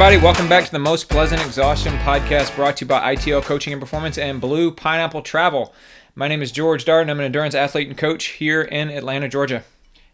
[0.00, 0.24] everybody.
[0.24, 3.82] Welcome back to the Most Pleasant Exhaustion podcast brought to you by ITL Coaching and
[3.82, 5.74] Performance and Blue Pineapple Travel.
[6.14, 7.10] My name is George Darden.
[7.10, 9.64] I'm an endurance athlete and coach here in Atlanta, Georgia.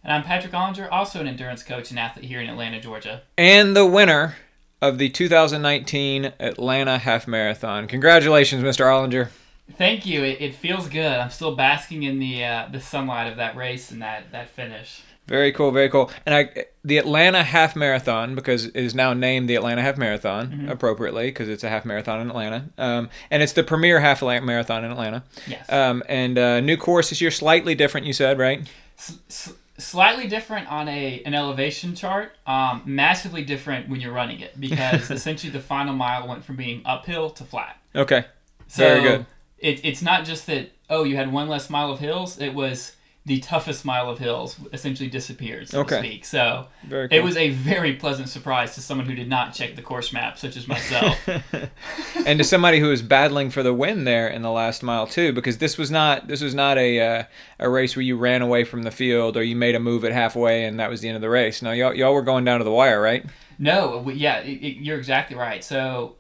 [0.03, 3.25] And I'm Patrick Ollinger, also an endurance coach and athlete here in Atlanta, Georgia.
[3.37, 4.37] And the winner
[4.81, 7.87] of the 2019 Atlanta Half Marathon.
[7.87, 8.87] Congratulations, Mr.
[8.87, 9.29] Ollinger.
[9.77, 10.25] Thank you.
[10.25, 11.13] It, it feels good.
[11.13, 15.03] I'm still basking in the uh, the sunlight of that race and that, that finish.
[15.27, 16.11] Very cool, very cool.
[16.27, 20.49] And I, the Atlanta Half Marathon, because it is now named the Atlanta Half Marathon
[20.49, 20.69] Mm-hmm.
[20.69, 24.85] appropriately, because it's a half marathon in Atlanta, um, and it's the premier half marathon
[24.85, 25.23] in Atlanta.
[25.47, 25.71] Yes.
[25.73, 28.07] Um, and uh, new course this year, slightly different.
[28.07, 28.69] You said right?
[28.99, 32.33] S- s- slightly different on a an elevation chart.
[32.47, 36.83] Um, massively different when you're running it because essentially the final mile went from being
[36.85, 37.79] uphill to flat.
[37.97, 38.25] Okay.
[38.69, 39.27] So Very good.
[39.59, 42.39] It, it's not just that oh you had one less mile of hills.
[42.39, 42.95] It was
[43.27, 45.97] the toughest mile of hills essentially disappeared, so Okay.
[45.97, 46.25] to speak.
[46.27, 47.09] So cool.
[47.11, 50.39] it was a very pleasant surprise to someone who did not check the course map,
[50.39, 51.19] such as myself.
[52.27, 55.33] and to somebody who was battling for the win there in the last mile too,
[55.33, 57.25] because this was not this was not a uh,
[57.59, 60.13] a race where you ran away from the field or you made a move at
[60.13, 61.63] halfway and that was the end of the race.
[61.63, 63.25] No, y'all, y'all were going down to the wire, right?
[63.59, 65.65] No, we, yeah, it, it, you're exactly right.
[65.65, 66.17] So,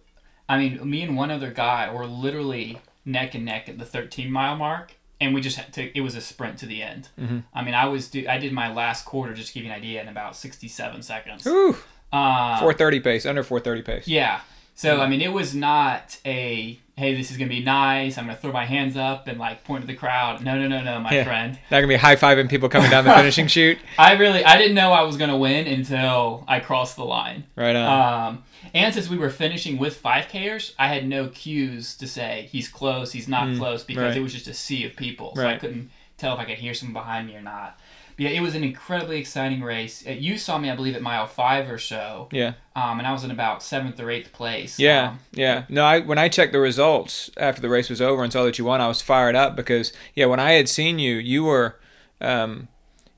[0.49, 4.31] I mean, me and one other guy were literally neck and neck at the 13
[4.31, 5.97] mile mark, and we just had to.
[5.97, 7.09] It was a sprint to the end.
[7.19, 7.39] Mm-hmm.
[7.55, 9.77] I mean, I was do, I did my last quarter just to give you an
[9.77, 11.47] idea in about 67 seconds.
[11.47, 11.77] Ooh,
[12.13, 14.09] Uh, 430 pace, under 430 pace.
[14.09, 14.41] yeah.
[14.77, 18.19] So I mean, it was not a hey, this is gonna be nice.
[18.19, 20.43] I'm gonna throw my hands up and like point to the crowd.
[20.43, 21.23] No, no, no, no, my Yeah.
[21.25, 21.53] friend.
[21.71, 23.79] Not gonna be high fiving people coming down the finishing chute.
[23.99, 27.45] I really I didn't know I was gonna win until I crossed the line.
[27.55, 28.27] Right on.
[28.35, 32.69] Um, and since we were finishing with 5Kers, I had no cues to say he's
[32.69, 34.17] close, he's not close, because Mm, right.
[34.17, 35.35] it was just a sea of people.
[35.37, 37.79] So I couldn't tell if I could hear someone behind me or not.
[38.17, 40.05] But yeah, it was an incredibly exciting race.
[40.07, 42.53] Uh, You saw me, I believe, at mile five or so, yeah.
[42.77, 44.79] um, and I was in about seventh or eighth place.
[44.79, 45.65] Yeah, Um, yeah.
[45.69, 48.57] No, I when I checked the results after the race was over and saw that
[48.59, 51.75] you won, I was fired up because yeah, when I had seen you, you were,
[52.21, 52.69] um,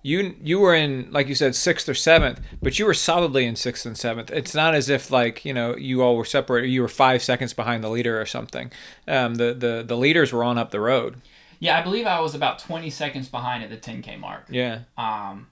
[0.07, 3.57] you you were in like you said sixth or seventh, but you were solidly in
[3.57, 4.31] sixth and seventh.
[4.31, 6.69] It's not as if like you know you all were separated.
[6.69, 8.71] You were five seconds behind the leader or something.
[9.09, 11.21] Um, the the the leaders were on up the road.
[11.59, 14.45] yeah, I believe I was about 20 seconds behind at the 10K mark.
[14.49, 15.49] Yeah, Um,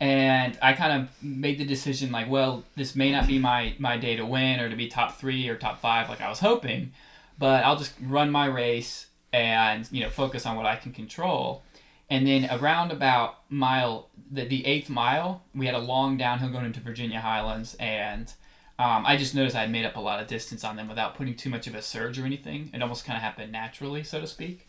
[0.00, 3.98] and I kind of made the decision like, well, this may not be my my
[3.98, 6.92] day to win or to be top three or top five like I was hoping,
[7.38, 11.62] but I'll just run my race and you know focus on what I can control.
[12.10, 16.66] And then around about mile the, the eighth mile, we had a long downhill going
[16.66, 18.32] into Virginia Highlands, and
[18.78, 21.14] um, I just noticed I had made up a lot of distance on them without
[21.16, 22.70] putting too much of a surge or anything.
[22.72, 24.68] It almost kind of happened naturally, so to speak.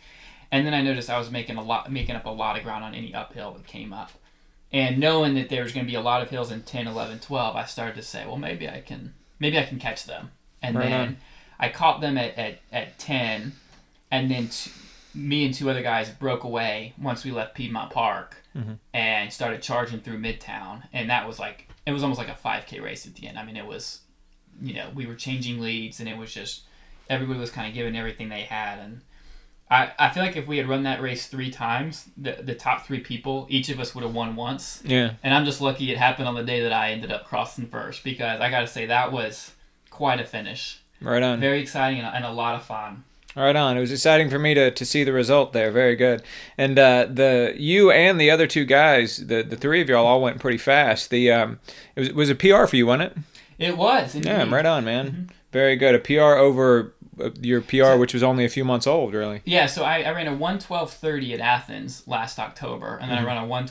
[0.51, 2.83] And then I noticed I was making a lot, making up a lot of ground
[2.83, 4.11] on any uphill that came up.
[4.71, 7.19] And knowing that there was going to be a lot of hills in 10, 11,
[7.19, 10.31] 12, I started to say, well, maybe I can, maybe I can catch them.
[10.61, 11.17] And Right then on.
[11.59, 13.53] I caught them at, at, at 10,
[14.11, 14.71] and then t-
[15.15, 18.73] me and two other guys broke away once we left Piedmont Park Mm-hmm.
[18.95, 20.81] and started charging through Midtown.
[20.91, 23.37] And that was like, it was almost like a 5K race at the end.
[23.37, 23.99] I mean, it was,
[24.59, 26.63] you know, we were changing leads, and it was just,
[27.11, 28.79] everybody was kind of giving everything they had.
[28.79, 29.01] And
[29.69, 32.85] I, I feel like if we had run that race three times, the, the top
[32.87, 34.81] three people, each of us would have won once.
[34.83, 35.13] yeah.
[35.21, 38.03] And I'm just lucky it happened on the day that I ended up crossing first
[38.03, 39.51] because I got to say that was
[39.91, 40.81] quite a finish.
[41.01, 41.39] Right on.
[41.39, 43.03] Very exciting and, and a lot of fun.
[43.39, 43.77] Right on.
[43.77, 45.71] It was exciting for me to, to see the result there.
[45.71, 46.23] Very good.
[46.57, 50.21] And uh, the you and the other two guys, the the three of y'all all
[50.21, 51.09] went pretty fast.
[51.09, 51.59] The um,
[51.95, 53.17] it was it was a PR for you, wasn't it?
[53.67, 54.15] It was.
[54.15, 54.29] Indeed.
[54.29, 55.29] Yeah, right on, man.
[55.51, 55.95] Very good.
[55.95, 59.41] A PR over uh, your PR, which was only a few months old, really.
[59.45, 63.27] Yeah, so I, I ran a 112.30 at Athens last October, and then Mm-hmm.
[63.27, 63.69] I ran a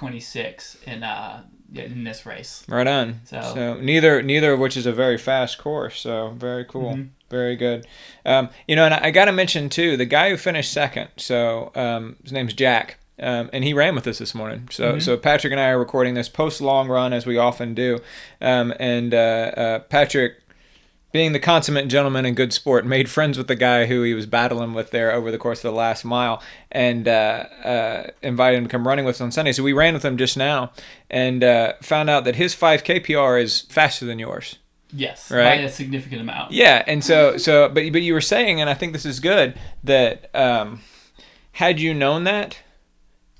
[0.00, 1.42] 112.26 in uh
[1.74, 2.64] in this race.
[2.68, 3.20] Right on.
[3.24, 6.00] So- neither neither of which is a very fast course.
[6.00, 6.92] So very cool.
[6.94, 7.08] Mm-hmm.
[7.32, 7.86] Very good.
[8.26, 11.08] Um, you know, and I, I got to mention too the guy who finished second.
[11.16, 12.98] So um, his name's Jack.
[13.18, 14.68] Um, and he ran with us this morning.
[14.70, 18.00] So, so Patrick and I are recording this post long run as we often do.
[18.40, 20.42] Um, and uh, uh, Patrick,
[21.12, 24.26] being the consummate gentleman and good sport, made friends with the guy who he was
[24.26, 28.64] battling with there over the course of the last mile, and uh, uh, invited him
[28.64, 29.52] to come running with us on Sunday.
[29.52, 30.72] So we ran with him just now,
[31.08, 34.58] and uh, found out that his 5K PR is faster than yours.
[34.94, 35.44] Yes, Right.
[35.44, 36.52] by a significant amount.
[36.52, 39.54] Yeah, and so so but but you were saying, and I think this is good
[39.84, 40.80] that um,
[41.52, 42.58] had you known that,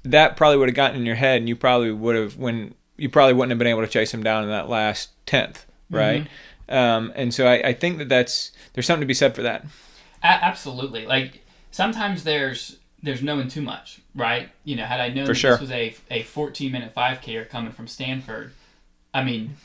[0.04, 3.08] that probably would have gotten in your head, and you probably would have when you
[3.08, 6.26] probably wouldn't have been able to chase him down in that last tenth, right?
[6.69, 9.64] Um, and so I, I think that that's there's something to be said for that.
[10.22, 11.04] A- absolutely.
[11.06, 14.49] Like sometimes there's there's knowing too much, right?
[14.64, 15.52] You know, had I known sure.
[15.52, 18.52] this was a a 14 minute 5K or coming from Stanford,
[19.12, 19.56] I mean,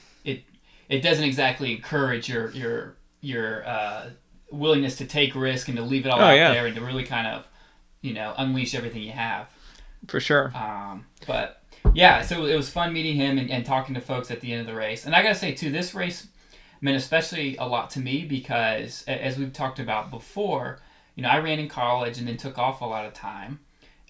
[0.89, 4.09] it doesn't exactly encourage your your your uh,
[4.51, 6.53] willingness to take risk and to leave it all Oh, out yeah.
[6.53, 7.45] there and to really kind of
[8.01, 9.47] you know unleash everything you have.
[10.07, 10.53] For sure.
[10.55, 11.63] Um, but
[11.93, 14.61] yeah, so it was fun meeting him and, and talking to folks at the end
[14.61, 15.05] of the race.
[15.05, 16.27] And I gotta say too, this race
[16.79, 20.79] meant especially a lot to me because as we've talked about before,
[21.15, 23.59] you know, I ran in college and then took off a lot of time,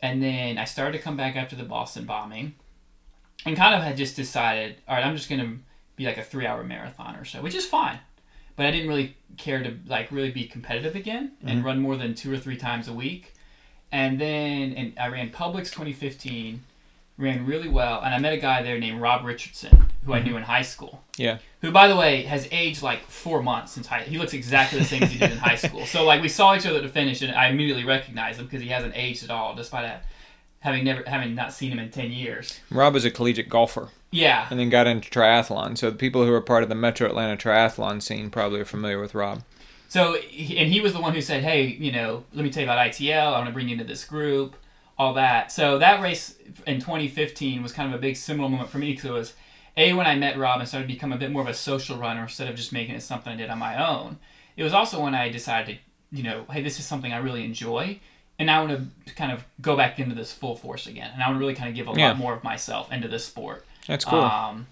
[0.02, 2.56] and then I started to come back after the Boston bombing,
[3.46, 5.60] and kind of had just decided, all right, I'm just gonna
[5.98, 8.00] be like a three hour marathon or so, which is fine.
[8.56, 11.66] But I didn't really care to like really be competitive again and mm-hmm.
[11.66, 13.34] run more than two or three times a week.
[13.92, 16.64] And then and I ran Publix 2015,
[17.18, 20.30] ran really well, and I met a guy there named Rob Richardson, who I knew
[20.30, 20.38] mm-hmm.
[20.38, 21.04] in high school.
[21.18, 21.40] Yeah.
[21.62, 24.04] Who, by the way, has aged like four months since high.
[24.04, 25.86] He looks exactly the same as he did in high school.
[25.88, 28.62] So like we saw each other at the finish, and I immediately recognized him because
[28.62, 30.02] he hasn't aged at all, despite ha-
[30.60, 32.60] having never having not seen him in ten years.
[32.70, 35.78] Rob is a collegiate golfer Yeah, and then got into triathlon.
[35.78, 39.00] So the people who are part of the Metro Atlanta triathlon scene probably are familiar
[39.00, 39.44] with Rob.
[39.90, 42.70] So, and he was the one who said, "Hey, you know, let me tell you
[42.70, 43.34] about ITL.
[43.34, 44.56] I want to bring you into this group,
[44.98, 48.80] all that." So that race in 2015 was kind of a big seminal moment for
[48.80, 49.34] me because it was
[49.78, 51.98] a when I met Rob and started to become a bit more of a social
[51.98, 54.18] runner instead of just making it something I did on my own.
[54.58, 55.78] It was also when I decided,
[56.12, 58.00] to, you know, hey, this is something I really enjoy,
[58.40, 61.28] and I want to kind of go back into this full force again, and I
[61.28, 62.10] want to really kind of give a Yeah.
[62.10, 63.66] lot more of myself into this sport.
[63.88, 64.20] That's cool.
[64.22, 64.68] Um,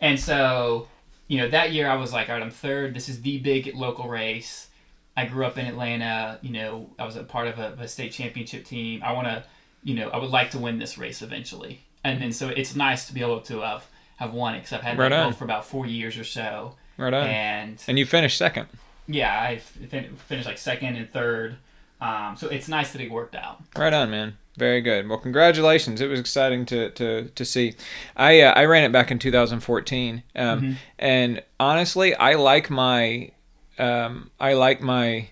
[0.00, 0.88] and so,
[1.28, 2.94] you know, that year I was like, all right, I'm third.
[2.94, 4.68] This is the big local race.
[5.16, 6.38] I grew up in Atlanta.
[6.40, 9.02] You know, I was a part of a, a state championship team.
[9.02, 9.44] I want to,
[9.84, 11.80] you know, I would like to win this race eventually.
[12.04, 13.86] And then so it's nice to be able to have
[14.16, 16.76] have won it because I've had Right that for about four years or so.
[16.96, 17.26] right on.
[17.26, 18.68] And And you finished second.
[19.08, 21.56] yeah, I fin- finished like second and third.
[22.00, 23.60] Um, so it's nice that it worked out.
[23.76, 24.36] Right on, man.
[24.56, 25.08] Very good.
[25.08, 26.00] Well, congratulations.
[26.00, 27.74] It was exciting to to, to see.
[28.16, 30.72] I uh, I ran it back in 2014, um, Mm-hmm.
[30.98, 33.30] and honestly, I like my
[33.78, 35.28] um, I like my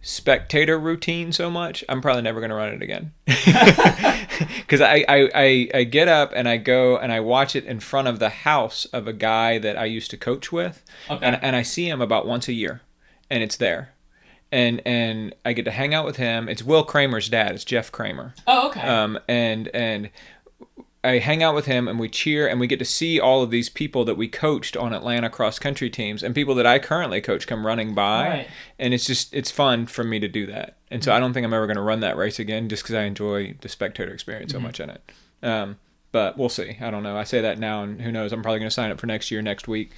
[0.00, 1.84] spectator routine so much.
[1.88, 6.32] I'm probably never going to run it again because I, I, I I get up
[6.34, 9.58] and I go and I watch it in front of the house of a guy
[9.58, 11.24] that I used to coach with, Okay.
[11.26, 12.82] and and I see him about once a year,
[13.30, 13.92] and it's there.
[14.56, 16.48] And and I get to hang out with him.
[16.48, 17.54] It's Will Kramer's dad.
[17.54, 18.34] It's Jeff Kramer.
[18.46, 18.80] Oh, okay.
[18.80, 20.08] Um, and and
[21.04, 23.50] I hang out with him and we cheer and we get to see all of
[23.50, 27.20] these people that we coached on Atlanta cross country teams and people that I currently
[27.20, 28.48] coach come running by Right.
[28.78, 31.44] and it's just it's fun for me to do that and so I don't think
[31.44, 34.50] I'm ever going to run that race again just because I enjoy the spectator experience
[34.52, 35.12] so much in it
[35.44, 35.76] um,
[36.10, 38.58] but we'll see I don't know I say that now and who knows I'm probably
[38.58, 39.92] going to sign up for next year next week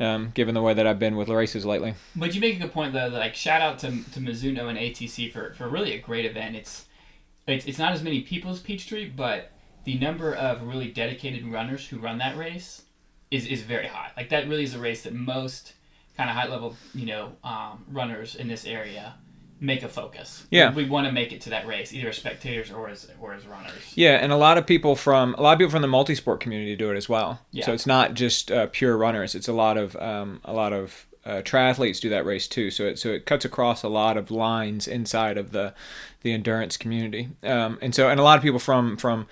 [0.00, 2.72] um, given the way that I've been with races lately But you make a good
[2.72, 3.08] point though.
[3.08, 6.56] Like shout out to to Mizuno and ATC for, for really a great event.
[6.56, 6.86] It's
[7.46, 9.52] it's it's not as many people as Peachtree, but
[9.84, 12.82] the number of really dedicated runners who run that race
[13.30, 14.10] is is very high.
[14.16, 15.74] Like that really is a race that most
[16.16, 19.14] kind of high level you know um, runners in this area
[19.62, 20.46] make a focus.
[20.50, 20.74] Yeah.
[20.74, 23.46] we, want to make it to that race either as spectators or as or as
[23.46, 23.92] runners.
[23.94, 26.74] Yeah, and a lot of people from a lot of people from the multi-sport community
[26.76, 27.40] do it as well.
[27.52, 27.64] Yeah.
[27.64, 31.06] So it's not just uh, pure runners; it's a lot of um, a lot of
[31.24, 32.70] uh, triathletes do that race too.
[32.70, 35.72] So it so it cuts across a lot of lines inside of the
[36.22, 37.28] the endurance community.
[37.44, 39.26] Um, and so and a lot of people from from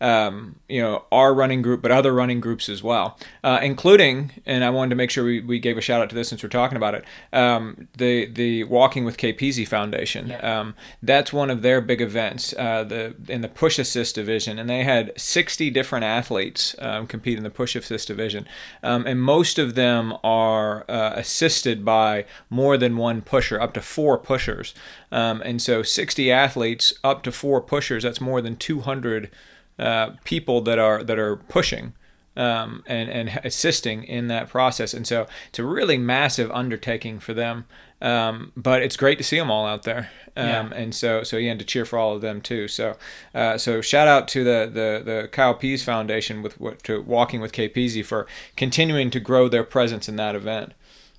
[0.00, 4.32] um, you know our running group, but other running groups as well, uh, including.
[4.44, 6.42] And I wanted to make sure we, we gave a shout out to this since
[6.42, 7.04] we're talking about it.
[7.32, 10.28] Um, the the Walking with KPZ Foundation.
[10.28, 10.60] Yeah.
[10.60, 12.54] Um, that's one of their big events.
[12.56, 17.38] Uh, the in the push assist division, and they had 60 different athletes um, compete
[17.38, 18.46] in the push assist division,
[18.82, 23.80] um, and most of them are uh, assisted by more than one pusher, up to
[23.80, 24.74] four pushers.
[25.12, 28.02] Um, and so 60 athletes, up to four pushers.
[28.02, 29.30] That's more than 200
[29.78, 31.92] uh, people that are that are pushing
[32.36, 34.94] um, and and assisting in that process.
[34.94, 37.64] And so it's a really massive undertaking for them.
[38.02, 40.10] Um, but it's great to see them all out there.
[40.36, 40.70] Um, Yeah.
[40.74, 42.68] And so so yeah, and to cheer for all of them too.
[42.68, 42.96] So
[43.34, 47.40] uh, so shout out to the the the Kyle Pease Foundation with what to Walking
[47.40, 50.72] with KPZ for continuing to grow their presence in that event.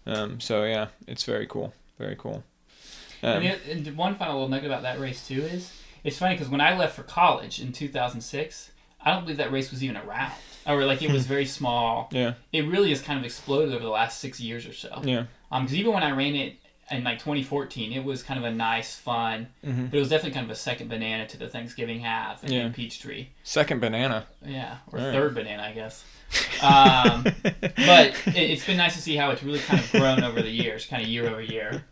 [0.05, 1.73] Um, so yeah, it's very cool.
[1.97, 2.43] Very cool.
[3.23, 5.73] Um, and, the, and one final little nugget about that race too is
[6.07, 8.71] it's funny because when I left for college in 2006,
[9.03, 10.33] I don't believe that race was even around,
[10.65, 12.09] or like it was very small.
[12.11, 12.33] yeah.
[12.51, 15.01] It really has kind of exploded over the last six years or so.
[15.03, 15.25] Yeah.
[15.51, 16.55] Um, because even when I ran it
[16.89, 19.91] in like 2014, it was kind of a nice, fun, Mhm.
[19.91, 22.69] but it was definitely kind of a second banana to the Thanksgiving half and Yeah.
[22.73, 23.27] Peachtree.
[23.43, 24.25] Second banana.
[24.45, 26.03] Yeah, or third banana, I guess.
[26.61, 30.41] Um, but it, it's been nice to see how it's really kind of grown over
[30.41, 31.85] the years, kind of year over year.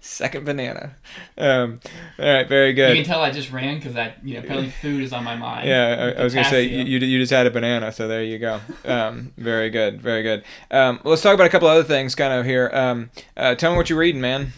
[0.00, 0.94] second banana.
[1.36, 1.80] Um,
[2.18, 2.96] all right, very good.
[2.96, 5.36] You can tell I just ran because that you know, apparently food is on my
[5.36, 5.68] mind.
[5.68, 8.22] Yeah, I, I was gonna say you, you you just had a banana, so there
[8.22, 8.60] you go.
[8.84, 10.44] Um, very good, very good.
[10.70, 12.70] Um, let's talk about a couple other things, kind of here.
[12.72, 14.52] Um, uh, tell me what you're reading, man.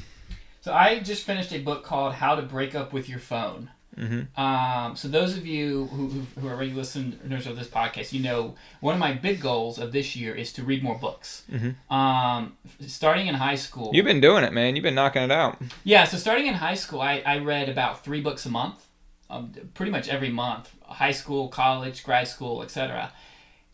[0.60, 3.70] So I just finished a book called How to Break Up with Your Phone.
[3.96, 4.40] Mm-hmm.
[4.40, 6.08] Um, so those of you who,
[6.40, 9.92] who, are regular listeners of this podcast, you know one of my big goals of
[9.92, 11.44] this year is to read more books.
[11.50, 11.76] Mhm.
[11.92, 13.90] Um, starting in high school.
[13.94, 14.74] You've been doing it, man.
[14.76, 15.60] You've been knocking it out.
[15.84, 18.84] Yeah, so starting in high school, I, I read about three books a month,
[19.30, 20.70] um, pretty much every month.
[20.82, 23.12] High school, college, grad school, etc.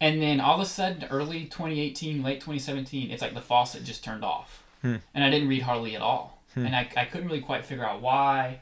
[0.00, 4.03] And then all of a sudden, early 2018, late 2017, it's like the faucet just
[4.03, 4.97] turned off, Hmm.
[5.15, 8.00] and I didn't read hardly at all, and I, I couldn't really quite figure out
[8.00, 8.61] why.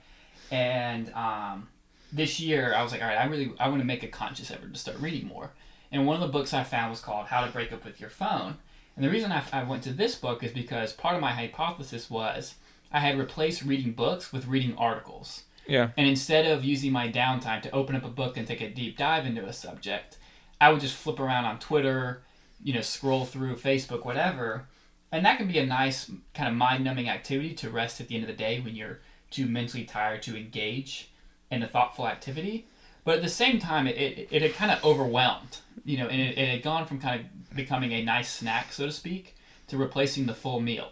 [0.50, 1.69] And um,
[2.12, 4.50] this year, I was like, all right, I really I want to make a conscious
[4.50, 5.50] effort to start reading more.
[5.90, 8.11] And one of the books I found was called How to Break Up with Your
[8.11, 8.57] Phone.
[8.95, 12.11] And the reason I, I went to this book is because part of my hypothesis
[12.11, 12.55] was
[12.93, 15.45] I had replaced reading books with reading articles.
[15.67, 15.90] Yeah.
[15.97, 18.97] And instead of using my downtime to open up a book and take a deep
[18.97, 20.17] dive into a subject,
[20.61, 22.23] I would just flip around on Twitter,
[22.62, 24.67] you know, scroll through Facebook, whatever.
[25.12, 28.14] And that can be a nice kind of mind numbing activity to rest at the
[28.14, 31.11] end of the day when you're too mentally tired to engage
[31.50, 32.66] in a thoughtful activity.
[33.04, 36.20] But at the same time, it, it, it had kind of overwhelmed, you know, and
[36.20, 39.35] it, it had gone from kind of becoming a nice snack, so to speak,
[39.68, 40.90] to replacing the full meal.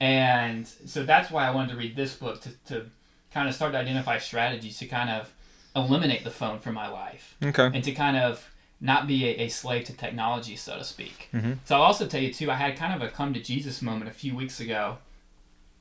[0.00, 2.86] And so that's why I wanted to read this book to, to
[3.32, 5.32] kind of start to identify strategies to kind of
[5.74, 7.70] eliminate the phone from my life Okay.
[7.72, 8.48] and to kind of
[8.80, 11.28] not be a, a slave to technology, so to speak.
[11.32, 11.58] Mhm.
[11.64, 14.08] So I'll also tell you too, I had kind of a come to Jesus moment
[14.10, 14.98] a few weeks ago,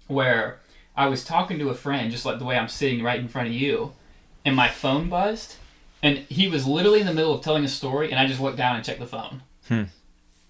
[0.08, 0.60] where
[0.98, 3.48] I was talking to a friend, just like the way I'm sitting right in front
[3.48, 3.94] of you,
[4.44, 5.56] and my phone buzzed,
[6.04, 8.58] and he was literally in the middle of telling a story, and I just looked
[8.58, 9.84] down and checked the phone, Hmm.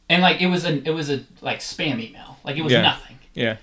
[0.10, 2.82] and like it was a it was a like spam email, like it was Yeah.
[2.82, 3.58] nothing, Yeah.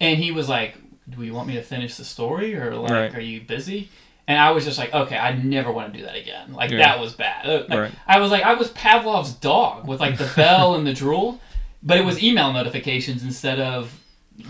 [0.00, 0.76] and he was like,
[1.08, 3.14] "Do you want me to finish the story, or like, Right.
[3.14, 3.88] are you busy?"
[4.28, 6.52] And I was just like, "Okay, I never want to do that again.
[6.52, 6.78] Like Yeah.
[6.78, 7.92] that was bad." Uh, like, Right.
[8.06, 11.40] I was like, I was Pavlov's dog with like the bell and the drool,
[11.82, 13.98] but it was email notifications instead of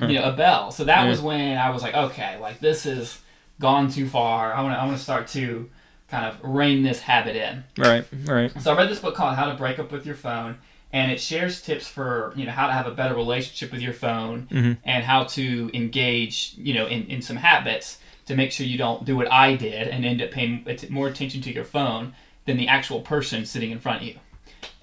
[0.01, 0.71] you know a bell.
[0.71, 1.09] So that Yeah.
[1.09, 3.19] was when I was like, okay, like this is
[3.59, 4.53] gone too far.
[4.55, 5.69] I want to I want to start to
[6.09, 7.65] kind of rein this habit in.
[7.79, 8.05] Right.
[8.25, 8.51] Right.
[8.63, 10.59] So I read this book called How to Break Up with Your Phone,
[10.93, 13.93] and it shares tips for you know how to have a better relationship with your
[13.93, 14.79] phone Mhm.
[14.85, 19.05] and how to engage you know in, in some habits to make sure you don't
[19.05, 22.15] do what I did and end up paying more attention to your phone
[22.47, 24.15] than the actual person sitting in front of you.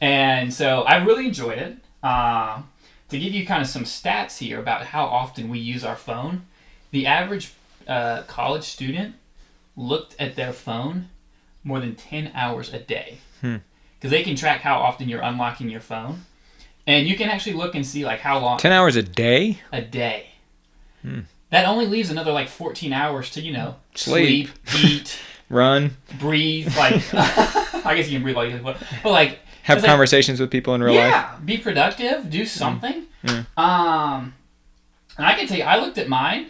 [0.02, 1.78] And so I really enjoyed it.
[2.04, 2.62] Uh,
[3.10, 6.46] to give you kind of some stats here about how often we use our phone,
[6.92, 7.54] the average
[7.88, 9.16] uh, college student
[9.76, 11.10] looked at their phone
[11.64, 13.20] more than 10 hours a day.
[13.42, 13.58] Hmm.
[13.98, 16.26] Because they can track how often you're unlocking your phone.
[16.86, 19.60] And you can actually look and see like how long Ten hours a day.
[19.72, 20.28] a day.
[21.02, 21.22] Hmm.
[21.50, 24.50] That only leaves another like 14 hours to, you know, Sleep.
[24.66, 25.96] sleep eat, Run.
[26.20, 26.76] breathe.
[26.76, 30.40] Like, I guess you can breathe while you but, but like, Have It's like- conversations
[30.40, 31.12] with people in real life.
[31.12, 33.06] yeah, be productive, do something.
[33.26, 33.46] Mm.
[33.58, 34.34] Um,
[35.18, 36.48] and I can tell you, I looked at mine.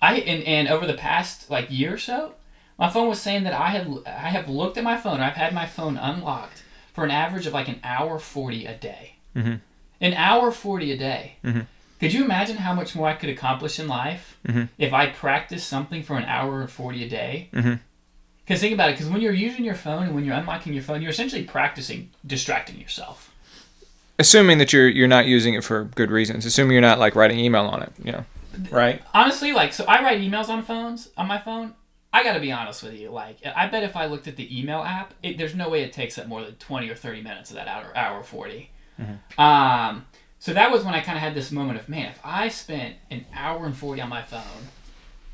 [0.00, 2.34] I and, and over the past like year or so,
[2.78, 5.20] my phone was saying that I had I have looked at my phone.
[5.20, 9.14] I've had my phone unlocked for an average of like an hour forty a day.
[9.34, 9.60] Mhm.
[10.00, 11.36] An hour forty a day.
[11.44, 11.66] Mhm.
[11.98, 14.68] Could you imagine how much more I could accomplish in life Mhm.
[14.78, 17.48] if I practiced something for an hour and forty a day?
[18.44, 18.92] Because think about it.
[18.92, 22.10] Because when you're using your phone and when you're unlocking your phone, you're essentially practicing
[22.26, 23.32] distracting yourself.
[24.18, 26.46] Assuming that you're you're not using it for good reasons.
[26.46, 27.92] Assuming you're not like writing email on it.
[28.02, 28.24] You know.
[28.70, 29.02] Right.
[29.12, 31.74] honestly, like, so I write emails on phones on my phone.
[32.12, 33.10] I got to be honest with you.
[33.10, 35.92] Like, I bet if I looked at the email app, it, there's no way it
[35.92, 38.70] takes up more than twenty or thirty minutes of that hour, hour 40
[39.36, 40.06] Um,
[40.38, 42.96] so that was when I kind of had this moment of, man, if I spent
[43.10, 44.68] an hour and forty on my phone,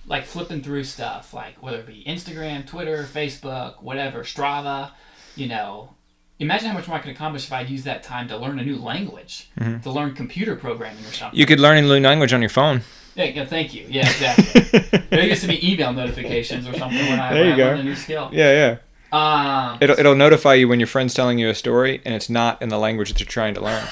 [0.06, 4.90] like flipping through stuff, like whether it be Instagram, Twitter, Facebook, whatever, Strava,
[5.36, 5.94] you know.
[6.38, 8.64] Imagine how much more I could accomplish if I'd use that time to learn a
[8.64, 9.50] new language,
[9.82, 11.38] to learn computer programming or something.
[11.38, 12.80] You could learn a new language on your phone.
[13.14, 13.84] Yeah, yeah, thank you.
[13.90, 15.00] Yeah, exactly.
[15.10, 17.64] there used to be email notifications or something when I, There you I go.
[17.66, 18.30] learned a new skill.
[18.32, 18.78] Yeah,
[19.12, 19.72] yeah.
[19.72, 22.62] Um, It'll it'll notify you when your friend's telling you a story and it's not
[22.62, 23.84] in the language that you're trying to learn.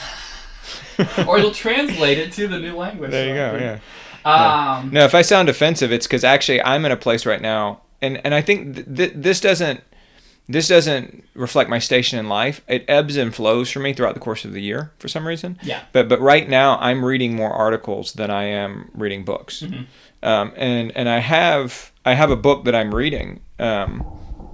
[1.26, 3.10] or it'll translate it to the new language.
[3.10, 3.56] There you go.
[3.62, 3.78] Yeah.
[4.25, 7.82] Um, No, if I sound offensive, it's because actually I'm in a place right now,
[8.02, 9.80] and and I think th- th- this doesn't
[10.50, 12.62] this doesn't reflect my station in life.
[12.68, 15.58] It ebbs and flows for me throughout the course of the year for some reason.
[15.62, 15.82] Yeah.
[15.92, 19.87] But but right now I'm reading more articles than I am reading books, Mhm.
[20.22, 23.40] um, and and I have I have a book that I'm reading.
[23.58, 24.04] Um,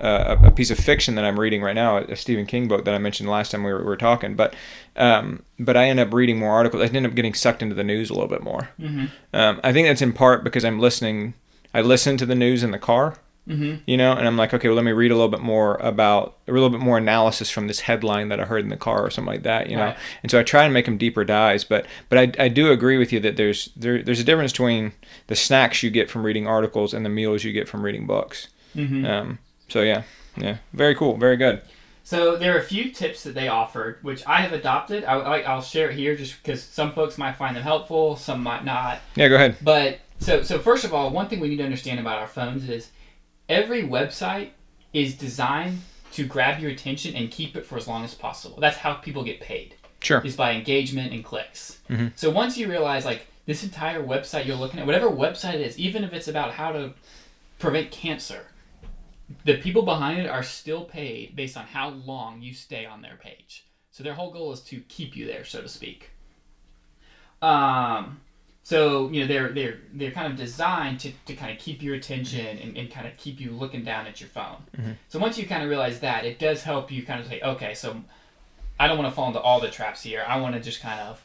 [0.05, 2.95] a, a piece of fiction that I'm reading right now, a Stephen King book that
[2.95, 4.35] I mentioned last time we were, we were talking.
[4.35, 4.55] But
[4.97, 6.83] um, but I end up reading more articles.
[6.83, 8.71] I end up getting sucked into the news a little bit more.
[8.79, 9.07] Mm-hmm.
[9.33, 11.35] Um, I think that's in part because I'm listening.
[11.73, 13.19] I listen to the news in the car,
[13.49, 13.83] Mm-hmm.
[13.87, 16.39] you know, and I'm like, okay, well, let me read a little bit more about
[16.49, 19.11] a little bit more analysis from this headline that I heard in the car or
[19.11, 19.85] something like that, you know.
[19.85, 19.97] Right.
[20.23, 22.97] And so I try and make them deeper dives, but but I, I do agree
[22.97, 24.93] with you that there's there, there's a difference between
[25.27, 28.49] the snacks you get from reading articles and the meals you get from reading books.
[28.75, 29.05] Mm-hmm.
[29.05, 29.39] Um,
[29.75, 30.05] so yeah,
[30.37, 31.61] yeah, very cool, very good.
[32.05, 35.03] So there are a few tips that they offered, which I have adopted.
[35.03, 38.41] I, I, I'll share it here just because some folks might find them helpful, some
[38.41, 39.01] might not.
[39.17, 39.57] Yeah, go ahead.
[39.61, 42.69] But so so first of all, one thing we need to understand about our phones
[42.69, 42.93] is
[43.49, 44.51] every website
[44.93, 45.81] is designed
[46.13, 48.61] to grab your attention and keep it for as long as possible.
[48.61, 49.75] That's how people get paid.
[49.99, 50.21] Sure.
[50.25, 51.81] Is by engagement and clicks.
[51.91, 52.13] Mhm.
[52.15, 55.77] So once you realize like this entire website you're looking at, whatever website it is,
[55.81, 56.93] even if it's about how to
[57.59, 58.47] prevent cancer,
[59.45, 63.17] the people behind it are still paid based on how long you stay on their
[63.17, 63.65] page.
[63.91, 66.11] So their whole goal is to keep you there, so to speak.
[67.43, 68.21] Um,
[68.63, 71.95] so you know they're they're they're kind of designed to, to kind of keep your
[71.95, 74.63] attention and, and kind of keep you looking down at your phone.
[75.09, 77.75] So once you kind of realize that, it does help you kind of say, okay,
[77.75, 78.03] so
[78.81, 80.25] I don't want to fall into all the traps here.
[80.27, 81.23] I want to just kind of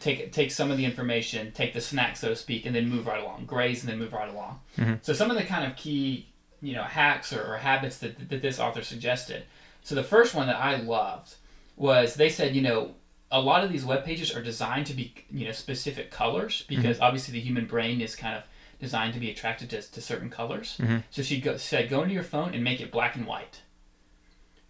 [0.00, 3.06] take take some of the information, take the snack, so to speak, and then move
[3.06, 4.60] right along, graze and then move right along.
[5.02, 6.26] So some of the kind of key
[6.60, 9.44] you know hacks or, or habits that, that this author suggested.
[9.82, 11.34] So the first one that I loved
[11.76, 12.94] was they said you know
[13.30, 16.76] a lot of these web pages are designed to be you know specific colors mm-hmm.
[16.76, 18.42] because obviously the human brain is kind of
[18.80, 20.78] designed to be attracted to, to certain colors.
[20.80, 20.98] Mm-hmm.
[21.10, 23.62] So she go, said go into your phone and make it black and white.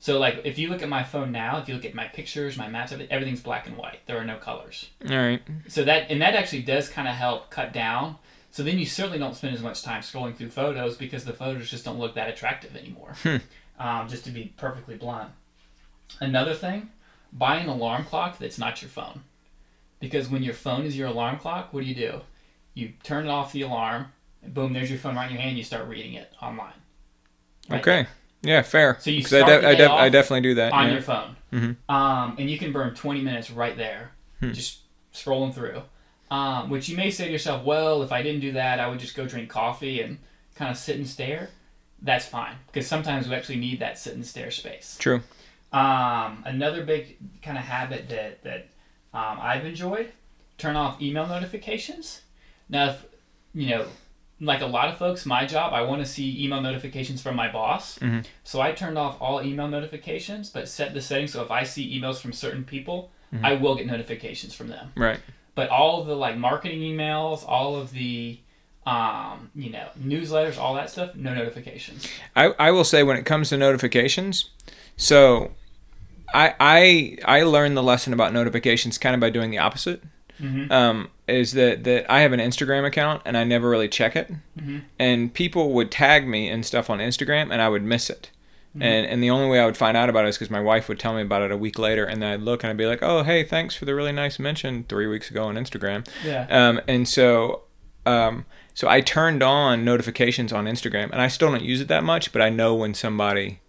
[0.00, 2.56] So like if you look at my phone now, if you look at my pictures,
[2.56, 4.00] my maps, everything's black and white.
[4.06, 4.90] There are no colors.
[5.08, 5.42] All right.
[5.68, 8.16] So that and that actually does kind of help cut down.
[8.50, 11.70] So then you certainly don't spend as much time scrolling through photos because the photos
[11.70, 13.14] just don't look that attractive anymore.
[13.78, 15.30] Um, just to be perfectly blunt.
[16.20, 16.90] Another thing,
[17.32, 19.22] buy an alarm clock that's not your phone.
[20.00, 22.20] Because when your phone is your alarm clock, what do you do?
[22.74, 24.06] You turn off the alarm,
[24.42, 25.58] and boom, there's your phone right in your hand.
[25.58, 26.72] You start reading it online.
[27.68, 27.80] Right?
[27.80, 28.06] Okay.
[28.42, 28.96] Yeah, fair.
[29.00, 30.72] So you 'Cause I, start the I, day I definitely do that.
[30.72, 30.92] on yeah.
[30.92, 31.36] your phone.
[31.52, 31.76] Mhm.
[31.88, 34.52] Um, and you can burn 20 minutes right there, Hmm.
[34.52, 34.78] just
[35.12, 35.82] scrolling through.
[36.30, 38.98] Um, which you may say to yourself, well, if I didn't do that, I would
[38.98, 40.18] just go drink coffee and
[40.56, 41.48] kind of sit and stare.
[42.02, 44.96] That's fine, because sometimes we actually need that sit and stare space.
[45.00, 45.22] True.
[45.72, 48.68] Um, another big kind of habit that, that
[49.14, 50.12] um, I've enjoyed,
[50.58, 52.20] turn off email notifications.
[52.68, 53.06] Now, if,
[53.54, 53.86] you know,
[54.40, 57.50] like a lot of folks, my job, I want to see email notifications from my
[57.50, 57.98] boss.
[57.98, 58.24] Mhm.
[58.44, 61.98] So I turned off all email notifications, but set the settings so if I see
[61.98, 63.44] emails from certain people, Mm-hmm.
[63.44, 64.90] I will get notifications from them.
[64.96, 65.20] Right.
[65.58, 68.38] But all the like marketing emails, all of the
[68.86, 72.06] um, you know, newsletters, all that stuff, no notifications.
[72.36, 74.50] I, I will say when it comes to notifications,
[74.96, 75.50] so
[76.32, 80.00] I I I learned the lesson about notifications kind of by doing the opposite.
[80.40, 80.70] Mhm.
[80.70, 84.30] Um, is that that I have an Instagram account and I never really check it,
[84.56, 84.82] Mhm.
[84.96, 88.30] and people would tag me and stuff on Instagram and I would miss it.
[88.78, 88.82] Mm-hmm.
[88.82, 90.88] And, and the only way I would find out about it is because my wife
[90.88, 92.86] would tell me about it a week later, and then I'd look and I'd be
[92.86, 96.46] like, "Oh, hey, thanks for the really nice mention three weeks ago on Instagram." Yeah.
[96.50, 97.62] Um, and so,
[98.06, 102.04] um, so I turned on notifications on Instagram, and I still don't use it that
[102.04, 103.60] much, but I know when somebody,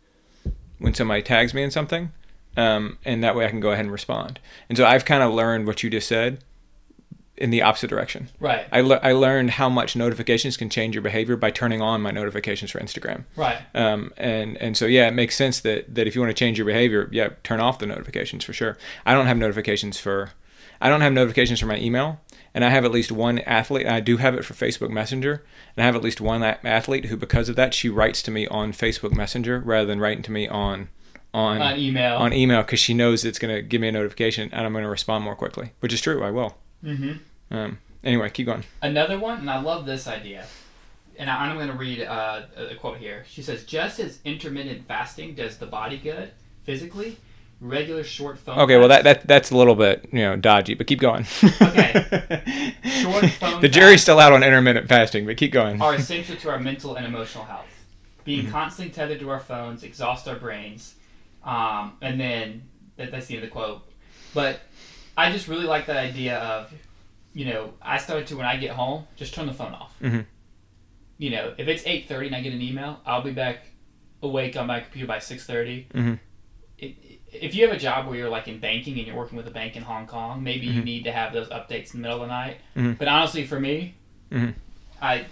[0.78, 2.12] when somebody tags me in something,
[2.56, 4.39] um, and that way I can go ahead and respond.
[4.67, 6.43] And so I've kind of learned what you just said,
[7.39, 8.30] in the opposite direction.
[8.39, 8.67] Right.
[8.71, 12.12] I, le- I learned how much notifications can change your behavior by turning on my
[12.12, 13.23] notifications for Instagram.
[13.36, 13.58] Right.
[13.73, 16.58] Um, and and so yeah, it makes sense that that if you want to change
[16.58, 18.78] your behavior, yeah, turn off the notifications for sure.
[19.06, 20.32] I don't have notifications for,
[20.82, 22.19] I don't have notifications for my email,
[22.54, 23.88] and I have at least one athlete.
[23.88, 25.43] I do have it for Facebook Messenger,
[25.78, 28.32] and I have at least one a- athlete who, because of that, she writes to
[28.32, 30.89] me on Facebook Messenger rather than writing to me on
[31.32, 32.17] on On email.
[32.17, 34.84] on email because she knows it's going to give me a notification and I'm going
[34.84, 36.23] to respond more quickly, which is true.
[36.23, 36.58] I will.
[36.84, 37.12] mm-hmm.
[37.52, 38.64] Um, anyway, keep going.
[38.82, 40.46] Another one, and I love this idea.
[41.18, 43.26] And I- I'm going to read uh, a quote here.
[43.30, 46.32] She says, "Just as intermittent fasting does the body good
[46.64, 47.18] physically,
[47.60, 50.88] regular short phone." Okay, well that, that that's a little bit you know dodgy, but
[50.88, 51.26] keep going.
[51.62, 52.74] Okay.
[52.84, 55.82] Short phone the jury's still out on intermittent fasting, but keep going.
[55.82, 57.66] are essential to our mental and emotional health.
[58.26, 58.52] Being Mm-hmm.
[58.52, 60.96] constantly tethered to our phones exhausts our brains.
[61.44, 62.64] Um, and then
[62.98, 63.82] that, that's the end of the quote.
[64.34, 64.60] But
[65.18, 66.72] I just really like that idea of,
[67.34, 69.94] you know, I started to when I get home, just turn the phone off.
[70.02, 70.26] Mhm.
[71.18, 73.68] You know, if it's eight thirty and I get an email, I'll be back
[74.22, 76.20] awake on my computer by six Mhm.
[77.32, 79.52] If you have a job where you're like in banking and you're working with a
[79.52, 80.86] bank in Hong Kong, maybe you Mhm.
[80.86, 82.58] need to have those updates in the middle of the night.
[82.76, 82.98] Mhm.
[82.98, 83.94] But honestly, for me,
[84.32, 84.56] Mhm.
[85.02, 85.26] I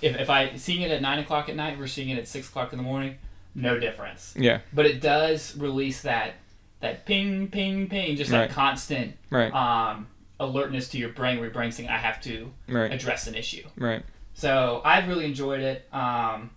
[0.00, 2.48] if, if I seeing it at nine o'clock at night versus seeing it at six
[2.48, 3.16] o'clock in the morning,
[3.54, 4.34] no difference.
[4.38, 4.60] Yeah.
[4.72, 6.34] But it does release that
[6.80, 8.48] that ping, ping, ping, just Right.
[8.48, 9.52] that constant Right.
[9.54, 10.06] um,
[10.40, 12.90] alertness to your brain, where your brain's saying, "I have to Right.
[12.92, 14.02] address an issue." Right.
[14.34, 15.88] So I've really enjoyed it.
[15.92, 16.50] Um,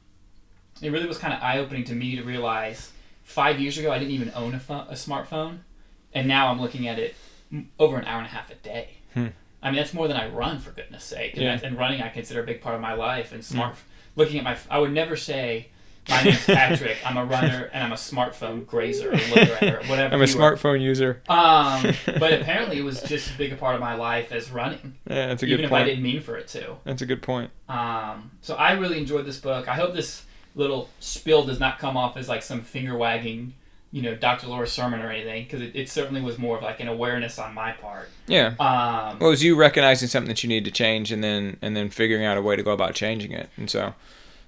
[0.81, 2.91] it really was kind of eye opening to me to realize
[3.23, 4.57] five years ago I didn't even own a,
[4.89, 5.59] a smartphone,
[6.13, 7.15] and now I'm looking at it
[7.51, 8.89] m- over an hour and a half a day.
[9.13, 9.27] Hmm.
[9.61, 11.33] I mean that's more than I run for goodness sake.
[11.33, 11.59] And, Yeah.
[11.63, 13.31] and running I consider a big part of my life.
[13.31, 13.75] And smart
[14.15, 15.69] looking at my I would never say.
[16.09, 16.97] My name's Patrick.
[17.05, 20.13] I'm a runner and I'm a smartphone grazer or looker or whatever.
[20.15, 20.27] I'm a are.
[20.27, 21.21] smartphone user.
[21.27, 24.95] Um, but apparently it was just as big a part of my life as running,
[25.09, 25.59] Yeah, that's a good point.
[25.59, 26.75] even if I didn't mean for it to.
[26.85, 27.51] That's a good point.
[27.67, 29.67] Um, so I really enjoyed this book.
[29.67, 30.23] I hope this
[30.55, 33.53] little spill does not come off as like some finger wagging,
[33.91, 34.47] you know, Dr.
[34.47, 37.53] Laura's sermon or anything, because it, it certainly was more of like an awareness on
[37.53, 38.09] my part.
[38.27, 38.47] Yeah.
[38.59, 41.75] Um, Well, it was you recognizing something that you need to change, and then and
[41.75, 43.93] then figuring out a way to go about changing it, and so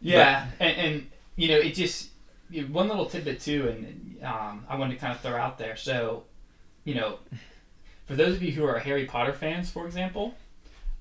[0.02, 1.08] yeah, and, and
[1.40, 2.10] you know, it just
[2.50, 5.58] you know, one little tidbit too, and um, I wanted to kind of throw out
[5.58, 5.76] there.
[5.76, 6.24] So,
[6.84, 7.20] you know,
[8.06, 10.34] for those of you who are Harry Potter fans, for example,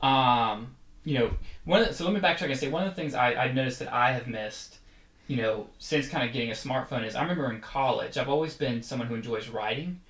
[0.00, 1.30] um, you know,
[1.64, 1.82] one.
[1.82, 3.92] The, so let me backtrack and say one of the things I, I've noticed that
[3.92, 4.78] I have missed,
[5.26, 8.54] you know, since kind of getting a smartphone is I remember in college I've always
[8.54, 10.00] been someone who enjoys writing.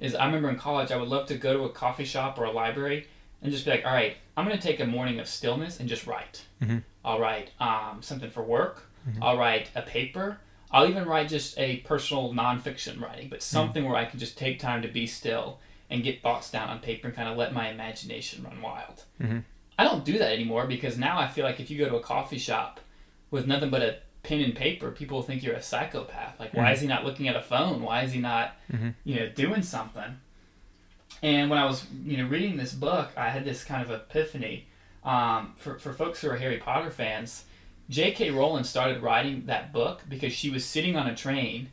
[0.00, 2.44] Is I remember in college I would love to go to a coffee shop or
[2.44, 3.06] a library
[3.42, 5.88] and just be like, all right, I'm going to take a morning of stillness and
[5.88, 6.44] just write.
[6.62, 6.82] Mhm.
[7.04, 8.82] I'll write um, something for work.
[9.22, 10.38] I'll write a paper.
[10.70, 14.58] I'll even write just a personal nonfiction writing, but something where I can just take
[14.58, 17.68] time to be still and get thoughts down on paper and kind of let my
[17.70, 19.04] imagination run wild.
[19.20, 19.44] Mhm.
[19.78, 22.00] I don't do that anymore because now I feel like if you go to a
[22.02, 22.80] coffee shop
[23.30, 26.40] with nothing but a pen and paper, people think you're a psychopath.
[26.40, 27.82] Like, why is he not looking at a phone?
[27.82, 28.94] Why is he not, Mhm.
[29.04, 30.18] you know, doing something?
[31.22, 34.66] And when I was, you know, reading this book, I had this kind of epiphany.
[35.04, 37.44] Um, for, for folks who are Harry Potter fans,
[37.88, 38.30] J.K.
[38.30, 41.70] Rowling started writing that book because she was sitting on a train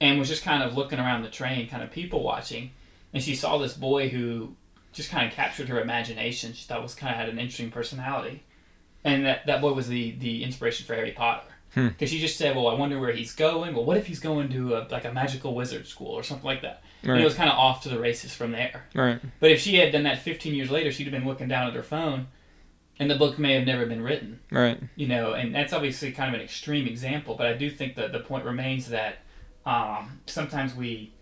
[0.00, 2.70] and was just kind of looking around the train, kind of people watching,
[3.12, 4.54] and she saw this boy who
[4.92, 6.52] just kind of captured her imagination.
[6.52, 8.42] She thought was kind of had an interesting personality,
[9.04, 11.46] and that that boy was the the inspiration for Harry Potter.
[11.74, 11.88] Hmm.
[11.88, 13.74] Because she just said, "Well, I wonder where he's going.
[13.74, 16.62] Well, what if he's going to a, like a magical wizard school or something like
[16.62, 18.84] that?" And it was kind of off to the races from there.
[18.94, 19.20] right.
[19.38, 21.74] But if she had done that 15 years later, she'd have been looking down at
[21.74, 22.26] her phone,
[22.98, 24.80] and the book may have never been written Right.
[24.96, 28.12] you know, and that's obviously kind of an extreme example, but I do think that
[28.12, 29.18] the point remains that
[29.66, 31.12] um, sometimes we,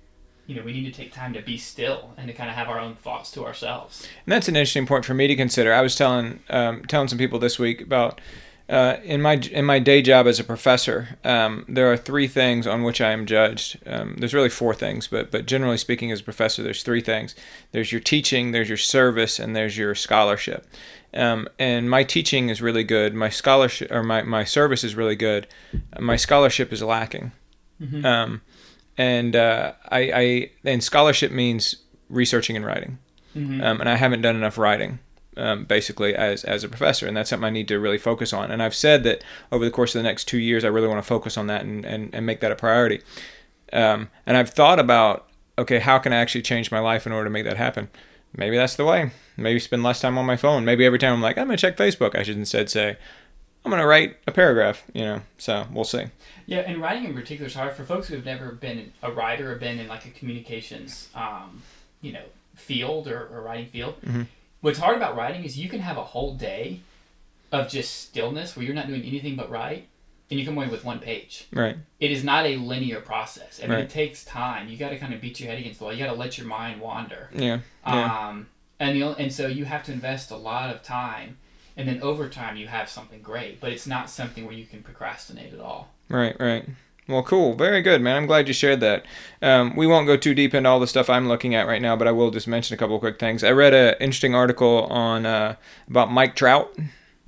[0.47, 2.69] you know, we need to take time to be still and to kind of have
[2.69, 4.07] our own thoughts to ourselves.
[4.25, 5.73] And that's an interesting point for me to consider.
[5.75, 8.21] I was telling um, telling some people this week about
[8.69, 11.19] uh, in my in my day job as a professor.
[11.25, 13.79] Um, there are three things on which I am judged.
[13.87, 17.35] Um, there's really four things, but but generally speaking, as a professor, there's three things.
[17.73, 20.67] There's your teaching, there's your service, and there's your scholarship.
[21.15, 23.15] Um, and my teaching is really good.
[23.15, 25.47] My scholarship or my, my service is really good.
[25.99, 27.33] My scholarship is lacking.
[27.81, 28.05] Mhm.
[28.05, 28.43] Um,
[28.99, 31.77] and uh, I, I and scholarship means
[32.09, 32.99] researching and writing
[33.37, 33.61] Mm-hmm.
[33.63, 34.99] um, and I haven't done enough writing,
[35.37, 38.51] um, basically as as a professor, and that's something I need to really focus on.
[38.51, 39.23] And I've said that
[39.53, 41.63] over the course of the next two years, I really want to focus on that
[41.63, 43.03] and and, and make that a priority.
[43.73, 47.25] Um, and I've thought about okay, how can I actually change my life in order
[47.25, 47.89] to make that happen?
[48.37, 49.13] Maybe that's the way.
[49.37, 50.65] Maybe spend less time on my phone.
[50.65, 52.97] Maybe every time I'm like, I'm gonna check Facebook, I should instead say,
[53.65, 54.85] I'm gonna write a paragraph.
[54.93, 55.23] You know.
[55.39, 56.05] So we'll see.
[56.47, 59.53] Yeah, and writing in particular is hard for folks who have never been a writer
[59.53, 61.63] or been in like a communications, um,
[62.01, 62.23] you know,
[62.55, 64.01] field or, or writing field.
[64.03, 64.27] Mhm.
[64.67, 66.81] What's hard about writing is you can have a whole day
[67.53, 69.87] of just stillness where you're not doing anything but write,
[70.29, 71.47] and you come away with one page.
[71.53, 71.77] Right.
[72.01, 73.61] It is not a linear process.
[73.63, 73.85] I mean, Right.
[73.85, 74.69] it takes time.
[74.69, 75.93] You got to kind of beat your head against the wall.
[75.93, 77.31] You got to let your mind wander.
[77.33, 77.61] Yeah.
[77.87, 78.29] Yeah.
[78.29, 78.49] Um,
[78.81, 81.39] and the, and so you have to invest a lot of time,
[81.77, 83.61] and then over time you have something great.
[83.61, 85.93] But it's not something where you can procrastinate at all.
[86.09, 86.65] Right, right.
[87.09, 87.55] Well, cool.
[87.55, 88.17] Very good, man.
[88.17, 89.05] I'm glad you shared that.
[89.41, 91.95] Um, we won't go too deep into all the stuff I'm looking at right now,
[91.95, 93.45] but I will just mention a couple of quick things.
[93.45, 95.55] I read an interesting article on uh,
[95.89, 96.77] about Mike Trout,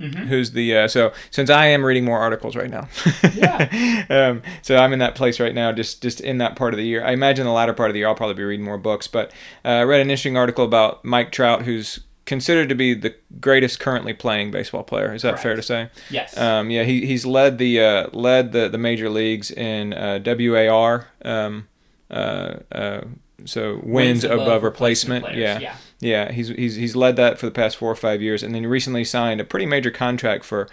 [0.00, 0.26] Mhm.
[0.28, 2.88] who's the uh, so since I am reading more articles right now.
[3.34, 4.04] Yeah.
[4.10, 6.84] um, so I'm in that place right now, just just in that part of the
[6.86, 7.04] year.
[7.04, 9.08] I imagine the latter part of the year I'll probably be reading more books.
[9.08, 9.32] But
[9.64, 13.80] uh, I read an interesting article about Mike Trout, who's considered to be the greatest
[13.80, 15.12] currently playing baseball player.
[15.12, 15.42] Is that Correct.
[15.42, 15.90] fair to say?
[16.10, 16.36] Yes.
[16.38, 21.08] Um, yeah, he, he's led the uh, led the, the major leagues in uh, WAR.
[21.24, 21.66] Um,
[22.10, 23.00] uh, uh,
[23.44, 25.24] so wins, above, replacement.
[25.24, 25.38] players.
[25.38, 25.76] Yeah, Yeah.
[26.00, 26.32] yeah.
[26.32, 28.66] He's he's he's led that for the past four or five years, and then he
[28.68, 30.68] recently signed a pretty major contract for.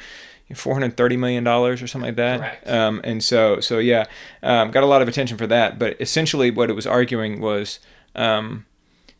[0.53, 2.67] Four hundred thirty million dollars or something like that.
[2.67, 4.05] Um, and so, so yeah,
[4.43, 5.79] um, got a lot of attention for that.
[5.79, 7.79] But essentially, what it was arguing was
[8.13, 8.67] um,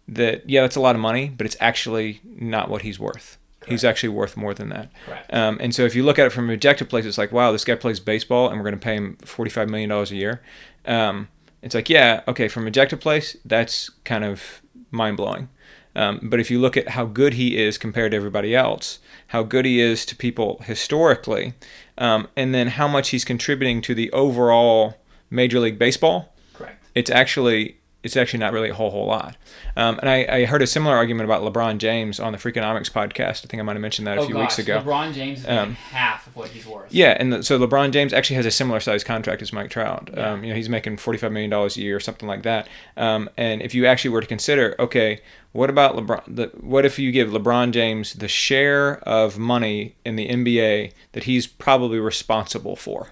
[0.08, 3.38] that yeah, that's a lot of money, but it's actually not what he's worth.
[3.68, 4.92] He's actually worth more than that.
[5.32, 7.52] Um, and so if you look at it from an objective place, it's like, wow,
[7.52, 10.42] this guy plays baseball, and we're going to pay him forty-five million dollars a year.
[10.86, 11.30] Um,
[11.64, 15.50] it's like, yeah, okay, from an objective place, that's kind of mind blowing.
[15.96, 19.42] Um, but if you look at how good he is compared to everybody else, how
[19.42, 21.54] good he is to people historically,
[21.98, 24.98] um, and then how much he's contributing to the overall
[25.32, 26.86] Major League Baseball, Correct.
[26.94, 29.36] it's actually it's actually not really a whole whole lot.
[29.76, 33.44] Um, and I, I heard a similar argument about LeBron James on the Freakonomics podcast.
[33.44, 34.82] I think I might have mentioned that a oh few gosh, weeks ago.
[34.86, 36.94] LeBron James is Um, half of what he's worth.
[36.94, 40.12] Yeah, and the, so LeBron James actually has a similar size contract as Mike Trout.
[40.14, 40.32] Yeah.
[40.32, 42.70] Um, you know, he's making forty-five million dollars a year or something like that.
[42.96, 45.20] Um, and if you actually were to consider, okay,
[45.52, 46.24] what about LeBron?
[46.28, 51.24] The, what if you give LeBron James the share of money in the NBA that
[51.24, 53.10] he's probably responsible for?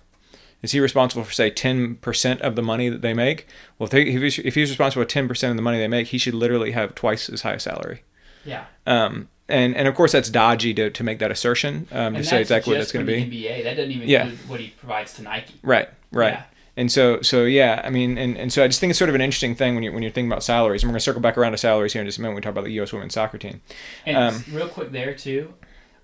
[0.64, 3.46] Is he responsible for say ten percent of the money that they make?
[3.78, 5.88] Well, if, they, if, he's, if he's responsible for ten percent of the money they
[5.88, 8.04] make, he should literally have twice as high a salary.
[8.46, 8.66] Yeah.
[8.88, 12.40] Um, and and of course that's dodgy to, to make that assertion um, to say
[12.40, 13.24] exactly what that's going to be.
[13.24, 13.64] NBA.
[13.66, 14.24] That doesn't even Yeah.
[14.24, 15.54] include what he provides to Nike.
[15.62, 16.34] Right, right.
[16.34, 16.44] Yeah.
[16.76, 19.16] And so, so yeah, I mean, and, and so I just think it's sort of
[19.16, 20.82] an interesting thing when you're when you're thinking about salaries.
[20.82, 22.32] And we're going to circle back around to salaries here in just a minute.
[22.32, 22.92] When we talk about the U.S.
[22.92, 23.62] women's soccer team.
[24.08, 25.54] And Um, real quick there too,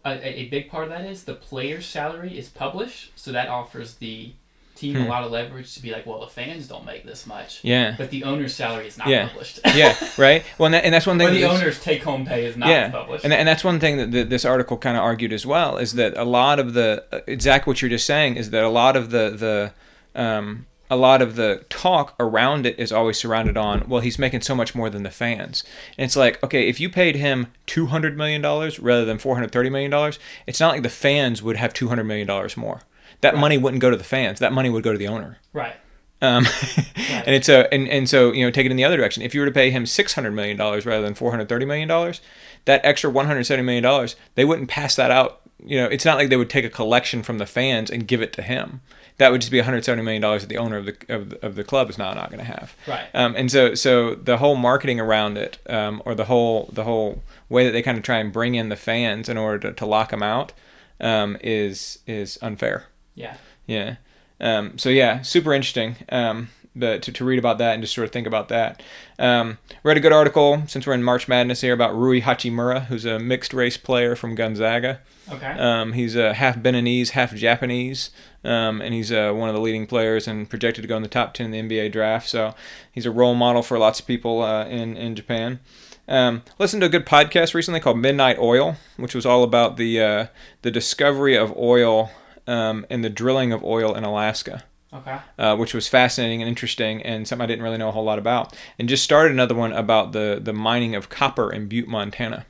[0.05, 3.47] a, a a big part of that is the player's salary is published, so that
[3.47, 4.33] offers the
[4.79, 5.09] team a Hmm.
[5.09, 8.09] lot of leverage to be like, well, the fans don't make this much, Yeah, but
[8.11, 9.27] the owner's salary is not Yeah.
[9.27, 9.59] published.
[9.75, 10.43] yeah, right.
[10.57, 11.27] Well, and, that, and that's one thing.
[11.27, 13.23] or the owner's take-home pay is not yeah, published.
[13.25, 15.93] and, and that's one thing that, that this article kind of argued as well is
[15.93, 19.09] that a lot of the exactly what you're just saying is that a lot of
[19.11, 19.71] the
[20.15, 24.17] the um, a lot of the talk around it is always surrounded on well he's
[24.17, 25.63] making so much more than the fans
[25.97, 29.91] and it's like okay if you paid him 200 million dollars rather than 430 million
[29.91, 32.81] dollars it's not like the fans would have 200 million dollars more
[33.21, 35.75] that money wouldn't go to the fans that money would go to the owner right.
[36.21, 36.45] um,
[37.25, 39.23] and it's a and, and so you know take it in the other direction.
[39.23, 41.65] If you were to pay him six hundred million dollars rather than four hundred thirty
[41.65, 42.21] million dollars,
[42.65, 45.41] that extra one hundred seventy million dollars they wouldn't pass that out.
[45.63, 48.21] You know, it's not like they would take a collection from the fans and give
[48.21, 48.81] it to him.
[49.17, 51.29] That would just be one hundred seventy million dollars that the owner of the of
[51.29, 52.75] the, of the club is now not going to have.
[52.87, 53.07] Right.
[53.13, 57.23] Um, and so so the whole marketing around it, um, or the whole the whole
[57.49, 59.85] way that they kind of try and bring in the fans in order to, to
[59.85, 60.53] lock them out,
[60.99, 62.87] um, is is unfair.
[63.19, 63.35] Yeah.
[63.67, 63.95] Yeah.
[64.39, 65.97] Um, so yeah, super interesting.
[66.09, 68.81] Um, but to, to read about that and just sort of think about that.
[69.17, 73.05] Um, read a good article since we're in March Madness here about Rui Hachimura, who's
[73.05, 75.01] a mixed race player from Gonzaga.
[75.29, 75.51] Okay.
[75.51, 78.11] Um, he's uh, half Beninese, half Japanese,
[78.43, 81.09] um, and he's uh, one of the leading players and projected to go in the
[81.09, 82.29] top 10 in the NBA draft.
[82.29, 82.55] So
[82.91, 85.59] he's a role model for lots of people uh, in, in Japan.
[86.07, 90.01] Um, listened to a good podcast recently called Midnight Oil, which was all about the
[90.01, 90.27] uh,
[90.63, 92.09] the discovery of oil
[92.49, 95.19] um, and the drilling of oil in Alaska okay.
[95.37, 98.19] uh, which was fascinating and interesting and something I didn't really know a whole lot
[98.19, 98.55] about.
[98.77, 102.45] And just started another one about the, the mining of copper in Butte, Montana.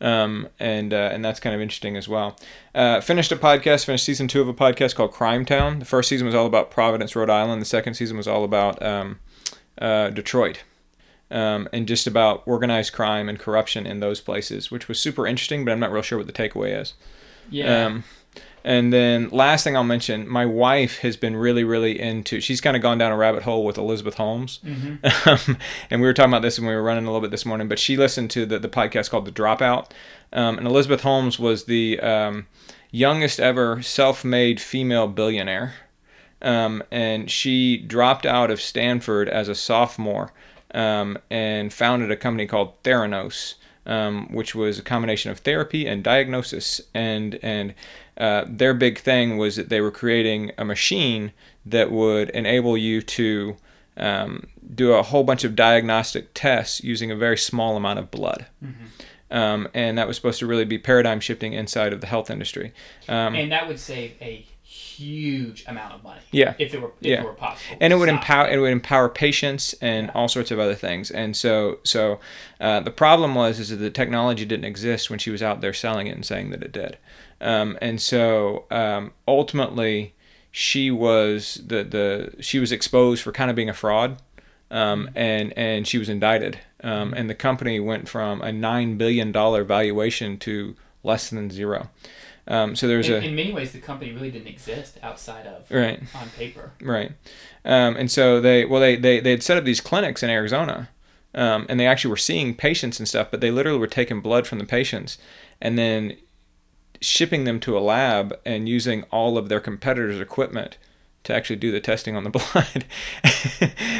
[0.00, 2.38] Um, and uh, and that's kind of interesting as well.
[2.76, 5.80] Uh, finished a podcast, finished season two of a podcast called Crime Town.
[5.80, 7.60] The first season was all about Providence, Rhode Island.
[7.60, 9.18] The second season was all about um,
[9.78, 10.62] uh, Detroit.
[11.30, 15.62] Um, and just about organized crime and corruption in those places, which was super interesting,
[15.62, 16.94] but I'm not real sure what the takeaway is.
[17.50, 17.84] Yeah.
[17.84, 18.04] Um,
[18.68, 22.38] and then last thing I'll mention, my wife has been really, really into.
[22.40, 25.28] She's kind of gone down a rabbit hole with Elizabeth Holmes, Mm-hmm.
[25.28, 25.56] um,
[25.90, 27.66] and we were talking about this when we were running a little bit this morning.
[27.66, 29.90] But she listened to the the podcast called The Dropout,
[30.34, 32.46] um, and Elizabeth Holmes was the um,
[32.90, 35.74] youngest ever self-made female billionaire,
[36.42, 40.32] um, and she dropped out of Stanford as a sophomore
[40.74, 43.54] um, and founded a company called Theranos,
[43.88, 46.80] um, which was a combination of therapy and diagnosis.
[46.94, 47.74] And and
[48.16, 51.32] uh, their big thing was that they were creating a machine
[51.66, 53.56] that would enable you to
[53.96, 58.46] um, do a whole bunch of diagnostic tests using a very small amount of blood.
[59.30, 62.72] Um, and that was supposed to really be paradigm shifting inside of the health industry.
[63.08, 66.20] Um, and that would save a huge amount of money.
[66.30, 66.52] Yeah.
[66.58, 67.20] If it were if Yeah.
[67.20, 67.78] it were possible.
[67.80, 68.20] and it would Stop.
[68.20, 72.20] empower it would empower patients and all sorts of other things and so so
[72.60, 75.72] uh, the problem was is that the technology didn't exist when she was out there
[75.72, 76.98] selling it and saying that it did
[77.40, 80.14] um, and so um, ultimately
[80.50, 84.20] she was the the she was exposed for kind of being a fraud
[84.70, 89.32] um, and and she was indicted um, and the company went from a nine billion
[89.32, 91.88] dollar valuation to less than zero
[92.48, 95.70] um, so there's In, a in many ways, the company really didn't exist outside of
[95.70, 96.72] right on paper.
[96.82, 97.12] Right.
[97.64, 100.88] Um, and so they, well, they, they, they had set up these clinics in Arizona,
[101.34, 104.46] um, and they actually were seeing patients and stuff, but they literally were taking blood
[104.46, 105.18] from the patients
[105.60, 106.16] and then
[107.00, 110.78] shipping them to a lab and using all of their competitors' equipment
[111.28, 112.84] to actually do the testing on the blood.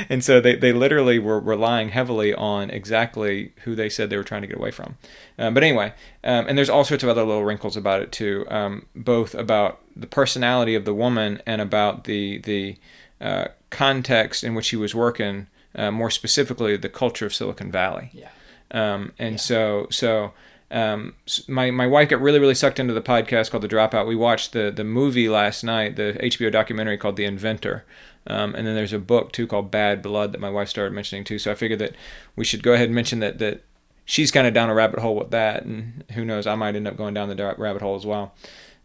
[0.08, 4.24] and so they, they literally were relying heavily on exactly who they said they were
[4.24, 4.96] trying to get away from.
[5.38, 5.92] Um, but anyway,
[6.24, 9.80] um, and there's all sorts of other little wrinkles about it too, um, both about
[9.94, 12.76] the personality of the woman and about the the
[13.20, 15.46] uh, context in which he was working.
[15.74, 18.10] Uh, more specifically, the culture of Silicon Valley.
[18.12, 18.30] Yeah.
[18.70, 19.36] Um, and Yeah.
[19.38, 20.32] so so
[20.70, 21.14] um,
[21.46, 24.06] my my wife got really really sucked into the podcast called The Dropout.
[24.06, 27.84] We watched the the movie last night, the HBO documentary called The Inventor.
[28.26, 31.24] Um, and then there's a book too called Bad Blood that my wife started mentioning
[31.24, 31.38] too.
[31.38, 31.94] So I figured that
[32.36, 33.62] we should go ahead and mention that that
[34.04, 36.86] she's kind of down a rabbit hole with that, and who knows, I might end
[36.86, 38.34] up going down the rabbit hole as well.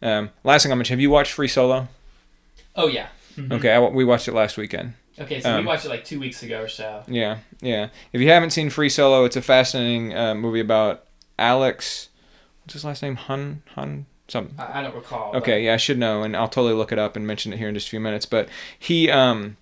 [0.01, 1.89] Um, last thing I'll mention: Have you watched Free Solo?
[2.75, 3.07] Oh yeah.
[3.35, 3.51] Mhm.
[3.53, 4.93] Okay, I, we watched it last weekend.
[5.19, 7.03] Okay, so Um, we watched it like two weeks ago or so.
[7.07, 7.89] Yeah, yeah.
[8.13, 11.03] If you haven't seen Free Solo, it's a fascinating uh, movie about
[11.43, 12.09] Alex.
[12.63, 13.15] What's his last name?
[13.17, 14.55] Hun Hun something.
[14.57, 15.33] I, I don't recall.
[15.33, 17.59] but- Okay, yeah, I should know, and I'll totally look it up and mention it
[17.59, 18.25] here in just a few minutes.
[18.25, 18.47] But
[18.79, 19.57] he um,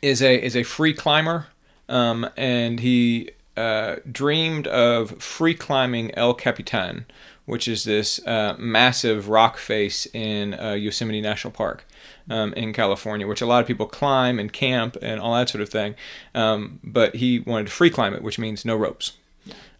[0.00, 1.48] is a is a free climber,
[1.88, 7.06] um, and he uh, dreamed of free climbing El Capitan,
[7.44, 11.84] which is this uh, massive rock face in uh, Yosemite National Park.
[12.30, 15.62] Um, in California, which a lot of people climb and camp and all that sort
[15.62, 15.94] of thing,
[16.34, 19.16] um, but he wanted to free climb it, which means no ropes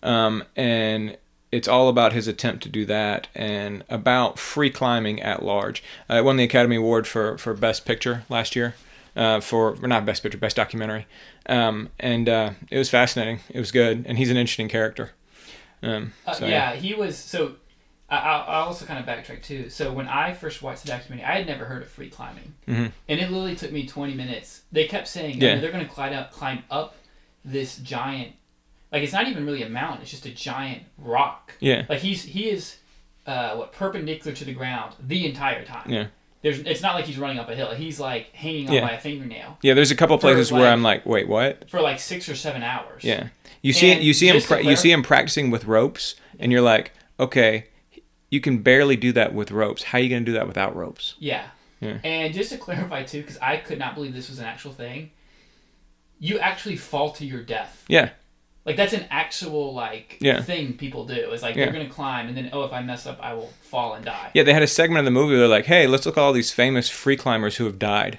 [0.03, 1.18] um, and
[1.50, 5.82] it's all about his attempt to do that and about free climbing at large.
[6.11, 8.74] Uh, it won the Academy Award for, for Best Picture last year,
[9.16, 11.06] uh, for not Best Picture, Best Documentary,
[11.46, 13.40] um, and uh, it was fascinating.
[13.48, 15.12] It was good, and he's an interesting character.
[15.82, 17.16] Um, Uh, so, yeah, he was.
[17.16, 17.54] So
[18.11, 19.70] I, I I also kind of backtrack too.
[19.70, 22.92] So when I first watched the documentary, I had never heard of free climbing, Mhm.
[23.08, 24.62] and it literally took me 20 minutes.
[24.72, 25.54] They kept saying, Yeah.
[25.54, 26.96] "No, they're going to climb up, climb up
[27.44, 28.32] this giant,
[28.92, 31.53] like it's not even really a mountain; it's just a giant rock.
[31.61, 32.77] yeah, Like he's he is,
[33.27, 35.90] uh, what perpendicular to the ground the entire time.
[35.90, 36.07] Yeah.
[36.40, 37.74] There's, it's not like he's running up a hill.
[37.74, 38.81] He's like hanging on Yeah.
[38.83, 39.74] by a fingernail yeah.
[39.74, 41.68] There's a couple places where I'm like, wait, what?
[41.68, 43.03] for like six or seven hours.
[43.03, 43.29] Yeah,
[43.61, 46.62] you see, And you see him, pra- you see him practicing with ropes, and you're
[46.62, 47.66] like, okay,
[48.31, 49.83] you can barely do that with ropes.
[49.83, 51.14] How are you going to do that without ropes?
[51.18, 51.44] Yeah.
[51.81, 51.98] Yeah.
[52.05, 55.11] And just to clarify too, because I could not believe this was an actual thing.
[56.20, 57.85] You actually fall to your death.
[57.88, 58.11] Yeah,
[58.66, 60.42] Like that's an actual like Yeah.
[60.42, 61.14] thing people do.
[61.33, 61.64] It's like Yeah.
[61.64, 64.31] they're gonna climb and then oh if I mess up I will fall and die.
[64.35, 66.21] Yeah, they had a segment of the movie where they're like, "Hey, let's look at
[66.21, 68.18] all these famous free climbers who have died,"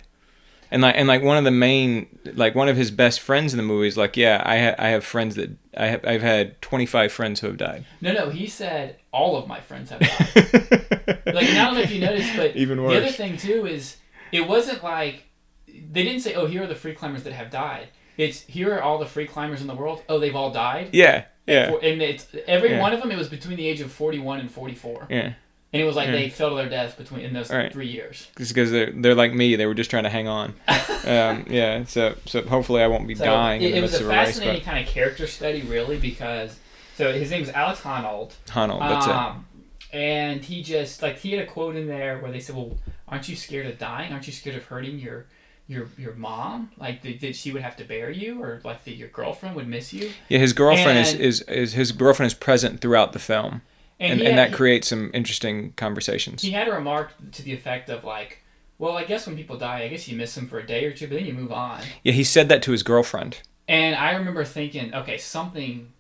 [0.71, 3.58] and like, and like one of the main, like one of his best friends in
[3.58, 6.60] the movie is like, "Yeah, I ha- I have friends that I have I've had
[6.63, 11.21] 25 friends who have died." No, no, he said all of my friends have died.
[11.28, 12.93] like I don't know if you noticed, but Even worse.
[12.93, 13.97] the other thing too is
[14.32, 15.25] it wasn't like
[15.67, 17.89] they didn't say oh here are the free climbers that have died.
[18.19, 20.03] It's here are all the free climbers in the world.
[20.10, 20.89] Oh, they've all died.
[20.91, 22.82] Yeah, yeah, And it's every Yeah.
[22.82, 23.12] one of them.
[23.12, 25.08] It was between the age of forty-one and forty-four.
[25.10, 25.34] yeah.
[25.71, 26.13] And it was like Yeah.
[26.13, 27.71] they fell to their death between in those Right.
[27.71, 28.27] three years.
[28.38, 30.53] Just because they're they're like me, they were just trying to hang on.
[31.05, 34.08] um, yeah, so so hopefully I won't be So dying it, it was a a
[34.10, 34.29] race.
[34.29, 36.58] fascinating kind of character study, really, because
[36.97, 39.45] so his name was Alex Honnold, Honnold, that's um,
[39.93, 42.77] and he just like he had a quote in there where they said, "Well,
[43.08, 44.12] aren't you scared of dying?
[44.12, 45.25] Aren't you scared of hurting your
[45.69, 46.71] your your mom?
[46.77, 49.93] Like that, she would have to bear you, or like that your girlfriend would miss
[49.93, 53.62] you?" Yeah, his girlfriend is, and- is is his girlfriend is present throughout the film,
[53.99, 56.41] and and, had- that creates some interesting conversations.
[56.41, 58.39] He had a remark to the effect of like,
[58.77, 60.91] "Well, I guess when people die, I guess you miss them for a day or
[60.91, 63.39] two, but then you move on." Yeah, he said that to his girlfriend.
[63.67, 65.91] And I remember thinking, okay, something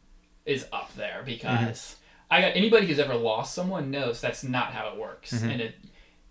[0.45, 1.95] is up there because Mm-hmm.
[2.31, 5.49] I got anybody who's ever lost someone knows that's not how it works Mm-hmm.
[5.51, 5.73] in a,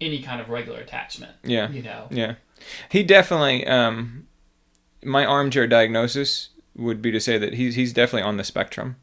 [0.01, 1.33] any kind of regular attachment.
[1.44, 1.68] Yeah.
[1.70, 2.07] You know.
[2.11, 2.35] Yeah,
[2.88, 3.66] he definitely.
[3.66, 4.27] Um,
[5.05, 8.97] my armchair diagnosis would be to say that he's he's definitely on the spectrum.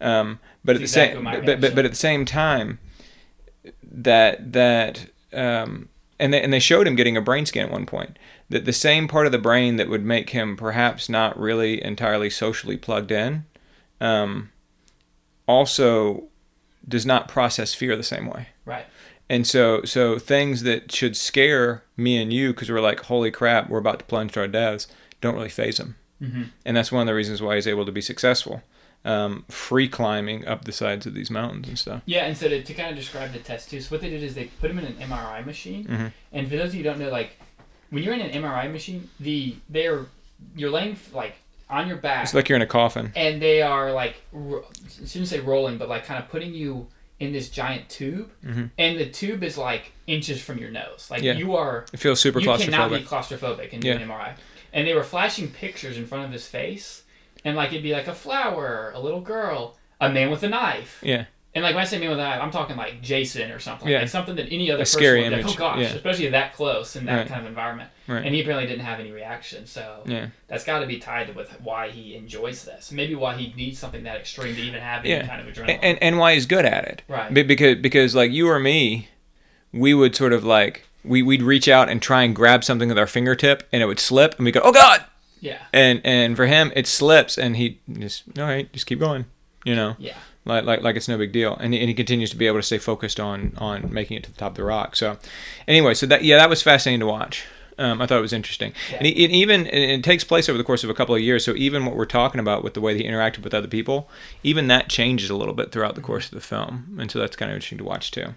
[0.00, 2.78] Um, but at the same, but, but, but at the same time,
[3.82, 7.86] that that um, and they, and they showed him getting a brain scan at one
[7.86, 8.18] point.
[8.48, 12.30] That the same part of the brain that would make him perhaps not really entirely
[12.30, 13.44] socially plugged in,
[14.00, 14.50] um,
[15.48, 16.24] also
[16.86, 18.48] does not process fear the same way.
[18.64, 18.86] Right.
[19.28, 23.68] And so, so things that should scare me and you because we're like, holy crap,
[23.68, 24.86] we're about to plunge to our deaths,
[25.20, 25.96] don't really faze him.
[26.22, 26.42] Mm-hmm.
[26.64, 28.62] And that's one of the reasons why he's able to be successful,
[29.04, 32.02] um, free climbing up the sides of these mountains and stuff.
[32.06, 34.22] Yeah, and so to, to kind of describe the test too, so what they did
[34.22, 36.12] is they put him in an MRI machine, Mhm.
[36.32, 37.38] and for those of you who don't know, like
[37.90, 40.06] when you're in an MRI machine, the they're
[40.54, 41.34] you're laying like
[41.68, 43.10] on your back, It's like you're in a coffin.
[43.16, 46.86] and they are like I shouldn't say rolling, but like kind of putting you
[47.18, 48.70] in this giant tube, Mhm.
[48.76, 51.08] and the tube is like inches from your nose.
[51.10, 51.32] Like Yeah.
[51.34, 52.58] you are It feels super claustrophobic.
[52.66, 53.38] you cannot be claustrophobic.
[53.58, 53.92] claustrophobic in Yeah.
[53.94, 54.34] an MRI.
[54.72, 57.02] And they were flashing pictures in front of his face,
[57.44, 60.98] and like it'd be like a flower, a little girl, a man with a knife,
[61.02, 61.24] Yeah,
[61.56, 63.88] And like when I say man with an eye, I'm talking like Jason or something.
[63.88, 64.00] Yeah.
[64.00, 65.56] Like something that any other A person scary would be like, image.
[65.56, 65.86] oh gosh, Yeah.
[65.88, 67.26] especially that close in that Right.
[67.28, 67.90] kind of environment.
[68.06, 68.24] Right.
[68.24, 69.66] And he apparently didn't have any reaction.
[69.66, 70.26] So Yeah.
[70.48, 72.92] that's got to be tied with why he enjoys this.
[72.92, 75.26] Maybe why he needs something that extreme to even have any Yeah.
[75.26, 75.78] kind of adrenaline.
[75.82, 77.02] and and why he's good at it.
[77.08, 77.32] Right.
[77.32, 79.08] Because because like you or me,
[79.72, 82.98] we would sort of like we we'd reach out and try and grab something with
[82.98, 85.04] our fingertip, and it would slip, and we go, oh god.
[85.40, 85.58] yeah.
[85.72, 89.24] And and for him, it slips, and he just all right, just keep going.
[89.64, 89.96] You know.
[89.98, 90.14] Yeah.
[90.46, 92.58] Like like like it's no big deal, and he, and he continues to be able
[92.58, 94.96] to stay focused on on making it to the top of the rock.
[94.96, 95.18] So,
[95.68, 97.44] anyway, so that yeah, that was fascinating to watch.
[97.78, 98.96] Um, I thought it was interesting, Yeah.
[98.98, 101.20] and it, it even it, it takes place over the course of a couple of
[101.20, 101.44] years.
[101.44, 104.08] So even what we're talking about with the way he interacted with other people,
[104.42, 107.36] even that changes a little bit throughout the course of the film, and so that's
[107.36, 108.28] kind of interesting to watch too.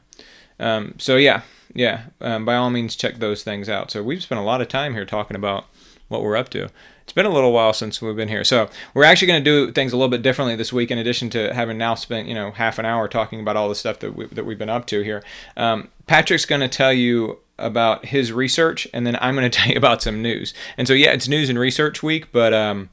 [0.60, 1.43] Um, so yeah,
[1.74, 3.91] yeah, um, by all means check those things out.
[3.91, 5.68] So we've spent a lot of time here talking about
[6.10, 6.70] what we're up to.
[7.10, 9.72] It's been a little while since we've been here, so we're actually going to do
[9.72, 10.91] things a little bit differently this week.
[10.91, 13.74] In addition to having now spent you know half an hour talking about all the
[13.74, 15.24] stuff that we, that we've been up to here,
[15.57, 19.70] um, Patrick's going to tell you about his research, and then I'm going to tell
[19.72, 20.53] you about some news.
[20.78, 22.91] And so yeah, it's news and research week, but um,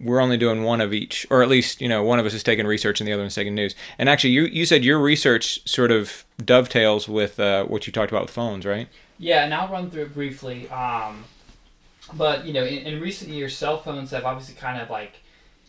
[0.00, 2.42] we're only doing one of each, or at least you know one of us is
[2.42, 3.74] taking research and the other one's taking news.
[3.98, 8.10] And actually, you you said your research sort of dovetails with uh, what you talked
[8.10, 8.88] about with phones, right?
[9.18, 10.70] Yeah, and I'll run through it briefly.
[10.70, 11.24] Um,
[12.14, 15.16] but you know, in, in recent years, cell phones have obviously kind of like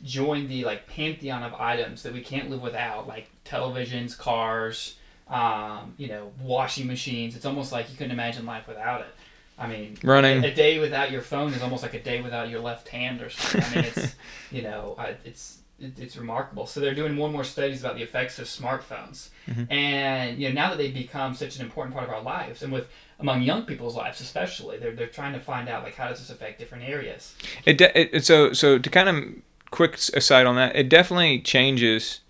[0.03, 4.95] joined the like pantheon of items that we can't live without, like televisions, cars,
[5.29, 7.35] um, you know, washing machines.
[7.35, 9.13] It's almost like you couldn't imagine life without it.
[9.59, 10.43] I mean, Running.
[10.43, 13.29] a day without your phone is almost like a day without your left hand or
[13.31, 13.63] something.
[13.63, 14.15] I mean, it's
[14.51, 16.67] you know, uh, it's it, it's remarkable.
[16.67, 19.71] So they're doing more and more studies about the effects of smartphones, Mhm.
[19.71, 22.71] and you know, now that they've become such an important part of our lives, and
[22.71, 22.87] with
[23.19, 26.29] among young people's lives especially, they're they're trying to find out like how does this
[26.29, 27.35] affect different areas.
[27.65, 29.23] It, de- it so so to kind of
[29.71, 32.21] quick aside on that, it definitely changes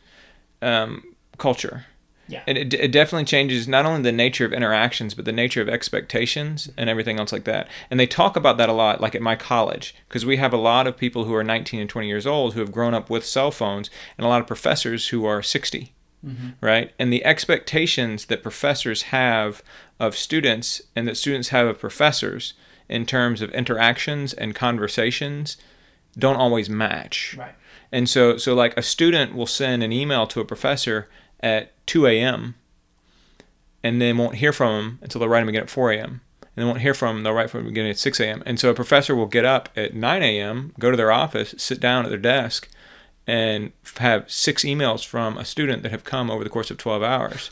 [0.62, 1.86] um, culture.
[2.30, 2.44] Yeah.
[2.46, 5.70] And it, it definitely changes not only the nature of interactions, but the nature of
[5.70, 7.70] expectations and everything else like that.
[7.90, 10.58] And they talk about that a lot, like at my college, because we have a
[10.58, 13.26] lot of people who are 19 and 20 years old who have grown up with
[13.26, 15.94] cell phones, and a lot of professors who are 60
[16.26, 16.56] Mhm.
[16.60, 16.92] right?
[16.98, 19.62] And the expectations that professors have
[20.00, 22.54] of students and that students have of professors
[22.90, 25.58] in terms of interactions and conversations
[26.18, 27.36] don't always match.
[27.38, 27.56] Right.
[27.92, 31.08] And so, so like a student will send an email to a professor
[31.40, 32.56] at 2 a.m.
[33.84, 36.22] and then won't hear from him until they write him again at 4 a.m.
[36.42, 38.44] And they won't hear from him, they'll write from him again at 6 a.m.
[38.46, 41.80] And so a professor will get up at 9 a.m., go to their office, sit
[41.80, 42.68] down at their desk,
[43.28, 47.04] and have six emails from a student that have come over the course of 12
[47.04, 47.52] hours.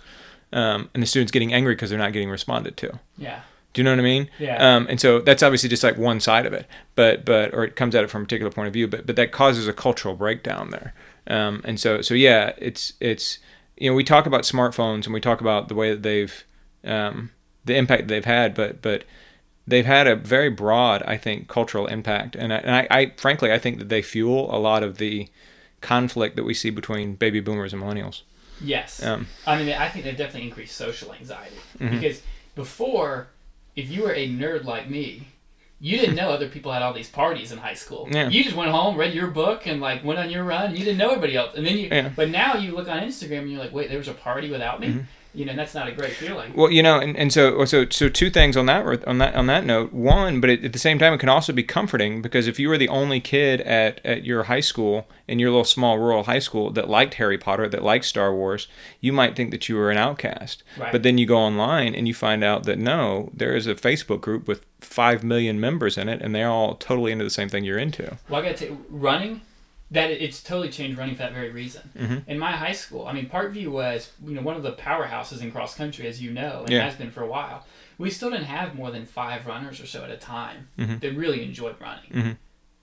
[0.56, 2.99] Um, and the student's getting angry because they're not getting responded to.
[3.18, 3.41] Yeah.
[3.74, 4.30] Do you know what I mean?
[4.39, 4.56] Yeah.
[4.56, 7.76] Um, and so that's obviously just like one side of it, but but or it
[7.76, 10.16] comes at it from a particular point of view, but but that causes a cultural
[10.16, 10.93] breakdown there.
[11.28, 13.39] Um, and so so yeah, it's it's
[13.76, 16.45] you know we talk about smartphones and we talk about the way that they've
[16.86, 17.32] um,
[17.66, 19.03] the impact that they've had, but but
[19.68, 23.51] they've had a very broad, I think, cultural impact, and I, and I, I frankly
[23.51, 25.28] I think that they fuel a lot of the
[25.82, 28.22] conflict that we see between baby boomers and millennials.
[28.62, 29.03] Yes.
[29.03, 31.91] Um, I mean, I think they've definitely increased social anxiety Mhm.
[31.91, 32.22] because
[32.56, 33.28] before,
[33.76, 35.28] if you were a nerd like me,
[35.80, 38.08] you didn't know other people had all these parties in high school.
[38.10, 38.30] Yeah.
[38.30, 40.68] You just went home, read your book, and like went on your run.
[40.68, 41.88] And you didn't know everybody else, and then you.
[41.91, 42.10] Yeah.
[42.16, 44.80] But now you look on Instagram and you're like, wait, there was a party without
[44.80, 44.88] me.
[44.88, 45.06] Mhm.
[45.36, 46.53] You know, that's not a great feeling.
[46.55, 49.47] Well, you know, and, and so so so two things on that on that on
[49.47, 49.91] that note.
[49.91, 52.69] One, but it, at the same time, it can also be comforting because if you
[52.69, 56.39] were the only kid at at your high school in your little small rural high
[56.39, 58.67] school that liked Harry Potter, that liked Star Wars,
[59.01, 60.63] you might think that you were an outcast.
[60.77, 60.91] Right.
[60.91, 64.21] But then you go online and you find out that no, there is a Facebook
[64.21, 67.63] group with five million members in it, and they're all totally into the same thing
[67.63, 68.17] you're into.
[68.29, 69.41] Well, I got to say running.
[69.91, 71.89] That it's totally changed running for that very reason.
[71.95, 72.27] Mhm.
[72.27, 75.51] In my high school, I mean, Parkview was you know one of the powerhouses in
[75.51, 76.83] cross country, as you know, and Yeah.
[76.86, 77.65] has been for a while.
[77.99, 80.99] We still didn't have more than five runners or so at a time Mhm.
[81.01, 82.09] that really enjoyed running.
[82.11, 82.38] Mhm.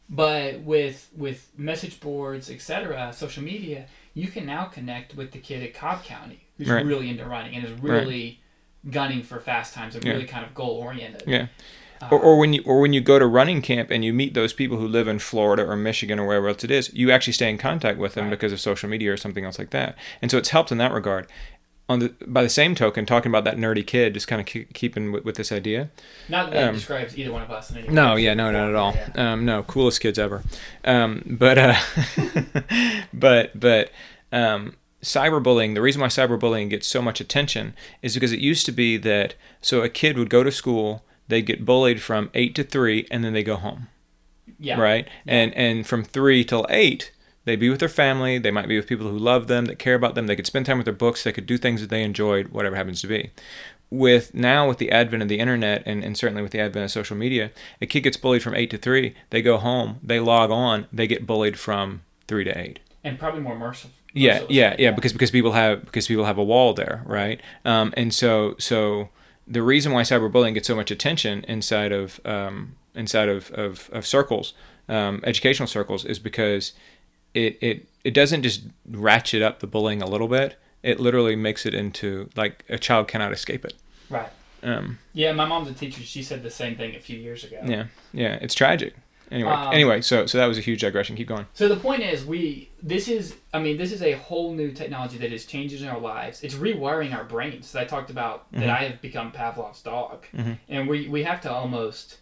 [0.08, 5.62] But with with message boards, etc., social media, you can now connect with the kid
[5.62, 6.84] at Cobb County who's Right.
[6.86, 8.40] really into running and is really
[8.90, 10.12] gunning for fast times and Yeah.
[10.12, 11.24] really kind of goal oriented.
[11.26, 11.46] Yeah.
[12.10, 14.52] Or, or when you or when you go to running camp and you meet those
[14.52, 17.48] people who live in Florida or Michigan or wherever else it is, you actually stay
[17.50, 18.30] in contact with them Right.
[18.32, 19.96] because of social media or something else like that.
[20.20, 21.26] And so it's helped in that regard.
[21.88, 24.72] On the by the same token, talking about that nerdy kid, just kind of keep,
[24.72, 25.90] keeping with, with this idea.
[26.28, 27.88] Not that Um, describes either one of us in any.
[27.88, 28.94] No, yeah, no, not at all.
[28.94, 29.32] Yeah.
[29.32, 30.42] Um, no, coolest kids ever.
[30.84, 31.74] Um, but uh,
[33.12, 33.90] but but
[34.30, 35.74] um, cyberbullying.
[35.74, 39.34] The reason why cyberbullying gets so much attention is because it used to be that
[39.60, 43.24] so a kid would go to school, they'd get bullied from eight to three, and
[43.24, 43.88] then they go home,
[44.58, 44.80] Yeah.
[44.80, 45.08] right?
[45.26, 47.12] And and from three till eight,
[47.44, 48.38] They'd be with their family.
[48.38, 50.26] They might be with people who love them, that care about them.
[50.28, 51.24] They could spend time with their books.
[51.24, 53.30] They could do things that they enjoyed, whatever happens to be.
[53.90, 56.90] With now, with the advent of the internet and, and certainly with the advent of
[56.92, 57.50] social media,
[57.80, 59.14] a kid gets bullied from eight to three.
[59.30, 62.78] They go home, they log on, they get bullied from three to eight.
[63.04, 63.90] And probably more merciful.
[64.14, 64.92] Yeah, yeah, yeah.
[64.92, 67.40] Because because people have because people have a wall there, right?
[67.64, 69.08] Um, and so so
[69.46, 74.06] the reason why cyberbullying gets so much attention inside of um, inside of of, of
[74.06, 74.54] circles,
[74.88, 76.72] um, educational circles, is because
[77.34, 80.56] it, it it doesn't just ratchet up the bullying a little bit.
[80.82, 83.74] It literally makes it into like a child cannot escape it.
[84.10, 84.28] Right.
[84.64, 86.02] Um, Yeah, my mom's a teacher.
[86.02, 87.60] She said the same thing a few years ago.
[87.64, 88.38] yeah, yeah.
[88.40, 88.94] It's tragic.
[89.30, 90.00] Anyway, Um, anyway.
[90.02, 91.16] So so that was a huge digression.
[91.16, 91.46] Keep going.
[91.54, 95.18] So the point is, we this is I mean this is a whole new technology
[95.18, 96.42] that is changing our lives.
[96.42, 97.74] It's rewiring our brains.
[97.74, 100.58] I talked about that I have become Pavlov's dog, Mhm.
[100.68, 102.18] and we we have to almost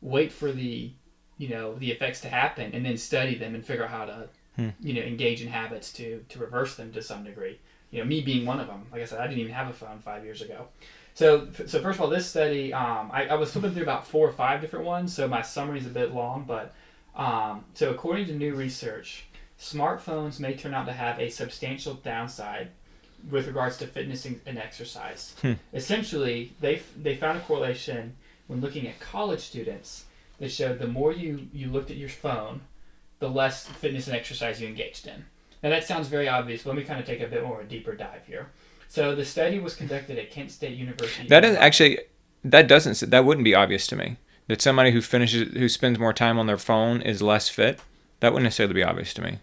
[0.00, 0.90] wait for the
[1.38, 4.28] you know the effects to happen and then study them and figure out how to
[4.56, 4.68] Hmm.
[4.80, 7.58] you know engage in habits to to reverse them to some degree.
[7.90, 8.86] You know, me being one of them.
[8.92, 10.68] Like I said, I didn't even have a phone five years ago.
[11.14, 14.28] So, so first of all, this study, um, I, I was flipping through about four
[14.28, 16.44] or five different ones, so my summary is a bit long.
[16.46, 16.74] But
[17.14, 19.26] um, so, according to new research,
[19.58, 22.70] smartphones may turn out to have a substantial downside
[23.30, 25.34] with regards to fitness and, exercise.
[25.40, 25.52] Hmm.
[25.72, 28.16] Essentially, they they found a correlation
[28.48, 30.04] when looking at college students
[30.38, 32.62] that showed the more you you looked at your phone,
[33.20, 35.24] the less fitness and exercise you engaged in.
[35.62, 36.64] Now that sounds very obvious.
[36.64, 38.48] But let me kind of take a bit more of a deeper dive here.
[38.94, 41.26] So the study was conducted at Kent State University.
[41.26, 41.98] That is actually
[42.44, 44.18] that doesn't that wouldn't be obvious to me.
[44.46, 47.80] That somebody who finishes who spends more time on their phone is less fit.
[48.20, 49.40] That wouldn't necessarily be obvious to me.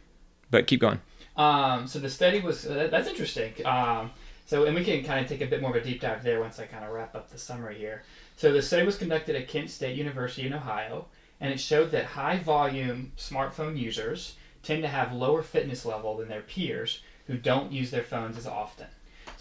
[0.49, 1.01] But keep going.
[1.35, 3.51] Um, so the study was uh, that's interesting.
[3.65, 4.11] Um,
[4.45, 6.39] so and we can kind of take a bit more of a deep dive there
[6.39, 8.03] once I kind of wrap up the summary here.
[8.37, 11.07] So the study was conducted at Kent State University in Ohio,
[11.41, 16.29] and it showed that high volume smartphone users tend to have lower fitness level than
[16.29, 18.87] their peers who don't use their phones as often.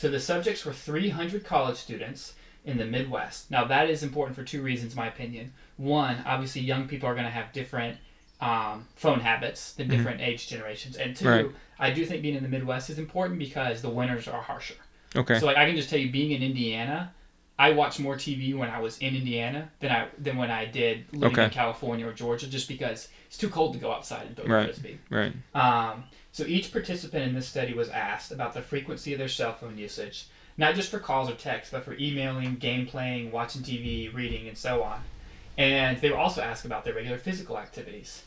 [0.01, 2.33] So the subjects were 300 college students
[2.65, 3.51] in the Midwest.
[3.51, 5.53] Now that is important for two reasons, in my opinion.
[5.77, 7.99] One, obviously, young people are going to have different
[8.41, 11.47] um, phone habits than different age generations, and two, Right.
[11.79, 14.77] I do think being in the Midwest is important because the winters are harsher.
[15.15, 15.39] Okay.
[15.39, 17.13] So like I can just tell you, being in Indiana,
[17.59, 21.13] I watched more TV when I was in Indiana than I than when I did
[21.13, 21.45] living Okay.
[21.45, 24.65] in California or Georgia, just because it's too cold to go outside and throw Right.
[24.65, 24.99] frisbee.
[25.11, 25.35] right.
[25.55, 29.53] Um, so each participant in this study was asked about the frequency of their cell
[29.55, 30.27] phone usage,
[30.57, 34.57] not just for calls or texts, but for emailing, game playing, watching TV, reading, and
[34.57, 35.03] so on.
[35.59, 38.23] And they were also asked about their regular physical activities.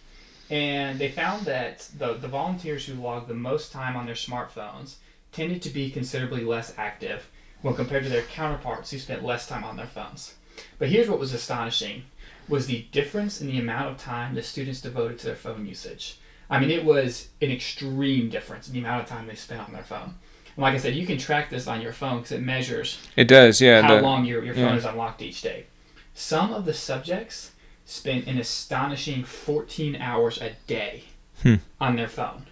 [0.50, 4.96] And they found that the, the volunteers who logged the most time on their smartphones
[5.32, 7.30] tended to be considerably less active
[7.62, 10.36] when compared to their counterparts who spent less time on their phones.
[10.78, 12.04] But here's what was astonishing
[12.50, 16.20] was the difference in the amount of time the students devoted to their phone usage.
[16.50, 19.74] I mean, it was an extreme difference in the amount of time they spent on
[19.74, 20.16] their phone.
[20.56, 23.28] And like I said, you can track this on your phone because it measures It
[23.28, 23.60] does.
[23.62, 23.82] Yeah.
[23.82, 24.76] how the- long your, your phone yeah.
[24.76, 25.66] is unlocked each day.
[26.14, 27.52] Some of the subjects
[27.86, 31.06] spent an astonishing 14 hours a day
[31.42, 31.56] Hmm.
[31.82, 32.46] on their phone.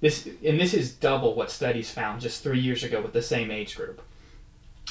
[0.00, 3.50] This and this is double what studies found just three years ago with the same
[3.50, 4.02] age group.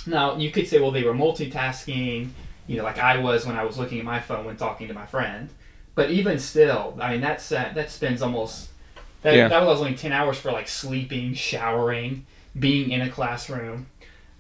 [0.06, 2.30] Now you could say, well, they were multitasking,
[2.68, 4.94] you know, like I was when I was looking at my phone when talking to
[4.94, 5.50] my friend.
[5.98, 8.70] But even still, I mean, that's uh, that spends almost
[9.24, 9.48] that, Yeah.
[9.48, 12.28] that was only 10 hours for like sleeping, showering,
[12.58, 13.88] being in a classroom.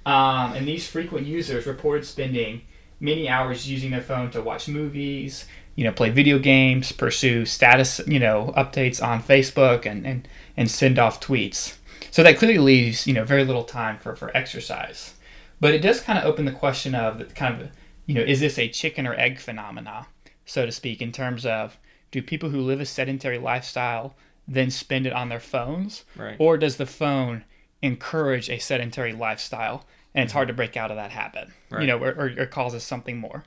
[0.05, 2.61] Um, and these frequent users reported spending
[2.99, 5.45] many hours using their phone to watch movies,
[5.75, 10.69] you know, play video games, pursue status, you know, updates on Facebook, and and, and
[10.69, 11.75] send off tweets.
[12.11, 15.15] So that clearly leaves you know very little time for for exercise.
[15.59, 17.69] But it does kind of open the question of kind of
[18.05, 20.05] you know is this a chicken or egg phenomena,
[20.47, 21.77] so to speak, in terms of
[22.09, 24.15] do people who live a sedentary lifestyle
[24.47, 26.37] then spend it on their phones, Right.
[26.39, 27.43] or does the phone
[27.81, 29.85] encourage a sedentary lifestyle
[30.15, 31.81] and it's hard to break out of that habit Right.
[31.81, 33.43] you know or, or, or causes something more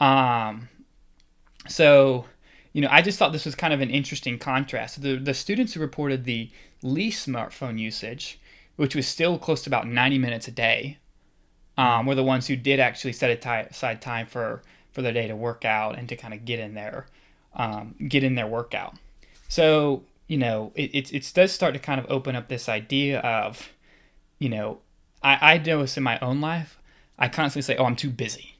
[0.00, 0.68] um,
[1.68, 2.24] so
[2.72, 5.74] you know i just thought this was kind of an interesting contrast the, the students
[5.74, 6.50] who reported the
[6.82, 8.38] least smartphone usage
[8.76, 10.98] which was still close to about 90 minutes a day
[11.78, 14.62] um, were the ones who did actually set aside time for
[14.96, 17.04] for their day to work out and to kind of get in there
[17.54, 18.94] um, get in their workout.
[19.48, 23.20] So you know it, it, it does start to kind of open up this idea
[23.20, 23.68] of
[24.38, 24.78] you know
[25.22, 26.78] I, I notice in my own life.
[27.18, 28.54] I constantly say oh i'm too busy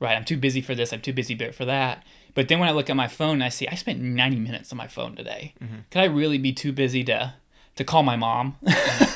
[0.00, 0.16] right?
[0.16, 0.92] I'm too busy for this.
[0.92, 2.04] I'm too busy for that.
[2.34, 4.78] But then when i look at my phone i see i spent 90 minutes on
[4.78, 5.54] my phone today.
[5.90, 7.34] Could i really be too busy to
[7.76, 8.56] to call my mom?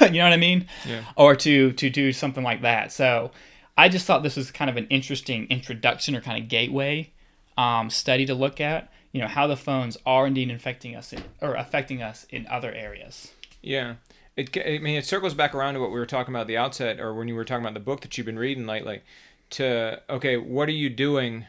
[0.00, 0.66] You know what i mean?
[0.88, 1.04] Yeah.
[1.16, 2.92] or to to do something like that.
[2.92, 3.30] So
[3.76, 7.10] i just thought this was kind of an interesting introduction or kind of gateway
[7.58, 11.22] um, study to look at you know how the phones are indeed affecting us in,
[11.40, 13.32] or affecting us in other areas.
[13.60, 13.96] Yeah.
[14.36, 16.56] It, I mean, it circles back around to what we were talking about at the
[16.56, 19.02] outset, or when you were talking about the book that you've been reading lately.
[19.50, 21.44] To okay, what are you doing?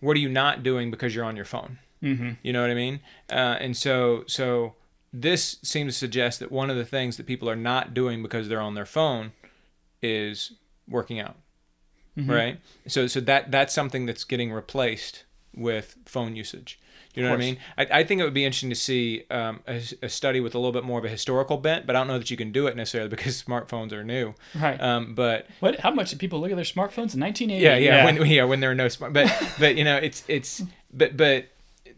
[0.00, 1.78] What are you not doing because you're on your phone?
[2.02, 2.30] Mm-hmm.
[2.42, 3.00] You know what I mean?
[3.30, 4.74] Uh, and so, so
[5.12, 8.48] this seems to suggest that one of the things that people are not doing because
[8.48, 9.32] they're on their phone
[10.02, 10.52] is
[10.88, 11.36] working out,
[12.18, 12.28] Mhm.
[12.30, 12.58] right?
[12.86, 15.24] So, so that that's something that's getting replaced
[15.54, 16.78] with phone usage.
[17.14, 17.58] You know what I mean?
[17.78, 20.58] I, I think it would be interesting to see um, a, a study with a
[20.58, 22.66] little bit more of a historical bent, but I don't know that you can do
[22.66, 24.34] it necessarily because smartphones are new.
[24.60, 24.80] Right.
[24.80, 25.78] Um, but what?
[25.78, 27.62] How much did people look at their smartphones in 1980?
[27.62, 30.62] yeah, yeah, when yeah when there are no smart, but but you know it's it's
[30.92, 31.46] but but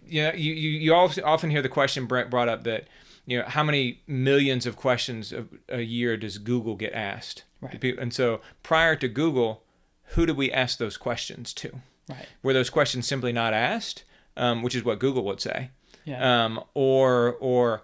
[0.06, 2.86] you know you you, you often often hear the question Brent brought up that
[3.24, 7.44] you know how many millions of questions a, a year does Google get asked?
[7.60, 7.80] Right.
[7.80, 9.64] People- And so prior to Google,
[10.10, 11.80] who did we ask those questions to?
[12.08, 12.26] right.
[12.42, 14.04] Were those questions simply not asked,
[14.36, 15.70] um, which is what Google would say,
[16.04, 16.44] Yeah.
[16.44, 17.82] um, or or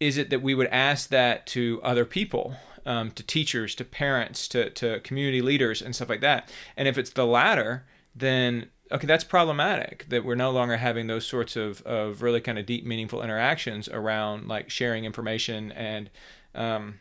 [0.00, 2.56] is it that we would ask that to other people,
[2.86, 6.50] um, to teachers, to parents, to to community leaders, and stuff like that?
[6.76, 10.06] And if it's the latter, then okay, that's problematic.
[10.08, 13.88] That we're no longer having those sorts of of really kind of deep, meaningful interactions
[13.88, 16.10] around like sharing information and
[16.56, 16.98] um,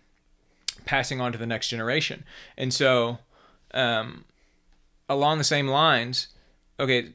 [0.85, 2.23] passing on to the next generation.
[2.57, 3.19] And so,
[3.73, 4.25] um,
[5.07, 6.27] along the same lines,
[6.79, 7.13] okay,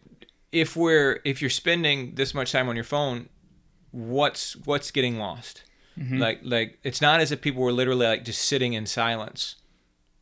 [0.52, 3.28] if we're if you're spending this much time on your phone,
[3.90, 5.62] what's what's getting lost?
[6.18, 9.56] Like like it's not as if people were literally like just sitting in silence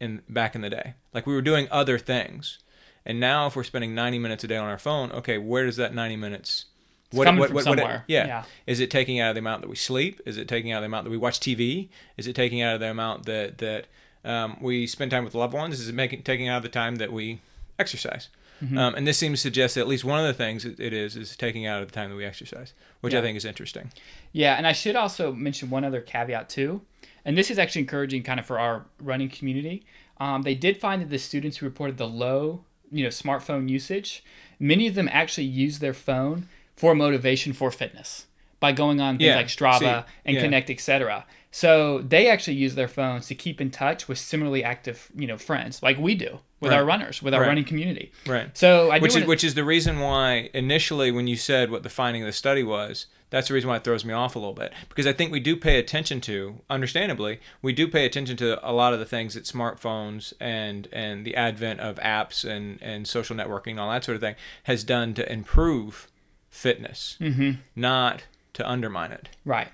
[0.01, 0.95] in back in the day.
[1.15, 2.59] Like we were doing other things.
[3.05, 5.77] And now if we're spending 90 minutes a day on our phone, okay, where does
[5.77, 6.67] that 90 minutes
[7.13, 8.05] coming from somewhere.
[8.07, 8.27] yeah.
[8.27, 8.45] Yeah.
[8.67, 10.21] Is it taking out of the amount that we sleep?
[10.27, 11.89] Is it taking out of the amount that we watch TV?
[12.17, 13.87] Is it taking out of the amount that that
[14.25, 15.81] um, we spend time with loved ones?
[15.81, 17.41] Is it making taking out of the time that we
[17.79, 18.29] exercise?
[18.63, 18.79] Mm-hmm.
[18.79, 20.93] Um, and this seems to suggest that at least one of the things it it
[20.93, 23.91] is is taking out of the time that we exercise, which I think is interesting.
[24.33, 26.83] Yeah, and I should also mention one other caveat too,
[27.25, 29.85] and this is actually encouraging kind of for our running community.
[30.19, 34.23] Um, they did find that the students who reported the low, you know, smartphone usage,
[34.61, 38.27] many of them actually use their phone for motivation for fitness
[38.61, 40.41] by going on things Yeah, like Strava see, and yeah.
[40.43, 41.27] Connect, etc.
[41.51, 45.37] So they actually use their phones to keep in touch with similarly active, you know,
[45.37, 46.79] friends like we do with Right.
[46.79, 47.49] our runners, with our Right.
[47.49, 48.13] running community.
[48.27, 48.57] Right.
[48.57, 51.83] So I which is wanna- which is the reason why initially when you said what
[51.83, 54.39] the finding of the study was that's the reason why it throws me off a
[54.39, 58.37] little bit because i think we do pay attention to understandably we do pay attention
[58.37, 62.79] to a lot of the things that smartphones and and the advent of apps and
[62.83, 66.09] and social networking and all that sort of thing has done to improve
[66.53, 67.57] fitness Mhm.
[67.75, 69.69] not to undermine it Right.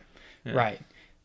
[0.45, 0.81] Right.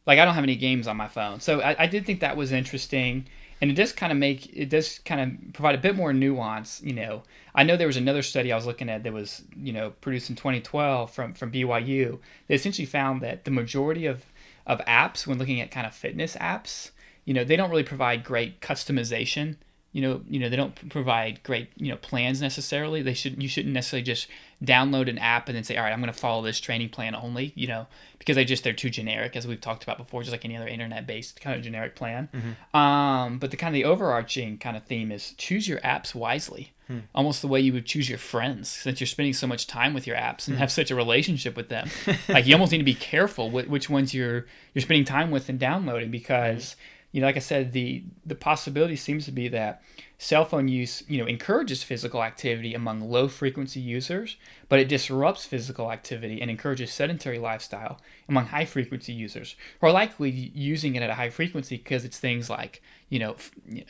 [0.06, 1.39] Like I don't have any games on my phone.
[1.39, 3.26] So I, I did think that was interesting.
[3.62, 6.82] And it does kind of make it does kind of provide a bit more nuance,
[6.84, 7.24] you know.
[7.56, 10.30] I know there was another study I was looking at that was, you know, produced
[10.30, 14.26] in 2012 from from BYU They essentially found that the majority of
[14.68, 16.91] of apps when looking at kind of fitness apps,
[17.24, 19.56] you know, they don't really provide great customization.
[19.94, 23.02] You know, you know, they don't provide great, you know, plans necessarily.
[23.02, 24.28] They should you shouldn't necessarily just
[24.64, 27.16] download an app and then say, all right, I'm going to follow this training plan
[27.16, 27.54] only.
[27.56, 27.88] You know,
[28.24, 30.68] because they just they're too generic, as we've talked about before, just like any other
[30.68, 32.30] internet-based kind of generic plan.
[32.34, 32.78] Mm-hmm.
[32.78, 36.72] Um, but the kind of the overarching kind of theme is choose your apps wisely,
[36.88, 37.00] hmm.
[37.14, 40.08] almost the way you would choose your friends, since you're spending so much time with
[40.08, 40.62] your apps and hmm.
[40.62, 41.89] have such a relationship with them.
[42.30, 45.50] like you almost need to be careful with which ones you're you're spending time with
[45.50, 46.78] and downloading because
[47.14, 49.84] you know, like I said, the the possibility seems to be that
[50.18, 54.36] cell phone use, you know, encourages physical activity among low frequency users,
[54.68, 59.91] but it disrupts physical activity and encourages sedentary lifestyle among high frequency users who are
[59.91, 63.36] likely using it at a high frequency because it's things like, you know,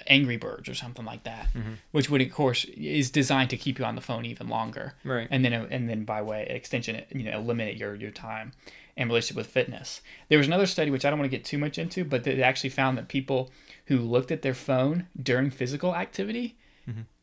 [0.08, 1.76] Angry Birds or something like that, mm-hmm.
[1.92, 5.30] which would of course is designed to keep you on the phone even longer, Right.
[5.32, 8.52] And then and then by way extension, you know, eliminate your your time
[8.96, 10.02] and relationship with fitness.
[10.30, 12.42] There was another study which I don't want to get too much into, but they
[12.44, 13.52] actually found that people
[13.88, 16.58] who looked at their phone during physical activity,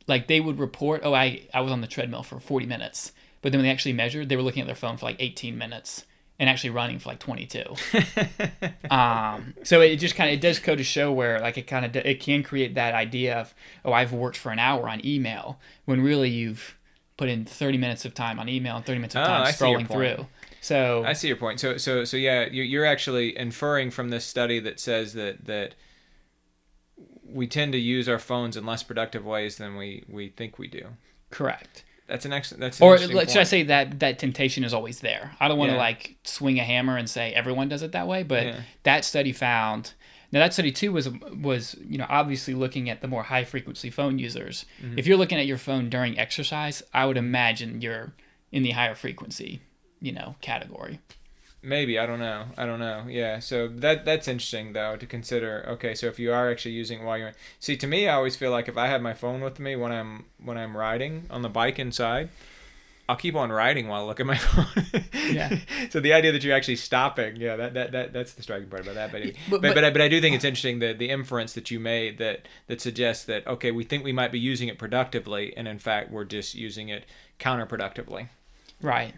[0.06, 3.12] like they would report, "Oh, I I was on the treadmill for 40 minutes,"
[3.42, 5.56] but then when they actually measured, they were looking at their phone for like 18
[5.56, 6.04] minutes
[6.38, 7.62] and actually running for like 22.
[8.90, 11.84] um, so it just kind of it does go to show where like it kind
[11.84, 13.54] of it can create that idea of,
[13.84, 16.76] "Oh, I've worked for an hour on email," when really you've
[17.16, 19.52] put in 30 minutes of time on email and 30 minutes of Oh, time your
[19.52, 20.26] scrolling through.
[20.60, 21.58] So I see your point.
[21.60, 25.74] So, so, so, yeah, you- you're actually inferring from this study that says that that
[27.24, 30.68] we tend to use our phones in less productive ways than we we think we
[30.68, 30.86] do.
[31.30, 31.84] correct.
[32.08, 32.60] That's an excellent.
[32.60, 35.30] That's an or should I say that that temptation is always there.
[35.38, 35.80] I don't want to Yeah.
[35.80, 38.60] like swing a hammer and say everyone does it that way, but Yeah.
[38.82, 39.92] that study found.
[40.32, 43.90] Now that study too was was you know obviously looking at the more high frequency
[43.90, 44.66] phone users.
[44.82, 44.98] Mm-hmm.
[44.98, 48.12] If you're looking at your phone during exercise, I would imagine you're
[48.50, 49.60] in the higher frequency
[50.00, 50.98] you know category.
[51.62, 52.46] Maybe I don't know.
[52.56, 53.04] I don't know.
[53.06, 53.38] Yeah.
[53.38, 55.64] So that that's interesting though to consider.
[55.68, 58.34] Okay, so if you are actually using it while you're see, to me, I always
[58.34, 61.42] feel like if I have my phone with me when I'm when I'm riding on
[61.42, 62.30] the bike inside,
[63.10, 65.04] I'll keep on riding while I look at my phone.
[65.30, 65.58] Yeah.
[65.90, 68.82] so the idea that you're actually stopping, yeah, that, that, that that's the striking part
[68.82, 69.12] about that.
[69.12, 71.70] But, but- but, but, I, but I do think it's interesting that the inference that
[71.70, 75.54] you made that that suggests that okay, we think we might be using it productively,
[75.58, 77.04] and in fact, we're just using it
[77.38, 78.28] counterproductively.
[78.80, 79.12] Right.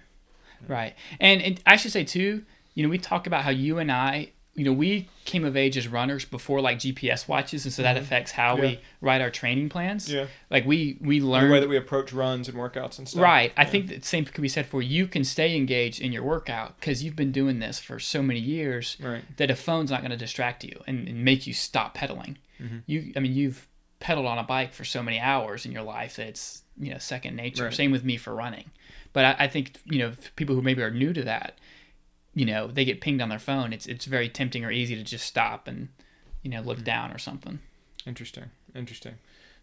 [0.68, 0.94] Right.
[1.20, 2.44] And, and I should say too,
[2.74, 5.78] you know, we talk about how you and I, you know, we came of age
[5.78, 8.64] as runners before like GPS watches, and so that affects how Mm-hmm.
[8.64, 8.70] Yeah.
[8.72, 10.12] we write our training plans.
[10.12, 10.26] Yeah.
[10.50, 13.22] Like we we learn The way that we approach runs and workouts and stuff.
[13.22, 13.52] Right.
[13.56, 16.78] I think the same could be said for you can stay engaged in your workout
[16.78, 19.22] because you've been doing this for so many years Right.
[19.38, 22.36] that a phone's not going to distract you and, and make you stop pedaling.
[22.60, 22.78] Mm-hmm.
[22.84, 23.66] You, I mean, you've
[24.00, 26.98] pedaled on a bike for so many hours in your life that it's you know
[26.98, 27.64] second nature.
[27.64, 27.74] Right.
[27.74, 28.70] Same with me for running.
[29.12, 31.58] But I, I think you know people who maybe are new to that,
[32.34, 33.72] you know, they get pinged on their phone.
[33.72, 35.88] It's it's very tempting or easy to just stop and
[36.42, 36.68] you know Mm-hmm.
[36.68, 37.58] look down or something.
[38.06, 38.44] Interesting.
[38.74, 39.14] Interesting.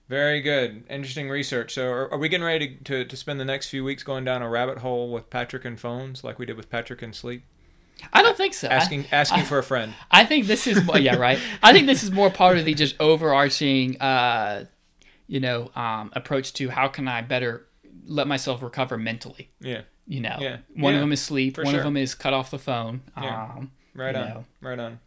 [0.08, 0.84] Very good.
[0.90, 1.74] Interesting research.
[1.74, 4.24] So, are, are we getting ready to, to, to spend the next few weeks going
[4.26, 7.44] down a rabbit hole with Patrick and phones, like we did with Patrick and sleep?
[8.14, 8.68] I don't think so.
[8.70, 9.94] I- Asking asking for a friend.
[10.12, 11.38] I think this is yeah right.
[11.62, 14.66] I think this is more part of the just overarching, uh,
[15.28, 17.66] you know, um, approach to how can I better
[18.10, 19.50] let myself recover mentally.
[19.62, 19.82] Yeah.
[20.08, 20.58] You know, Yeah.
[20.76, 21.56] one Yeah, of them is sleep.
[21.56, 21.82] for One sure.
[21.82, 23.02] of them is cut off the phone.
[23.16, 23.44] Yeah.
[23.58, 24.28] Um, Right on.
[24.30, 24.46] know.
[24.62, 25.00] Right on.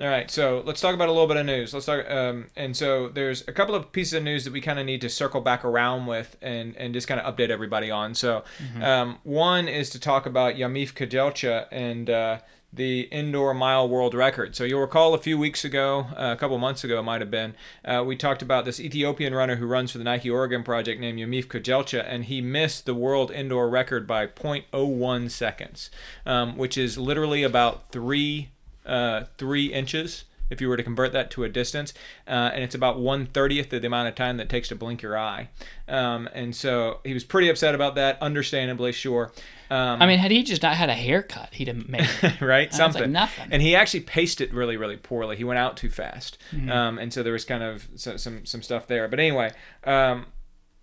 [0.00, 1.74] All right, so let's talk about a little bit of news.
[1.74, 4.78] Let's talk, um, and so there's a couple of pieces of news that we kind
[4.78, 8.14] of need to circle back around with and, and just kind of update everybody on.
[8.14, 8.42] So,
[8.80, 12.38] um, one is to talk about Yomif Kejelcha and uh,
[12.72, 14.54] the indoor mile world record.
[14.54, 17.30] So you'll recall a few weeks ago, uh, a couple months ago, it might have
[17.30, 17.54] been,
[17.84, 21.18] uh, we talked about this Ethiopian runner who runs for the Nike Oregon Project named
[21.18, 25.90] Yomif Kejelcha, and he missed the world indoor record by 0.01 seconds,
[26.24, 28.50] um, which is literally about three
[28.86, 31.94] uh, three inches if you were to convert that to a distance,
[32.26, 35.00] uh, and it's about one thirtieth of the amount of time that takes to blink
[35.02, 35.48] your eye.
[35.88, 39.32] Um, and so he was pretty upset about that, understandably, sure.
[39.70, 42.40] Um, I mean, had he just not had a haircut, he'd have made it.
[42.40, 42.72] right?
[42.74, 43.12] Sounds like Something.
[43.12, 43.48] nothing.
[43.52, 45.36] And he actually paced it really, really poorly.
[45.36, 46.70] He went out too fast, Mm-hmm.
[46.70, 49.06] um, and so there was kind of so, some some stuff there.
[49.08, 49.52] But anyway,
[49.84, 50.26] um,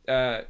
[0.08, 0.42] uh,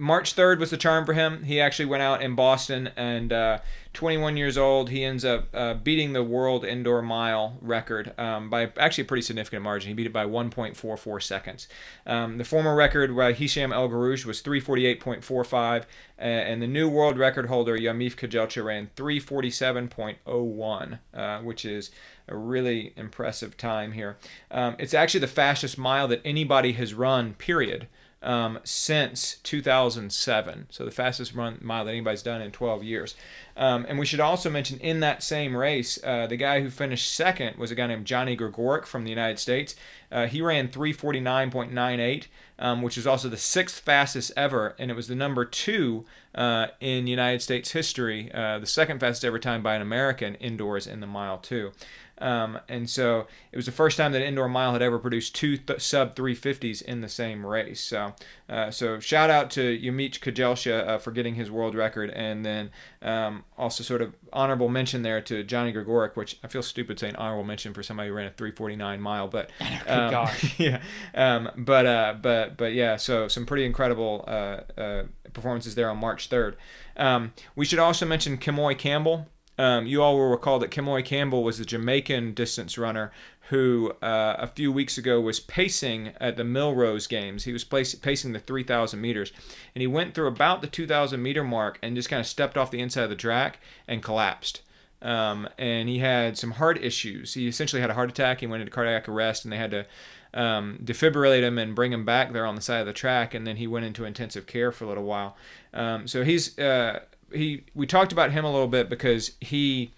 [0.00, 1.42] March third was the charm for him.
[1.42, 3.58] He actually went out in Boston, and uh,
[3.94, 8.70] 21 years old, he ends up uh, beating the world indoor mile record um, by
[8.76, 9.88] actually a pretty significant margin.
[9.88, 11.66] He beat it by 1.44 seconds.
[12.06, 15.84] Um, the former record by Hicham El Guerrouj was 348.45, uh,
[16.20, 21.90] and the new world record holder Yomif Kejelcha ran 347.01, uh, which is
[22.28, 24.16] a really impressive time here.
[24.52, 27.88] Um, it's actually the fastest mile that anybody has run, period
[28.22, 30.66] um, since 2007.
[30.70, 33.14] So the fastest run mile that anybody's done in 12 years.
[33.56, 37.12] Um, and we should also mention in that same race, uh, the guy who finished
[37.14, 39.74] second was a guy named Johnny Gregorek from the United States.
[40.10, 42.26] Uh, he ran 349.98,
[42.58, 46.04] um, which is also the sixth fastest ever, and it was the number two
[46.34, 50.86] uh, in United States history, uh, the second fastest ever time by an American indoors
[50.86, 51.72] in the mile two.
[52.20, 55.56] Um, and so it was the first time that indoor mile had ever produced two
[55.56, 57.80] th- sub 350s in the same race.
[57.80, 58.14] So,
[58.48, 62.70] uh, so shout out to Yomif Kejelcha uh, for getting his world record, and then
[63.02, 67.16] um, also sort of honorable mention there to Johnny Gregorek, which I feel stupid saying
[67.16, 69.50] honorable mention for somebody who ran a 349 mile, but
[69.86, 70.54] um, gosh.
[70.58, 70.82] yeah,
[71.14, 75.02] um, but uh, but but yeah, so some pretty incredible uh, uh,
[75.32, 76.54] performances there on March 3rd.
[76.96, 79.28] Um, we should also mention Kemoy Campbell.
[79.58, 83.10] Um, you all will recall that Kemoy Campbell was the Jamaican distance runner
[83.48, 87.44] who uh, a few weeks ago was pacing at the Millrose Games.
[87.44, 89.32] He was place, pacing the 3,000 meters,
[89.74, 92.70] and he went through about the 2,000 meter mark and just kind of stepped off
[92.70, 94.60] the inside of the track and collapsed.
[95.00, 97.34] Um, and he had some heart issues.
[97.34, 98.40] He essentially had a heart attack.
[98.40, 99.86] He went into cardiac arrest, and they had to
[100.34, 103.32] um, defibrillate him and bring him back there on the side of the track.
[103.32, 105.36] And then he went into intensive care for a little while.
[105.72, 107.00] Um, so he's uh,
[107.32, 107.64] he.
[107.74, 109.92] We talked about him a little bit because he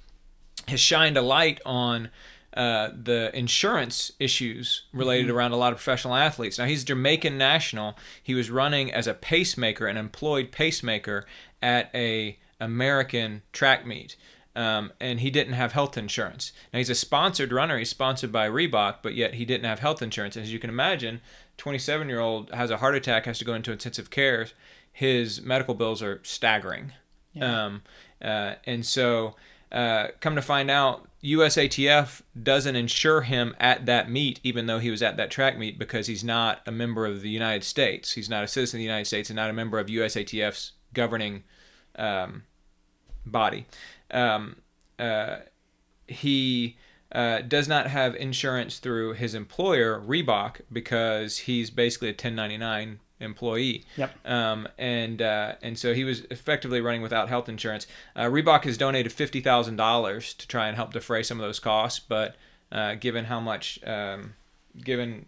[0.69, 2.11] has shined a light on
[2.55, 6.59] uh, the insurance issues related around a lot of professional athletes.
[6.59, 7.97] Now he's Jamaican national.
[8.23, 11.27] He was running as a pacemaker, an employed pacemaker
[11.63, 14.17] at a American track meet.
[14.57, 16.53] Um, and he didn't have health insurance.
[16.73, 17.79] Now he's a sponsored runner.
[17.79, 20.37] He's sponsored by Reebok, but yet he didn't have health insurance.
[20.37, 21.21] As you can imagine,
[21.57, 24.49] 27 year old has a heart attack, has to go into intensive care.
[24.93, 26.93] His medical bills are staggering.
[27.41, 27.83] Um,
[28.23, 29.37] uh, and so,
[29.71, 34.91] uh, come to find out, USATF doesn't insure him at that meet, even though he
[34.91, 38.13] was at that track meet, because he's not a member of the United States.
[38.13, 41.45] He's not a citizen of the United States and not a member of USATF's governing
[41.97, 42.45] um,
[43.27, 43.67] body.
[44.11, 44.57] Um,
[44.99, 45.39] uh,
[46.07, 46.77] he
[47.13, 53.85] uh, does not have insurance through his employer Reebok because he's basically a 1099 employee.
[53.97, 54.27] Yep.
[54.27, 57.87] Um, and uh, and so he was effectively running without health insurance.
[58.17, 61.61] Uh, Reebok has donated fifty thousand dollars to try and help defray some of those
[61.61, 62.37] costs, but
[62.73, 64.35] uh, given how much, um,
[64.83, 65.27] given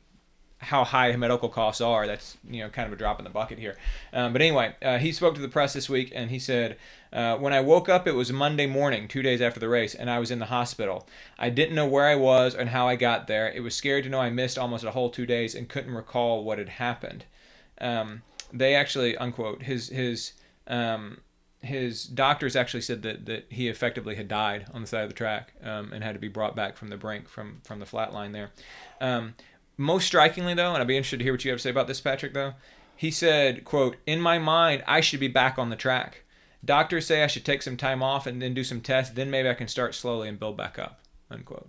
[0.59, 3.59] how high medical costs are, that's you know kind of a drop in the bucket
[3.59, 3.77] here.
[4.13, 6.77] Um, but anyway, uh, he spoke to the press this week and he said,
[7.13, 10.09] uh, "When I woke up, it was Monday morning, two days after the race, and
[10.09, 11.07] I was in the hospital.
[11.39, 13.51] I didn't know where I was and how I got there.
[13.51, 16.45] It was scary to know I missed almost a whole two days and couldn't recall
[16.45, 17.25] what had happened."
[17.83, 18.23] Um,
[18.53, 20.33] they actually unquote his his
[20.67, 21.19] um,
[21.61, 25.15] his doctors actually said that, that he effectively had died on the side of the
[25.15, 28.13] track um, and had to be brought back from the brink from from the flat
[28.13, 28.51] line there.
[29.01, 29.35] Um,
[29.77, 31.87] most strikingly though, and I'd be interested to hear what you have to say about
[31.87, 32.35] this, Patrick.
[32.35, 32.55] Though
[32.97, 36.25] he said, "quote In my mind, I should be back on the track.
[36.65, 39.15] Doctors say I should take some time off and then do some tests.
[39.15, 41.69] Then maybe I can start slowly and build back up." Unquote.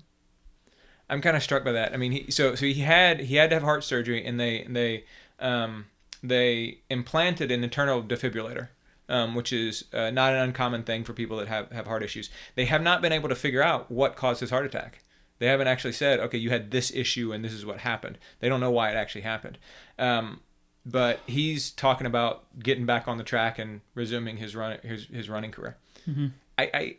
[1.09, 1.93] I'm kind of struck by that.
[1.93, 4.65] I mean, he, so so he had he had to have heart surgery, and they
[4.67, 5.05] they
[5.39, 5.85] um,
[6.23, 8.69] they implanted an internal defibrillator,
[9.09, 12.29] um, which is uh, not an uncommon thing for people that have, have heart issues.
[12.55, 15.03] They have not been able to figure out what caused his heart attack.
[15.39, 18.17] They haven't actually said, okay, you had this issue and this is what happened.
[18.39, 19.57] They don't know why it actually happened.
[19.99, 20.39] Um,
[20.85, 25.29] but he's talking about getting back on the track and resuming his run his, his
[25.29, 25.77] running career.
[26.07, 26.27] Mm-hmm.
[26.57, 26.95] I, I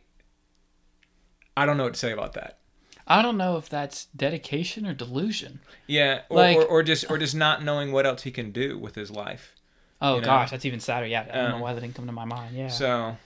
[1.57, 2.59] I don't know what to say about that.
[3.07, 5.61] I don't know if that's dedication or delusion.
[5.87, 8.79] Yeah, or, Like- or, or just or just not knowing what else he can do
[8.79, 9.53] with his life.
[10.01, 10.27] Oh You know?
[10.27, 11.07] gosh, that's even sadder.
[11.07, 12.57] Yeah, I don't Um, know why that didn't come to my mind.
[12.57, 12.69] Yeah.
[12.69, 13.17] So,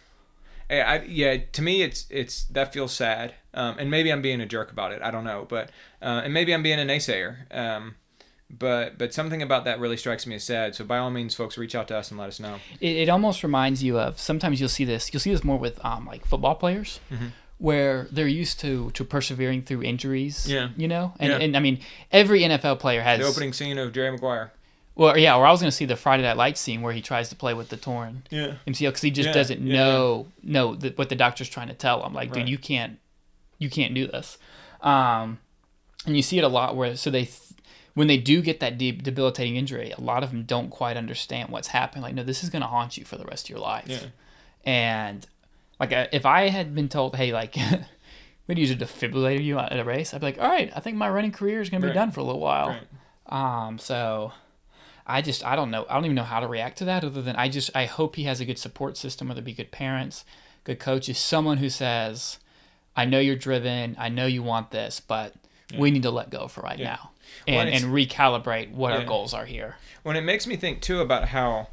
[0.71, 4.41] I, I yeah, to me it's it's that feels sad, um, and maybe I'm being
[4.41, 5.01] a jerk about it.
[5.03, 5.71] I don't know, but
[6.03, 7.37] uh, and maybe I'm being a naysayer.
[7.57, 7.95] Um,
[8.51, 10.75] but but something about that really strikes me as sad.
[10.75, 12.57] So by all means, folks, reach out to us and let us know.
[12.81, 15.83] it, it almost reminds you of sometimes you'll see this you'll see this more with
[15.85, 17.31] um like football players Mhm.
[17.59, 20.69] Where they're used to to persevering through injuries Yeah.
[20.77, 21.39] you know and, Yeah.
[21.39, 21.81] and i mean
[22.13, 24.53] every nfl player has The opening scene of Jerry Maguire.
[24.95, 27.01] well yeah or i was going to see the friday night lights scene where he
[27.03, 28.55] tries to play with the torn Yeah.
[28.67, 31.75] mcl because he just Yeah, doesn't yeah, know know that what the doctor's trying to
[31.75, 32.41] tell him like Right.
[32.41, 32.99] dude you can't
[33.59, 34.39] you can't do this
[34.83, 35.39] um
[36.07, 37.29] and you see it a lot where so they
[37.95, 41.49] when they do get that deep debilitating injury a lot of them don't quite understand
[41.49, 43.59] what's happening like no this is going to haunt you for the rest of your
[43.59, 43.99] life Yeah.
[44.65, 45.27] and
[45.81, 47.57] like uh, if I had been told, hey, like
[48.47, 50.97] we'd use a defibrillator you at a race, I'd be like, all right, I think
[50.97, 51.95] my running career is gonna be Right.
[51.95, 52.69] done for a little while.
[53.31, 53.67] Right.
[53.67, 54.33] Um, so
[55.07, 55.87] I just I don't know.
[55.89, 58.17] I don't even know how to react to that other than I just I hope
[58.17, 60.25] he has a good support system, whether it be good parents,
[60.65, 62.39] good coaches, someone who says,
[62.97, 65.35] I know you're driven, I know you want this, but
[65.77, 66.85] we need to let go for right Yeah.
[66.97, 67.11] now
[67.47, 69.77] and, and and recalibrate what our goals are here.
[70.03, 71.69] When it makes me think too about how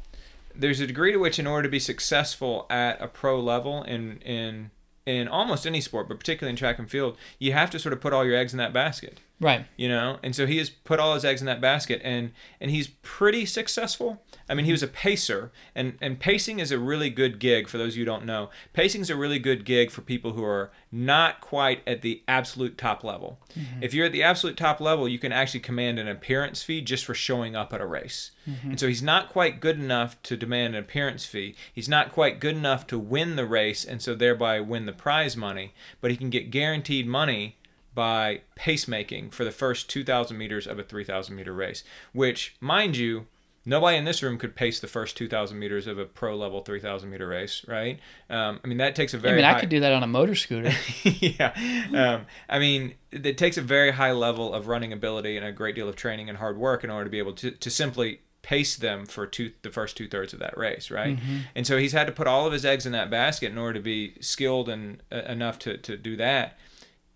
[0.58, 4.18] there's a degree to which, in order to be successful at a pro level in
[4.18, 4.70] in
[5.04, 8.00] in almost any sport, but particularly in track and field, you have to sort of
[8.00, 9.20] put all your eggs in that basket.
[9.38, 9.66] Right.
[9.76, 10.18] you know?
[10.22, 13.44] And so he has put all his eggs in that basket and and he's pretty
[13.44, 14.22] successful.
[14.48, 17.76] I mean he was a pacer and and pacing is a really good gig for
[17.76, 18.48] those of you who don't know.
[18.72, 22.78] Pacing is a really good gig for people who are not quite at the absolute
[22.78, 23.38] top level.
[23.58, 23.82] Mm-hmm.
[23.82, 27.04] If you're at the absolute top level you can actually command an appearance fee just
[27.04, 28.30] for showing up at a race.
[28.48, 28.70] Mm-hmm.
[28.70, 31.54] And so he's not quite good enough to demand an appearance fee.
[31.72, 35.36] He's not quite good enough to win the race and so thereby win the prize
[35.36, 37.56] money but he can get guaranteed money
[37.96, 41.82] by pacemaking for the first 2,000 meters of a 3,000 meter race,
[42.12, 43.26] which, mind you,
[43.64, 47.08] nobody in this room could pace the first 2,000 meters of a pro level 3,000
[47.10, 47.98] meter race, right?
[48.28, 49.56] Um, I mean, that takes a very I mean, high...
[49.56, 50.72] I could do that on a motor scooter.
[51.04, 51.54] yeah.
[51.92, 55.74] Um, I mean, it takes a very high level of running ability and a great
[55.74, 58.76] deal of training and hard work in order to be able to, to simply pace
[58.76, 61.18] them for two, the first two thirds of that race, right?
[61.56, 63.72] And so he's had to put all of his eggs in that basket in order
[63.74, 66.56] to be skilled and uh, enough to, to do that.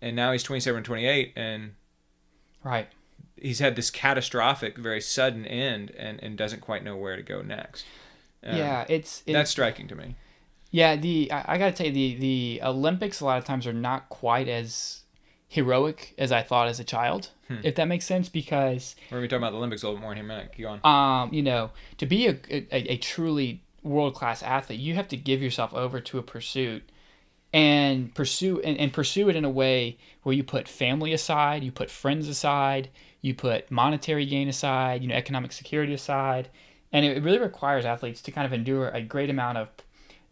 [0.01, 1.73] And now he's 27, 28, and
[2.63, 2.87] right.
[3.37, 7.41] he's had this catastrophic, very sudden end, and, and doesn't quite know where to go
[7.41, 7.85] next.
[8.43, 10.15] Um, yeah, it's, it's that's striking to me.
[10.71, 13.73] Yeah, the I, I gotta tell you the the Olympics a lot of times are
[13.73, 15.01] not quite as
[15.47, 17.57] heroic as I thought as a child, Hmm.
[17.63, 18.29] if that makes sense.
[18.29, 20.53] Because We're gonna be talking about the Olympics a little bit more in a minute.
[20.55, 20.79] Keep going.
[20.85, 25.17] um, you know, to be a a, a truly world class athlete, you have to
[25.17, 26.89] give yourself over to a pursuit
[27.53, 31.71] and pursue and, and pursue it in a way where you put family aside, you
[31.71, 32.89] put friends aside,
[33.21, 36.49] you put monetary gain aside, you know, economic security aside,
[36.93, 39.67] and it really requires athletes to kind of endure a great amount of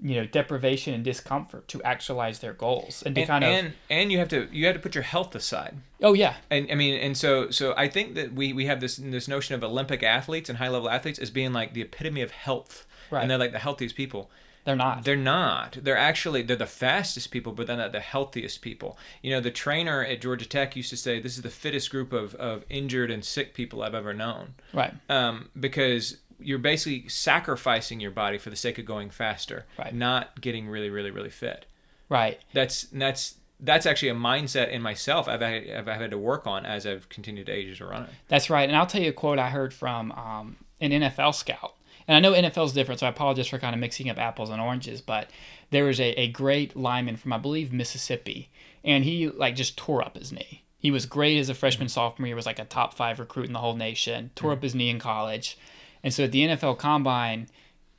[0.01, 3.73] you know deprivation and discomfort to actualize their goals and to and, kind of and
[3.89, 5.75] and you have to you have to put your health aside.
[6.01, 8.95] oh yeah And I mean, and so so I think that we we have this
[8.95, 12.31] this notion of Olympic athletes and high level athletes as being like the epitome of
[12.31, 13.21] health, Right.
[13.21, 14.31] and they're like the healthiest people.
[14.65, 15.03] They're not.
[15.05, 15.77] They're not.
[15.81, 18.97] They're actually they're the fastest people, but they're not the healthiest people.
[19.23, 22.13] You know, the trainer at Georgia Tech used to say this is the fittest group
[22.13, 24.53] of, of injured and sick people I've ever known.
[24.73, 24.93] right.
[25.09, 29.93] Um, because you're basically sacrificing your body for the sake of going faster, Right.
[29.93, 31.65] not getting really, really, really fit.
[32.09, 32.39] Right.
[32.53, 36.65] That's that's that's actually a mindset in myself I've had, I've had to work on
[36.65, 38.07] as I've continued to age as a runner.
[38.29, 38.67] That's right.
[38.69, 41.73] And I'll tell you a quote I heard from um, an NFL scout.
[42.09, 44.49] And I know NFL is different, so I apologize for kind of mixing up apples
[44.49, 44.99] and oranges.
[44.99, 45.29] But
[45.69, 48.49] there was a, a great lineman from, I believe, Mississippi,
[48.83, 50.63] and he like just tore up his knee.
[50.79, 51.91] He was great as a freshman, mm.
[51.91, 54.53] sophomore year, was like a top five recruit in the whole nation, tore mm.
[54.55, 55.55] up his knee in college.
[56.03, 57.47] And so at the NFL combine,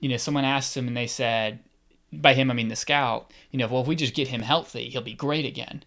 [0.00, 1.60] you know, someone asked him and they said,
[2.12, 4.88] by him, I mean the scout, you know, well, if we just get him healthy,
[4.88, 5.84] he'll be great again.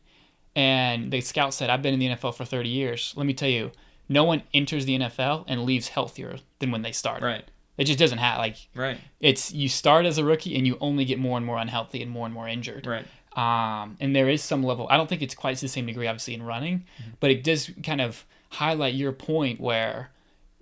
[0.56, 3.14] And the scout said, I've been in the NFL for 30 years.
[3.18, 3.72] Let me tell you,
[4.08, 7.26] no one enters the NFL and leaves healthier than when they started.
[7.26, 7.50] Right.
[7.78, 8.98] It just doesn't have like Right.
[9.20, 12.12] it's you start as a rookie and you only get more and more unhealthy and
[12.12, 12.86] more and more injured.
[12.86, 13.06] Right.
[13.36, 14.88] Um, and there is some level.
[14.92, 16.86] I don't think it's quite to the same degree, obviously, in running,
[17.20, 20.12] but it does kind of highlight your point where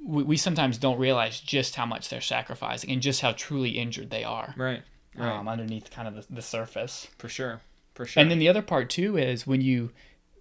[0.01, 4.09] we, we sometimes don't realize just how much they're sacrificing and just how truly injured
[4.09, 4.82] they are Right.
[5.18, 5.30] Right.
[5.38, 7.07] um, underneath kind of the, the surface.
[7.18, 7.59] For sure.
[7.93, 8.22] For sure.
[8.22, 9.91] And then the other part too is when you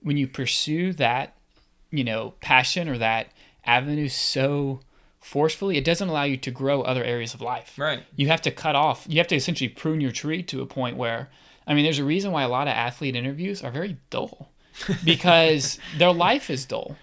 [0.02, 1.34] when you pursue that,
[1.90, 3.32] you know, passion or that
[3.66, 4.80] avenue so
[5.20, 7.74] forcefully, it doesn't allow you to grow other areas of life.
[7.78, 8.02] right.
[8.16, 9.04] You have to cut off.
[9.08, 11.28] You have to essentially prune your tree to a point where,
[11.66, 14.48] I mean, there's a reason why a lot of athlete interviews are very dull,
[15.04, 16.96] because their life is dull.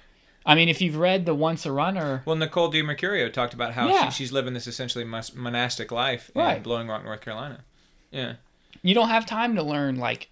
[0.45, 3.89] I mean, if you've read the Once a Runner, Well, Nicole DiMercurio talked about how
[3.89, 4.09] Yeah.
[4.09, 6.57] she, she's living this essentially mon- monastic life right.
[6.57, 7.65] in Blowing Rock, North Carolina.
[8.11, 8.33] Yeah.
[8.81, 10.29] you don't have time to learn like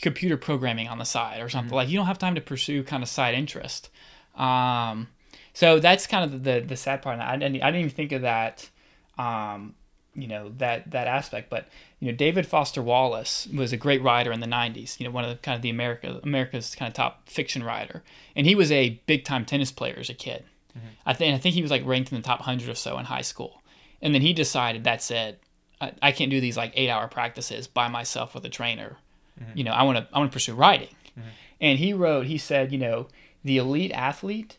[0.00, 1.50] computer programming on the side or Mm-hmm.
[1.50, 3.90] something like you don't have time to pursue kind of side interest
[4.34, 5.06] um,
[5.54, 7.18] so that's kind of the the sad part.
[7.20, 8.68] I didn't, I didn't even think of that
[9.18, 9.74] um,
[10.14, 11.50] you know that that aspect.
[11.50, 11.66] But
[12.00, 15.24] you know David Foster Wallace was a great writer in the 90s you know one
[15.24, 18.02] of the kind of the America America's kind of top fiction writer.
[18.34, 20.44] And he was a big time tennis player as a kid.
[20.76, 20.86] Mm-hmm.
[21.06, 23.04] I think I think he was like ranked in the top 100 or so in
[23.04, 23.62] high school.
[24.00, 25.40] And then he decided that's it.
[25.80, 28.96] I, I can't do these like eight hour practices by myself with a trainer.
[29.40, 29.58] Mm-hmm.
[29.58, 30.94] You know, I want to I want to pursue writing.
[31.18, 31.28] Mm-hmm.
[31.60, 33.06] And he wrote, he said, you know,
[33.44, 34.56] the elite athlete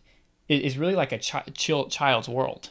[0.49, 2.69] is really like a chi- chill, child's world.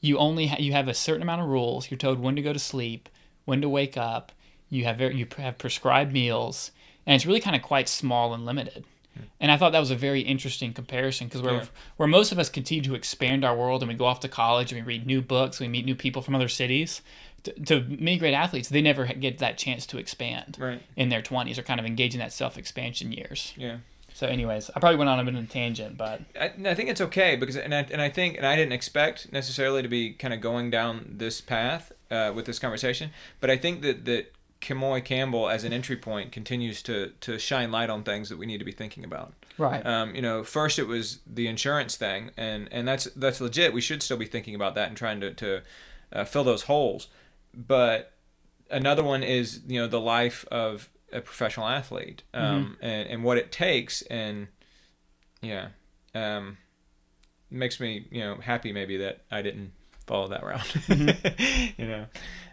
[0.00, 1.90] You only ha- you have a certain amount of rules.
[1.90, 3.08] You're told when to go to sleep,
[3.44, 4.32] when to wake up.
[4.70, 6.70] You have very, you have prescribed meals,
[7.06, 8.84] and it's really kind of quite small and limited.
[9.14, 9.22] Hmm.
[9.40, 11.64] And I thought that was a very interesting comparison because where Yeah.
[11.96, 14.72] where most of us continue to expand our world and we go off to college
[14.72, 17.00] and we read new books, we meet new people from other cities.
[17.44, 20.80] To, to many great athletes, they never get that chance to expand Right.
[20.96, 23.52] in their 20s or kind of engage in that self expansion years.
[23.56, 23.76] Yeah.
[24.14, 26.88] So, anyways, I probably went on a bit of a tangent, but I, I think
[26.88, 30.12] it's okay because, and I, and I think, and I didn't expect necessarily to be
[30.12, 33.10] kind of going down this path uh, with this conversation,
[33.40, 37.72] but I think that that Kemoy Campbell as an entry point continues to to shine
[37.72, 39.34] light on things that we need to be thinking about.
[39.58, 43.74] right, Um, you know, first it was the insurance thing, and and that's that's legit.
[43.74, 45.62] We should still be thinking about that and trying to to
[46.12, 47.08] uh, fill those holes.
[47.52, 48.12] But
[48.70, 53.38] another one is you know the life of a professional athlete um, and and what
[53.38, 54.48] it takes, and
[55.40, 55.68] yeah,
[56.14, 56.58] um,
[57.50, 59.72] makes me you know happy maybe that I didn't
[60.06, 60.76] follow that route.
[61.78, 62.06] you know.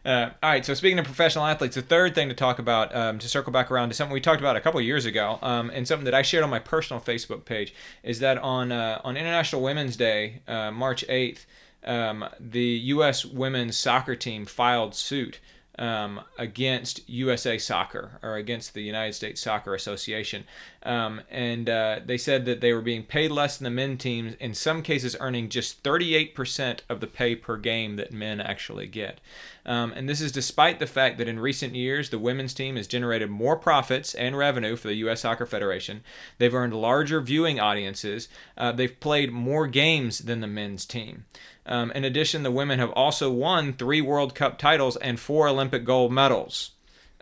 [0.03, 0.66] Uh, all right.
[0.66, 3.70] So speaking of professional athletes, the third thing to talk about, um, to circle back
[3.70, 6.16] around to something we talked about a couple of years ago, um, and something that
[6.16, 10.41] I shared on my personal Facebook page, is that on uh, on International Women's Day,
[10.47, 11.45] uh, March eighth,
[11.84, 13.26] um, the U.S.
[13.26, 15.39] women's soccer team filed suit
[15.80, 20.44] um, against USA Soccer or against the United States Soccer Association.
[20.84, 24.36] Um, and uh, they said that they were being paid less than the men teams,
[24.40, 29.20] in some cases earning just 38% of the pay per game that men actually get.
[29.66, 32.88] Um, and this is despite the fact that in recent years, the women's team has
[32.88, 35.22] generated more profits and revenue for the U.S.
[35.22, 36.04] Soccer Federation.
[36.40, 38.28] They've earned larger viewing audiences.
[38.58, 41.26] Uh, they've played more games than the men's team.
[41.72, 45.86] Um, in addition, the women have also won three World Cup titles and four Olympic
[45.86, 46.72] gold medals.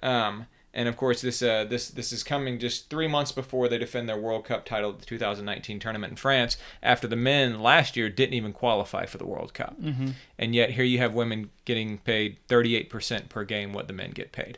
[0.01, 3.77] Um, and of course, this uh, this this is coming just three months before they
[3.77, 6.57] defend their World Cup title at the 2019 tournament in France.
[6.81, 10.11] After the men last year didn't even qualify for the World Cup, mm-hmm.
[10.37, 14.31] and yet here you have women getting paid 38% per game what the men get
[14.31, 14.57] paid.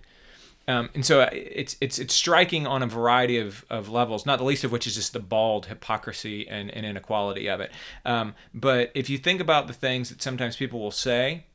[0.71, 4.45] Um, and so it's it's it's striking on a variety of, of levels, not the
[4.45, 7.71] least of which is just the bald hypocrisy and, and inequality of it.
[8.05, 11.45] Um, but if you think about the things that sometimes people will say,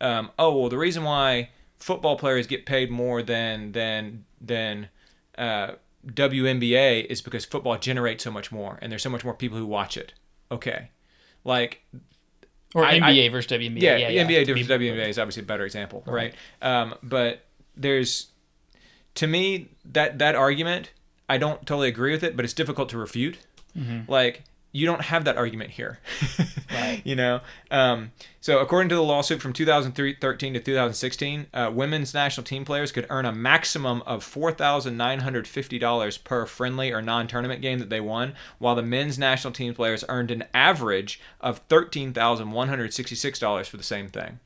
[0.00, 4.88] um, oh well, the reason why football players get paid more than than than
[5.38, 5.72] uh,
[6.06, 9.66] WNBA is because football generates so much more, and there's so much more people who
[9.66, 10.12] watch it.
[10.50, 10.90] Okay,
[11.44, 11.82] like
[12.74, 13.80] or I- NBA versus WNBA.
[13.80, 16.34] yeah, yeah, NBA to versus WNBA is obviously a better example, right?
[16.62, 17.44] Um, but
[17.76, 18.28] there's
[19.16, 20.90] to me that that argument
[21.28, 23.38] I don't totally agree with it, but it's difficult to refute.
[24.08, 25.98] Like you don't have that argument here.
[26.68, 27.00] Right.
[27.04, 27.40] You know,
[27.70, 28.10] um,
[28.40, 33.06] so according to the lawsuit from 2013 to 2016, uh, women's national team players could
[33.08, 38.82] earn a maximum of $4,950 per friendly or non-tournament game that they won, while the
[38.82, 44.40] men's national team players earned an average of $13,166 for the same thing.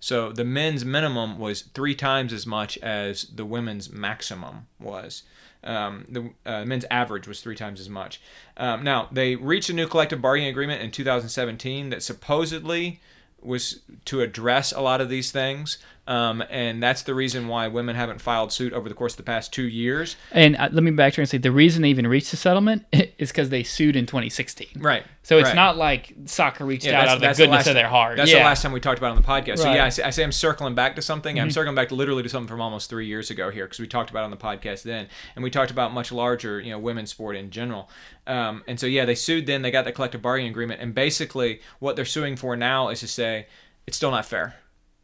[0.00, 5.22] So the men's minimum was three times as much as the women's maximum was.
[5.62, 8.20] Um, the uh, men's average was three times as much.
[8.56, 13.00] Um, now they reached a new collective bargaining agreement in 2017 that supposedly
[13.42, 15.78] was to address a lot of these things,
[16.10, 19.22] um, and that's the reason why women haven't filed suit over the course of the
[19.22, 20.16] past two years.
[20.32, 23.30] And uh, let me backtrack and say the reason they even reached the settlement is
[23.30, 24.70] because they sued in 2016.
[24.78, 25.04] Right.
[25.22, 25.54] So it's right.
[25.54, 27.88] not like soccer reached Yeah, out out of the that's the goodness last- of their
[27.88, 28.16] heart.
[28.16, 28.38] That's yeah.
[28.38, 29.58] the last time we talked about it on the podcast.
[29.58, 29.70] So Right.
[29.70, 29.76] Mm-hmm.
[29.76, 31.38] yeah, I say, I say I'm circling back to something.
[31.38, 33.86] I'm circling back to literally to something from almost three years ago here because we
[33.86, 35.06] talked about it on the podcast then,
[35.36, 37.88] and we talked about much larger, you know, women's sport in general.
[38.26, 39.62] Um, and so yeah, they sued then.
[39.62, 43.06] They got the collective bargaining agreement, and basically what they're suing for now is to
[43.06, 43.46] say
[43.86, 44.56] it's still not fair.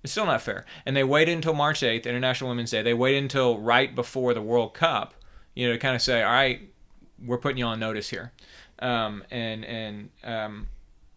[0.07, 0.65] It's still not fair.
[0.87, 2.81] And they waited until March 8th, International Women's Day.
[2.81, 5.15] They waited until right before the World Cup,
[5.57, 6.61] you know, to kind of say, all right,
[7.25, 8.31] we're putting you on notice here.
[8.79, 10.69] Um, and and um,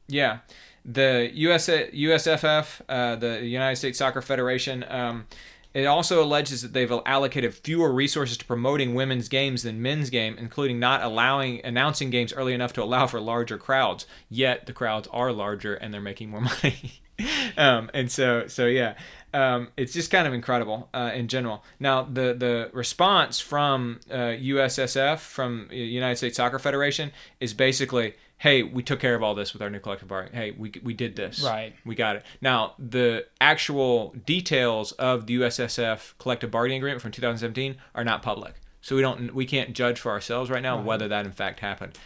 [0.08, 0.40] yeah,
[0.84, 5.28] the US USFF, uh, the United States Soccer Federation, um,
[5.76, 10.36] it also alleges that they've allocated fewer resources to promoting women's games than men's game,
[10.40, 14.08] including not allowing announcing games early enough to allow for larger crowds.
[14.30, 17.02] Yet the crowds are larger and they're making more money.
[17.58, 18.96] um, and so so yeah.
[19.32, 21.64] Um, it's just kind of incredible uh, in general.
[21.80, 28.64] Now, the the response from uh, USSF, from United States Soccer Federation, is basically, "Hey,
[28.64, 30.36] we took care of all this with our new collective bargaining.
[30.36, 31.44] Hey, we, we did this.
[31.44, 31.76] Right.
[31.86, 37.76] We got it." Now, the actual details of the USSF collective bargaining agreement from 2017
[37.94, 41.28] are not public, so we don't we can't judge for ourselves right now whether that
[41.28, 42.00] in fact happened.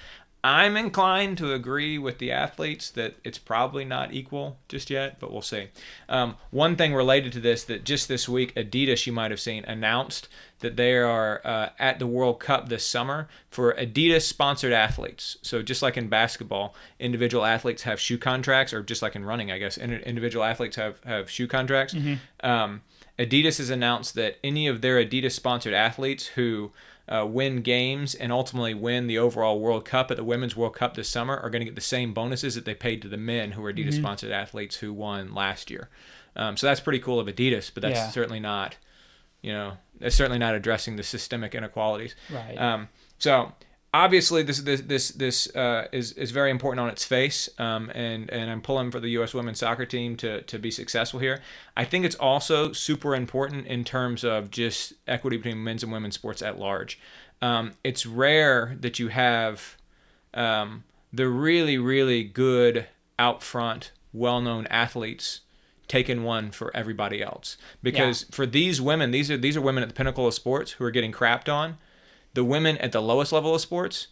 [0.45, 5.31] I'm inclined to agree with the athletes that it's probably not equal just yet, but
[5.31, 5.69] we'll see.
[6.09, 9.63] Um, one thing related to this that just this week, Adidas, you might have seen,
[9.63, 10.27] announced
[10.59, 15.37] that they are uh, at the World Cup this summer for Adidas sponsored athletes.
[15.41, 19.49] So, just like in basketball, individual athletes have shoe contracts, or just like in running,
[19.49, 21.95] I guess, individual athletes have, have shoe contracts.
[22.41, 22.81] Um,
[23.17, 26.71] Adidas has announced that any of their Adidas sponsored athletes who
[27.10, 30.95] uh, win games and ultimately win the overall World Cup at the Women's World Cup
[30.95, 33.51] this summer are going to get the same bonuses that they paid to the men
[33.51, 35.89] who are Adidas sponsored athletes who won last year.
[36.36, 38.10] Um, so that's pretty cool of Adidas, but that's Yeah.
[38.10, 38.78] certainly not,
[39.41, 42.16] you know, that's certainly not addressing the systemic inequalities.
[42.32, 42.58] Right.
[42.58, 42.88] Um,
[43.20, 43.51] so
[43.93, 48.29] obviously this this this this uh, is is very important on its face, um, and
[48.29, 49.33] and I'm pulling for the U.S.
[49.33, 51.41] women's soccer team to to be successful here.
[51.77, 56.15] I think it's also super important in terms of just equity between men's and women's
[56.15, 56.99] sports at large.
[57.41, 59.77] Um, it's rare that you have
[60.33, 62.87] um, the really really good
[63.19, 65.41] out front, well known athletes
[65.85, 69.89] taking one for everybody else because for these women these are these are women at
[69.89, 71.77] the pinnacle of sports who are getting crapped on
[72.34, 74.07] the women at the lowest level of sports,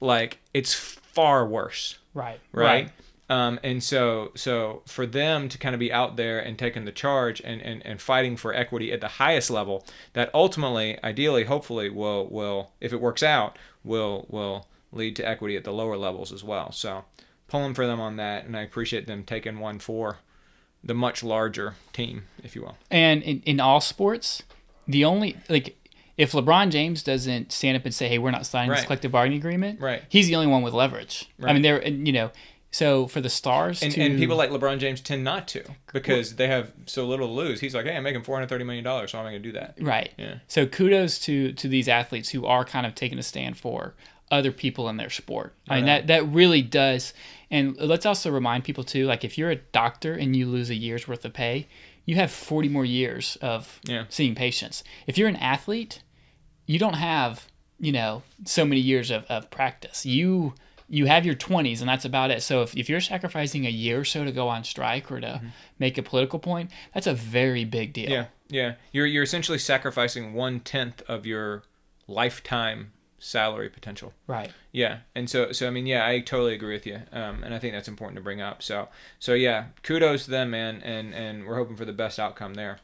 [0.00, 2.40] like it's far worse, right.
[2.52, 2.90] right?
[3.30, 6.90] Um, and so, so for them to kind of be out there and taking the
[6.90, 11.90] charge and, and, and fighting for equity at the highest level, that ultimately, ideally, hopefully,
[11.90, 16.32] will will if it works out, will will lead to equity at the lower levels
[16.32, 16.72] as well.
[16.72, 17.04] So,
[17.46, 20.18] pulling for them on that, and I appreciate them taking one for
[20.82, 22.78] the much larger team, if you will.
[22.90, 24.42] And in, in all sports,
[24.88, 25.76] the only like
[26.20, 29.38] if LeBron James doesn't stand up and say, "Hey, we're not signing this collective bargaining
[29.38, 30.02] agreement," Right.
[30.08, 31.28] He's the only one with leverage.
[31.42, 32.30] I mean, there you know,
[32.70, 36.36] so for the stars And, to and people like LeBron James tend not to because
[36.36, 37.60] they have so little to lose.
[37.60, 39.74] He's like, hey, I'm making 430 million dollars, so I'm going to do that.
[39.80, 40.12] right.
[40.18, 40.34] Yeah.
[40.46, 43.94] So kudos to to these athletes who are kind of taking a stand for
[44.30, 45.54] other people in their sport.
[45.68, 47.12] I mean, that that really does.
[47.50, 50.76] And let's also remind people too, like if you're a doctor and you lose a
[50.76, 51.66] year's worth of pay,
[52.06, 54.04] you have 40 more years of Yeah.
[54.08, 54.84] seeing patients.
[55.08, 56.02] If you're an athlete,
[56.70, 57.48] you don't have
[57.80, 60.54] you know so many years of, of practice you
[60.88, 64.00] you have your 20s and that's about it so if, if you're sacrificing a year
[64.00, 65.40] or so to go on strike or to
[65.78, 68.10] make a political point that's a very big deal
[68.50, 68.54] Mm-hmm.
[68.54, 68.74] Yeah, yeah.
[68.92, 71.62] You're you're essentially sacrificing one tenth of your
[72.06, 74.12] lifetime salary potential.
[74.26, 77.54] right Yeah, and so so I mean, yeah, I totally agree with you, um, and
[77.54, 78.62] I think that's important to bring up.
[78.62, 78.88] So
[79.18, 82.78] so yeah, kudos to them, man, and and we're hoping for the best outcome there.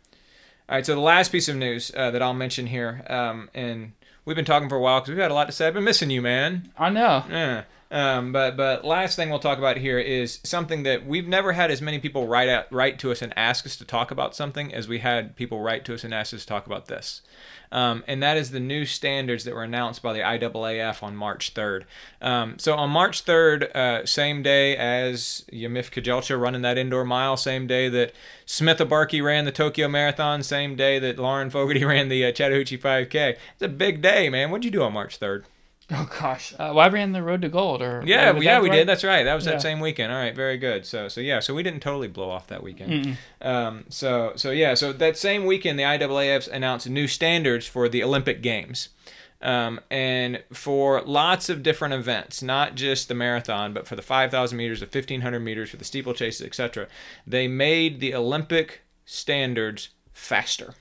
[0.69, 3.93] All right, so the last piece of news uh, that I'll mention here, um, and
[4.25, 5.69] we've been talking for a while because we've had a lot to say.
[5.69, 6.73] I've been missing you, man.
[6.77, 7.23] I know.
[7.31, 7.65] Yeah.
[7.91, 11.71] Um, but but last thing we'll talk about here is something that we've never had
[11.71, 14.75] as many people write out write to us and ask us to talk about something
[14.75, 17.23] as we had people write to us and ask us to talk about this.
[17.73, 21.53] Um, and that is the new standards that were announced by the IAAF on March
[21.53, 21.83] 3rd.
[22.21, 27.37] Um, so on March 3rd, uh, same day as Yomif Kejelcha running that indoor mile,
[27.37, 28.13] same day that
[28.45, 32.79] Smith Abarki ran the Tokyo Marathon, same day that Lauren Fogarty ran the uh, Chattahoochee
[32.79, 33.37] 5K.
[33.55, 34.51] It's a big day, man.
[34.51, 35.45] What'd you do on March 3rd?
[35.89, 38.79] Oh gosh, uh, well, I ran the Road to Gold, or Yeah, yeah, we right?
[38.79, 38.89] did.
[38.89, 39.23] That's right.
[39.23, 39.53] That was Yeah.
[39.53, 40.13] that same weekend.
[40.13, 40.85] All right, very good.
[40.85, 43.17] So, so yeah, so we didn't totally blow off that weekend.
[43.41, 48.03] Um, so, so yeah, so that same weekend, the IAAF announced new standards for the
[48.03, 48.89] Olympic Games,
[49.41, 54.57] um, and for lots of different events, not just the marathon, but for the 5,000
[54.59, 56.89] meters, the 1,500 meters, for the steeplechases, etc.
[57.29, 60.75] They made the Olympic standards faster.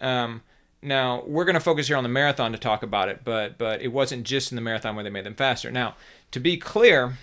[0.00, 0.42] Um,
[0.84, 3.82] now we're going to focus here on the marathon to talk about it, but but
[3.82, 5.70] it wasn't just in the marathon where they made them faster.
[5.70, 5.96] Now,
[6.30, 7.16] to be clear,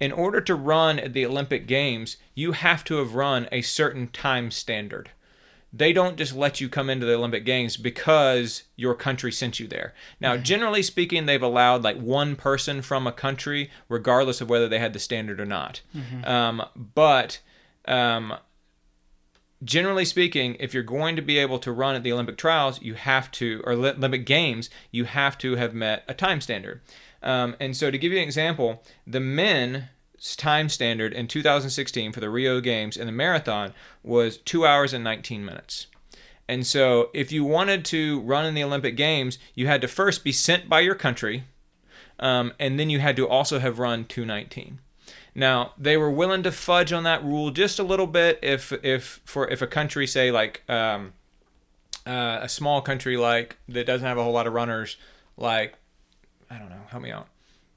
[0.00, 4.08] in order to run at the Olympic Games, you have to have run a certain
[4.08, 5.10] time standard.
[5.70, 9.66] They don't just let you come into the Olympic Games because your country sent you
[9.68, 9.92] there.
[10.18, 14.78] Now, generally speaking, they've allowed like one person from a country, regardless of whether they
[14.78, 15.82] had the standard or not.
[16.24, 17.40] Um, but
[17.84, 18.34] um,
[19.62, 22.94] generally speaking, if you're going to be able to run at the Olympic trials, you
[22.94, 26.80] have to, or Olympic Games, you have to have met a time standard.
[27.22, 32.20] Um, and so, to give you an example, the men's time standard in 2016 for
[32.20, 35.88] the Rio Games in the marathon was two hours and 19 minutes.
[36.48, 40.22] And so, if you wanted to run in the Olympic Games, you had to first
[40.22, 41.44] be sent by your country,
[42.20, 44.78] um, and then you had to also have run 219.
[45.38, 49.20] Now they were willing to fudge on that rule just a little bit if if
[49.24, 51.12] for if a country say like um,
[52.04, 54.96] uh, a small country like that doesn't have a whole lot of runners
[55.36, 55.74] like
[56.50, 57.28] I don't know help me out.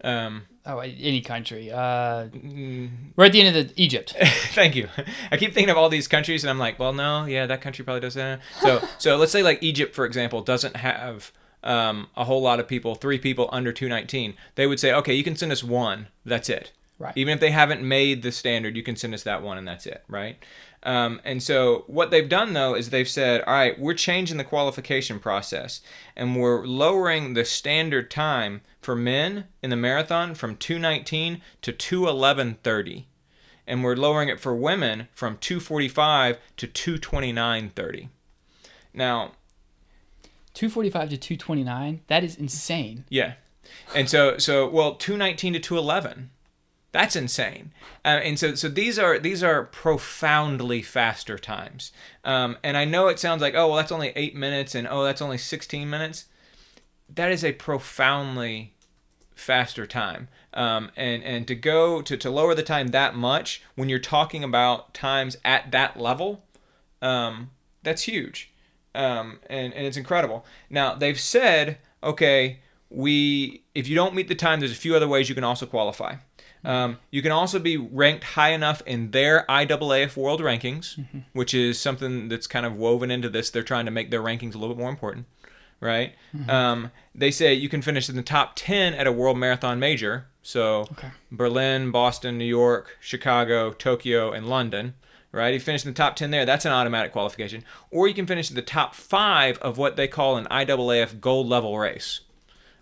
[0.04, 1.72] Um, Oh, any country.
[1.72, 4.16] Uh, mm, we're at the end of the Egypt.
[4.54, 4.90] thank you.
[5.32, 7.86] I keep thinking of all these countries and I'm like well no yeah that country
[7.86, 8.42] probably doesn't.
[8.62, 11.32] So so let's say like Egypt for example doesn't have
[11.64, 15.24] um, a whole lot of people three people under 219 they would say okay you
[15.24, 16.08] can send us one.
[16.26, 16.72] That's it
[17.02, 17.14] Right.
[17.16, 19.88] Even if they haven't made the standard, you can send us that one and that's
[19.88, 20.38] it, right?
[20.84, 24.44] Um, and so what they've done though is they've said, all right, we're changing the
[24.44, 25.82] qualification process
[26.16, 33.06] and we're lowering the standard time for men in the marathon from 219 to 211.30.
[33.66, 38.10] And we're lowering it for women from 245 to 229.30.
[38.94, 39.32] Now,
[40.54, 42.02] 245 to 229.
[42.08, 43.06] That is insane.
[43.10, 43.34] Yeah.
[43.96, 46.30] And so so well 219 to 211.
[46.92, 47.72] That's insane.
[48.04, 51.92] Uh, and so so these are these are profoundly faster times.
[52.26, 55.04] Um, and I know it sounds like oh well that's only 8 minutes and oh
[55.04, 56.26] that's only 16 minutes.
[57.14, 58.74] That is a profoundly
[59.42, 60.28] faster time.
[60.54, 64.44] Um, and and to go to, to lower the time that much when you're talking
[64.44, 66.44] about times at that level,
[67.02, 67.52] um,
[67.84, 68.52] that's huge,
[68.94, 70.46] um, and and it's incredible.
[70.70, 72.60] Now they've said, okay,
[72.90, 75.66] we if you don't meet the time, there's a few other ways you can also
[75.66, 76.16] qualify.
[76.64, 81.80] Um, you can also be ranked high enough in their IAAF World Rankings, which is
[81.80, 83.50] something that's kind of woven into this.
[83.50, 85.26] They're trying to make their rankings a little bit more important,
[85.80, 86.14] right?
[86.48, 90.28] Um, they say you can finish in the top 10 at a World Marathon Major.
[90.44, 91.10] So Okay.
[91.32, 94.94] Berlin, Boston, New York, Chicago, Tokyo, and London.
[95.34, 97.64] Right, you finish in the top ten there, that's an automatic qualification.
[97.90, 101.48] Or you can finish in the top five of what they call an IAAF gold
[101.48, 102.20] level race.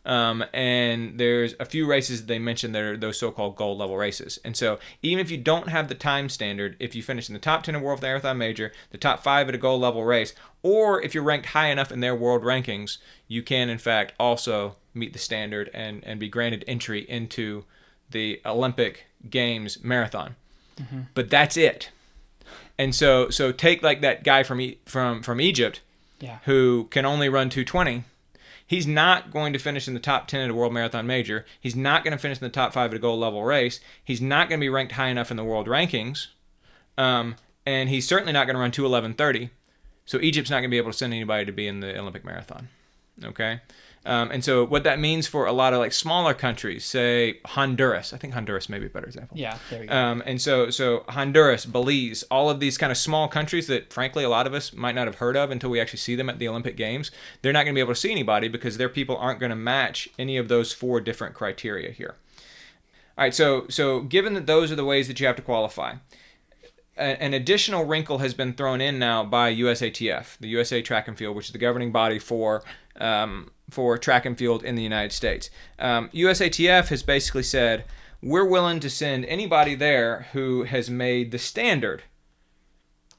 [0.10, 3.96] Um, and there's a few races that they mentioned that are those so-called gold level
[3.96, 4.40] races.
[4.44, 7.40] And so even if you don't have the time standard, if you finish in the
[7.40, 10.34] top 10 of World Marathon Major, the top five at a gold level race,
[10.64, 14.78] or if you're ranked high enough in their world rankings, you can in fact also
[14.96, 17.66] meet the standard and, and be granted entry into
[18.10, 20.36] the Olympic Games marathon.
[21.14, 21.92] But that's it.
[22.80, 25.82] And so so take like that guy from E- from from Egypt
[26.20, 26.40] Yeah.
[26.46, 28.06] who can only run 220
[28.70, 31.44] he's not going to finish in the top 10 at a world marathon major.
[31.60, 33.80] He's not going to finish in the top 5 at a gold level race.
[34.06, 36.28] He's not going to be ranked high enough in the world rankings.
[36.96, 37.36] Um,
[37.66, 39.50] and he's certainly not going to run 211.30
[40.06, 42.26] so egypt's not going to be able to send anybody to be in the olympic
[42.26, 42.68] marathon.
[43.24, 43.62] Okay
[44.06, 48.14] um, and so what that means for a lot of like smaller countries say honduras
[48.14, 49.58] i think honduras may be a better example Yeah.
[49.70, 49.94] There we go.
[49.96, 54.24] um, and so, so Honduras, Belize, all of these kind of small countries that, frankly,
[54.24, 56.40] a lot of us might not have heard of until we actually see them at
[56.40, 57.12] the Olympic Games.
[57.42, 59.56] They're not going to be able to see anybody because their people aren't going to
[59.56, 62.16] match any of those four different criteria here.
[63.18, 65.96] All right, so so given that those are the ways that you have to qualify,
[66.98, 71.36] an additional wrinkle has been thrown in now by USATF, the USA Track and Field,
[71.36, 72.64] which is the governing body for
[73.00, 75.50] um, for track and field in the United States.
[75.78, 77.86] Um, USATF has basically said
[78.22, 82.04] we're willing to send anybody there who has made the standard.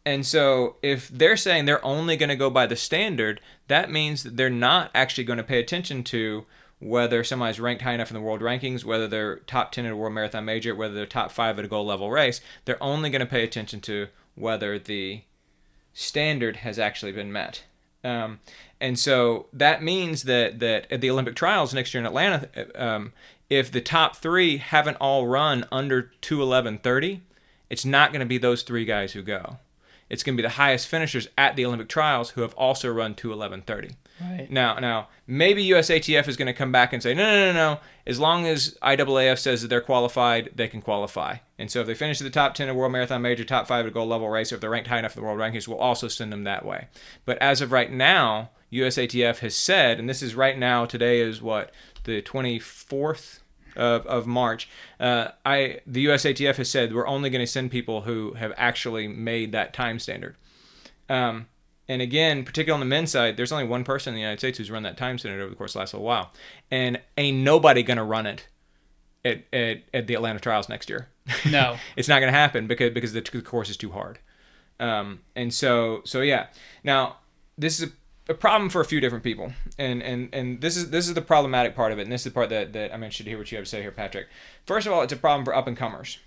[0.05, 4.23] And so, if they're saying they're only going to go by the standard, that means
[4.23, 6.47] that they're not actually going to pay attention to
[6.79, 9.97] whether somebody's ranked high enough in the world rankings, whether they're top 10 at a
[9.97, 12.41] world marathon major, whether they're top 5 at a gold level race.
[12.65, 15.23] They're only going to pay attention to whether the
[15.93, 17.65] standard has actually been met.
[18.03, 18.41] Um,
[18.81, 23.13] and so that means that, that at the Olympic trials next year in Atlanta, um,
[23.49, 27.21] if the top three haven't all run under 211.30,
[27.69, 29.59] it's not going to be those three guys who go.
[30.11, 33.15] It's going to be the highest finishers at the Olympic trials who have also run
[33.15, 33.95] 211.30.
[34.21, 34.51] Right.
[34.51, 37.81] Now, now maybe USATF is going to come back and say, no, no, no, no.
[38.07, 41.37] As long as IAAF says that they're qualified, they can qualify.
[41.59, 43.87] And so if they finish at the top 10 of World Marathon Major, top five
[43.87, 45.69] at a gold level race, or if they're ranked high enough in the world rankings,
[45.69, 46.89] we'll also send them that way.
[47.25, 51.41] But as of right now, USATF has said, and this is right now, today is
[51.41, 51.73] what,
[52.05, 53.40] the 24th
[53.77, 54.69] of, of March,
[54.99, 59.09] uh, I the USATF has said we're only going to send people who have actually
[59.09, 60.37] made that time standard.
[61.09, 61.47] Um,
[61.89, 64.59] and again, particularly on the men's side, there's only one person in the United States
[64.59, 66.33] who's run that time standard over the course of the last little while,
[66.71, 68.47] and ain't nobody going to run it
[69.25, 71.09] at, at, at the Atlanta trials next year.
[71.51, 71.77] No.
[71.97, 74.19] it's not going to happen because because the, the course is too hard.
[74.79, 76.47] Um, and so so yeah.
[76.85, 77.17] Now
[77.59, 77.93] this is a,
[78.31, 81.21] a problem for a few different people, and and and this is this is the
[81.23, 83.39] problematic part of it, and this is the part that that I'm interested to hear
[83.39, 84.29] what you have to say here, Patrick.
[84.67, 86.19] First of all, it's a problem for up and comers.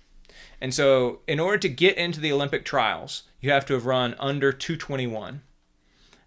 [0.60, 4.14] And so, in order to get into the Olympic trials, you have to have run
[4.18, 5.42] under 221.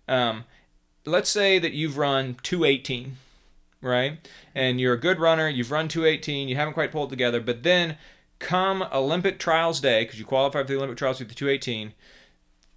[0.07, 0.45] Um,
[1.05, 3.17] let's say that you've run 218,
[3.81, 4.27] right?
[4.55, 7.97] And you're a good runner, you've run 218, you haven't quite pulled together, but then
[8.39, 11.93] come Olympic trials day, because you qualify for the Olympic trials with the 218,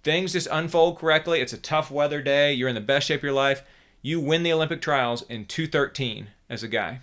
[0.03, 1.41] things just unfold correctly.
[1.41, 3.63] It's a tough weather day, you're in the best shape of your life.
[4.01, 7.01] You win the Olympic trials in 213 as a guy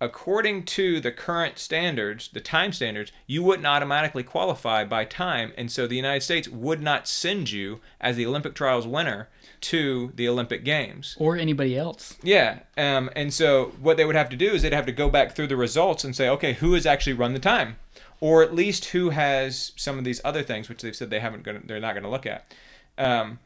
[0.00, 5.70] according to the current standards, the time standards, you wouldn't automatically qualify by time, and
[5.70, 9.28] so the United States would not send you as the Olympic trials winner
[9.62, 11.16] to the Olympic Games.
[11.18, 12.16] Or anybody else.
[12.22, 15.08] Yeah, um, and so what they would have to do is they'd have to go
[15.08, 17.76] back through the results and say, okay, who has actually run the time,
[18.20, 21.42] or at least who has some of these other things, which they've said they haven't
[21.42, 22.54] gonna, they're not going to look at.
[22.98, 23.38] Um,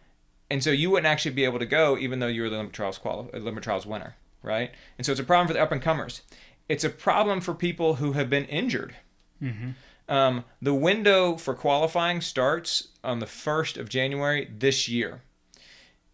[0.51, 2.75] and so you wouldn't actually be able to go, even though you were the Olympic
[2.75, 4.71] trials quali- Olympic trials winner right?
[4.99, 6.23] And so it's a problem for the up and comers.
[6.69, 8.97] It's a problem for people who have been injured.
[9.43, 9.71] Mm-hmm.
[10.09, 15.23] Um, the window for qualifying starts on the 1st of January this year.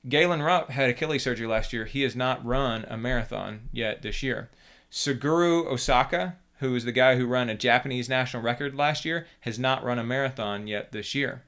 [0.08, 1.84] Galen Rupp had Achilles surgery last year.
[1.84, 4.50] He has not run a marathon yet this year.
[4.90, 9.58] Suguru Osako, who is the guy who ran a Japanese national record last year, has
[9.58, 11.42] not run a marathon yet this year.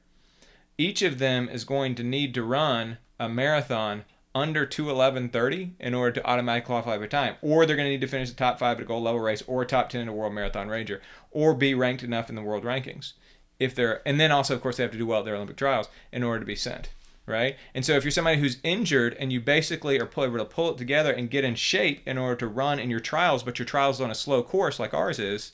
[0.77, 4.05] Each of them is going to need to run a marathon
[4.35, 7.37] under 211.30 in order to automatically qualify for time.
[7.43, 9.43] Or they're going to need to finish the top five at a gold level race
[9.47, 12.65] or top 10 in a world marathon ranger or be ranked enough in the world
[12.65, 13.15] rankings.
[13.59, 15.57] If they're, and then also, of course, they have to do well at their Olympic
[15.57, 16.91] trials in order to be sent.
[17.29, 17.57] Right?
[17.75, 20.79] And so if you're somebody who's injured and you basically are able to pull it
[20.79, 24.01] together and get in shape in order to run in your trials, but your trials
[24.01, 25.53] on a slow course like ours is,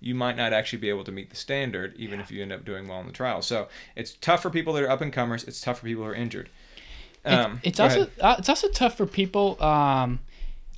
[0.00, 2.64] you might not actually be able to meet the standard even if you end up
[2.64, 3.46] doing well in the trials.
[3.46, 5.44] So it's tough for people that are up and comers.
[5.44, 6.50] It's tough for people who are injured.
[7.24, 9.62] Um, it's go also uh, it's also tough for people.
[9.62, 10.20] Um,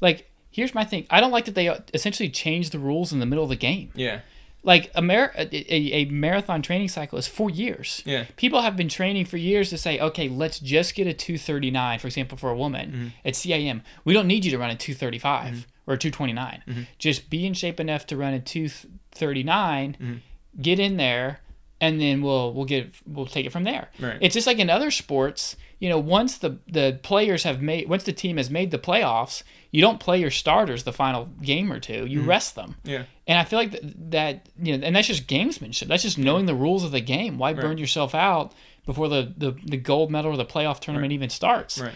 [0.01, 1.07] like here's my thing.
[1.11, 3.57] I don't like that they uh, essentially change the rules in the middle of the
[3.57, 3.91] game.
[3.95, 4.21] yeah,
[4.67, 8.03] Like a, mar- a, a, marathon training cycle is four years.
[8.05, 11.99] yeah, People have been training for years to say, okay, let's just get a 239,
[12.01, 13.09] for example, for a woman Mm-hmm.
[13.29, 13.83] at CIM.
[14.05, 16.63] We don't need you to run a 235 or a 229.
[16.67, 16.83] Mm-hmm.
[16.99, 20.15] Just be in shape enough to run a 239, Mm-hmm.
[20.63, 21.41] get in there,
[21.81, 23.89] and then we'll we'll get we'll take it from there.
[24.01, 24.19] Right.
[24.21, 28.05] It's just like in other sports, you know, once the the players have made once
[28.05, 31.81] the team has made the playoffs, you don't play your starters the final game or
[31.81, 32.07] two.
[32.07, 32.29] You mm-hmm.
[32.29, 32.77] rest them.
[32.85, 33.05] yeah.
[33.27, 35.89] And I feel like that, that you know, and that's just gamesmanship.
[35.89, 37.39] That's just knowing the rules of the game.
[37.39, 38.55] Why burn yourself out
[38.87, 41.81] before the, the, the gold medal or the playoff tournament even starts?
[41.81, 41.95] Right.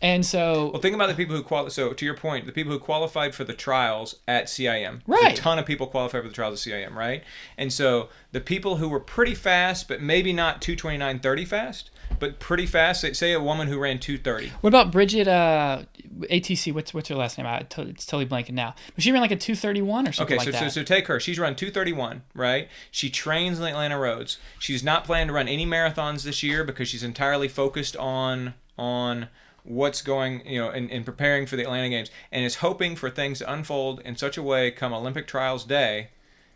[0.00, 2.72] And so, Well, think about the people who quali- So, to your point, the people
[2.72, 5.00] who qualified for the trials at CIM.
[5.06, 5.22] Right.
[5.22, 7.24] There's a ton of people qualified for the trials at CIM, right?
[7.56, 12.66] And so the people who were pretty fast, but maybe not 229.30 fast, but pretty
[12.66, 13.00] fast.
[13.00, 14.52] Say, say a woman who ran 230.
[14.60, 15.82] what about Bridget uh,
[16.22, 16.72] ATC?
[16.72, 17.46] What's what's her last name?
[17.46, 18.74] I, it's totally blanking now.
[18.94, 20.72] But she ran like a two thirty one or something Okay, like so, so that.
[20.72, 21.20] so take her.
[21.20, 22.68] She's run 231, right?
[22.90, 24.38] She trains in the Atlanta roads.
[24.58, 29.28] She's not planning to run any marathons this year because she's entirely focused on on
[29.64, 33.10] what's going, you know, in, in preparing for the Atlanta Games, and is hoping for
[33.10, 36.08] things to unfold in such a way come Olympic trials day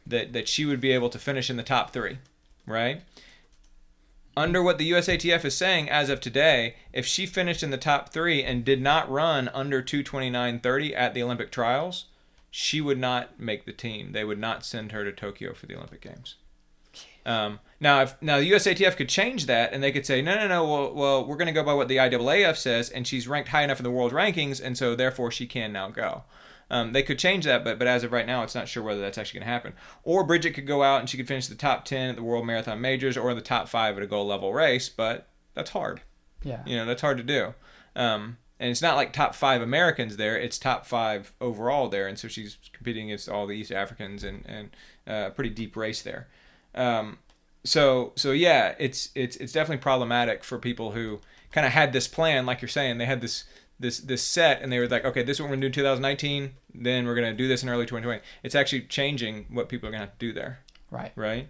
[0.06, 2.18] that that she would be able to finish in the top three.
[2.66, 3.02] right?
[4.36, 8.10] Under what the USATF is saying as of today, if she finished in the top
[8.10, 12.06] three and did not run under 229.30 at the Olympic trials,
[12.50, 14.12] she would not make the team.
[14.12, 16.36] They would not send her to Tokyo for the Olympic Games.
[17.24, 20.48] Um, now, if now the USATF could change that, and they could say, no, no,
[20.48, 20.64] no.
[20.64, 23.62] Well, well, we're going to go by what the IAAF says, and she's ranked high
[23.62, 26.24] enough in the world rankings, and so therefore she can now go.
[26.72, 29.02] Um, they could change that, but but as of right now, it's not sure whether
[29.02, 29.74] that's actually going to happen.
[30.04, 32.46] Or Bridget could go out and she could finish the top ten at the World
[32.46, 34.88] Marathon Majors, or the top five at a goal level race.
[34.88, 36.00] But that's hard.
[36.42, 36.62] Yeah.
[36.66, 37.54] You know, that's hard to do.
[37.94, 42.08] Um, and it's not like top five Americans there; it's top five overall there.
[42.08, 44.70] And so she's competing against all the East Africans and and
[45.06, 46.28] uh, a pretty deep race there.
[46.74, 47.18] Um,
[47.64, 51.20] so so yeah, it's it's it's definitely problematic for people who
[51.52, 53.44] kind of had this plan, like you're saying, they had this
[53.82, 55.72] this this set, and they were like, okay, this is what we're gonna do in
[55.72, 56.52] 2019.
[56.74, 58.20] Then we're gonna do this in early 2020.
[58.42, 60.60] It's actually changing what people are gonna have to do there,
[60.90, 61.12] Right.
[61.16, 61.48] right?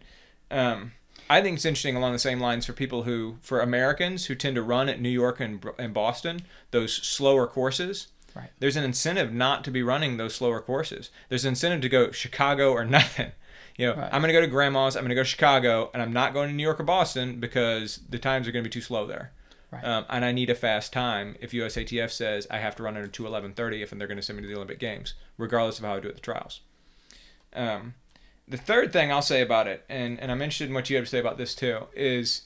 [0.51, 0.93] Um,
[1.31, 4.57] I think it's interesting along the same lines for people who, for Americans who tend
[4.57, 6.41] to run at New York and, and Boston,
[6.73, 8.09] those slower courses.
[8.35, 8.51] Right.
[8.59, 11.11] There's an incentive not to be running those slower courses.
[11.29, 13.33] There's an incentive to go Chicago or nothing.
[13.79, 14.11] You know, Right.
[14.13, 16.35] I'm going to go to Grandma's, I'm going to go to Chicago, and I'm not
[16.35, 19.07] going to New York or Boston because the times are going to be too slow
[19.07, 19.33] there.
[19.73, 19.85] Right.
[19.85, 23.09] Um, and I need a fast time if USATF says I have to run under
[23.09, 26.01] 211.30 if they're going to send me to the Olympic Games, regardless of how I
[26.01, 26.61] do at the trials.
[27.55, 27.95] Um,
[28.47, 31.07] the third thing I'll say about it, and, and I'm interested in what you have
[31.07, 32.43] to say about this too, is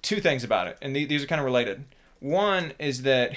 [0.00, 1.84] two things about it, and the- these are kind of related.
[2.20, 3.32] One is that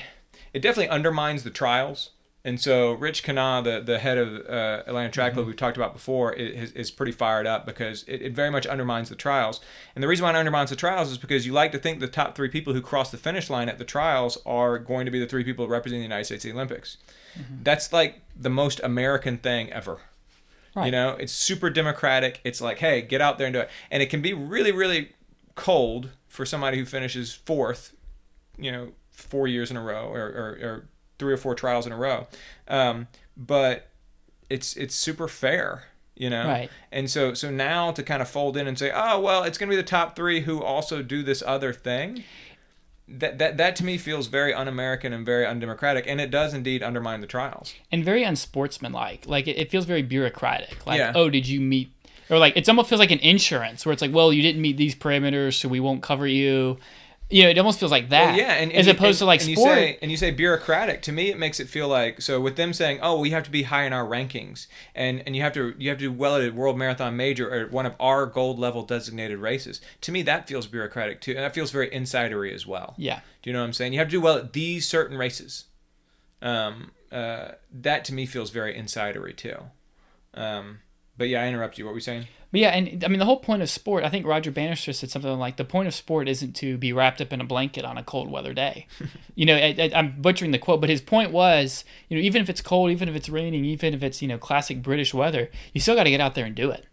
[0.54, 2.12] it definitely undermines the trials.
[2.50, 5.94] And so Rich Kenah, the, the head of uh, Atlanta Track Club, we've talked about
[5.94, 9.62] before, is, is pretty fired up because it, it very much undermines the trials.
[9.94, 12.08] And the reason why it undermines the trials is because you like to think the
[12.08, 15.20] top three people who cross the finish line at the trials are going to be
[15.20, 16.98] the three people representing the United States at the Olympics.
[17.62, 20.00] That's like the most American thing ever.
[20.86, 22.42] You know, it's super democratic.
[22.44, 23.70] It's like, hey, get out there and do it.
[23.92, 25.12] And it can be really, really
[25.54, 27.94] cold for somebody who finishes fourth,
[28.58, 30.90] you know, four years in a row or, or, or
[31.20, 32.28] three or four trials in a row.
[32.68, 33.90] Um, but
[34.50, 35.84] it's it's super fair,
[36.16, 36.46] you know.
[36.48, 36.70] Right.
[36.92, 39.70] And so so now to kind of fold in and say, oh well, it's going
[39.70, 42.24] to be the top three who also do this other thing.
[43.12, 46.84] That, that that to me feels very un-American and very undemocratic, and it does indeed
[46.84, 47.74] undermine the trials.
[47.92, 49.26] and very unsportsmanlike.
[49.26, 50.86] Like it, it feels very bureaucratic.
[50.86, 51.14] Like, Yeah.
[51.16, 51.90] oh, did you meet?
[52.30, 54.78] Or like it almost feels like an insurance where it's like, well, you didn't meet
[54.78, 56.78] these parameters, so we won't cover you.
[57.32, 58.30] You know, it almost feels like that.
[58.32, 59.70] Well, yeah, and, and as you- opposed and- to like and sport.
[59.78, 61.04] You say, and you say bureaucratic.
[61.04, 62.42] To me, it makes it feel like so.
[62.42, 64.66] With them saying, "Oh, we have to be high in our rankings,"
[64.96, 67.48] and and you have to you have to do well at a world marathon major
[67.54, 69.80] or one of our gold level designated races.
[70.02, 72.96] To me, that feels bureaucratic too, and that feels very insidery as well.
[72.98, 73.94] yeah, Do you know what I'm saying?
[73.94, 75.66] You have to do well at these certain races.
[76.42, 79.58] Um, uh, that to me feels very insidery too.
[80.34, 80.80] Um,
[81.18, 81.86] but yeah, I interrupt you.
[81.86, 82.28] What were we saying?
[82.52, 84.04] But yeah, and I mean the whole point of sport.
[84.04, 87.22] I think Roger Bannister said something like, "The point of sport isn't to be wrapped
[87.22, 88.88] up in a blanket on a cold weather day."
[89.36, 92.42] you know, I, I, I'm butchering the quote, but his point was, you know, even
[92.42, 95.50] if it's cold, even if it's raining, even if it's you know classic British weather,
[95.74, 96.86] you still got to get out there and do it.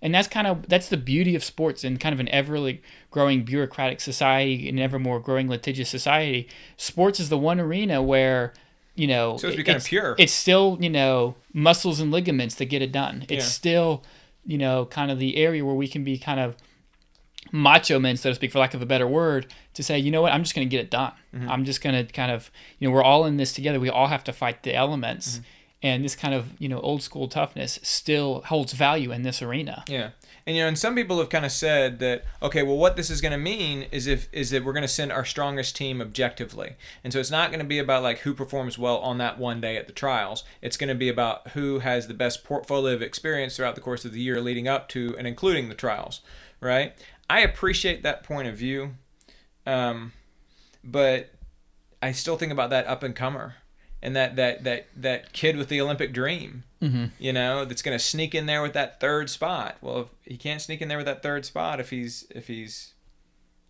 [0.00, 2.72] And that's kind of that's the beauty of sports in kind of an ever
[3.10, 6.48] growing bureaucratic society, an ever more growing litigious society.
[6.76, 8.52] Sports is the one arena where
[8.94, 10.16] you know So it's it's, pure.
[10.18, 13.24] It's still you know muscles and ligaments that get it done.
[13.28, 13.50] It's Yeah.
[13.50, 14.02] still
[14.44, 16.56] you know kind of the area where we can be kind of
[17.50, 20.22] macho men, so to speak, for lack of a better word, to say, you know
[20.22, 21.12] what, I'm just going to get it done.
[21.34, 21.50] Mm-hmm.
[21.50, 23.80] I'm just going to kind of, you know, we're all in this together.
[23.80, 25.34] We all have to fight the elements.
[25.34, 25.42] Mm-hmm.
[25.84, 29.84] And this kind of, you know, old school toughness still holds value in this arena.
[29.88, 30.10] Yeah.
[30.46, 33.10] And you know, and some people have kind of said that okay, well, what this
[33.10, 36.00] is going to mean is if is that we're going to send our strongest team
[36.00, 39.38] objectively, and so it's not going to be about like who performs well on that
[39.38, 40.44] one day at the trials.
[40.60, 44.04] It's going to be about who has the best portfolio of experience throughout the course
[44.04, 46.20] of the year leading up to and including the trials,
[46.60, 46.94] right?
[47.30, 48.94] I appreciate that point of view,
[49.64, 50.12] um,
[50.82, 51.30] but
[52.02, 53.54] I still think about that up and comer
[54.02, 57.04] and that that that that kid with the Olympic dream Mm-hmm.
[57.20, 59.76] you know, that's going to sneak in there with that third spot.
[59.80, 62.92] Well, if he can't sneak in there with that third spot if he's if he's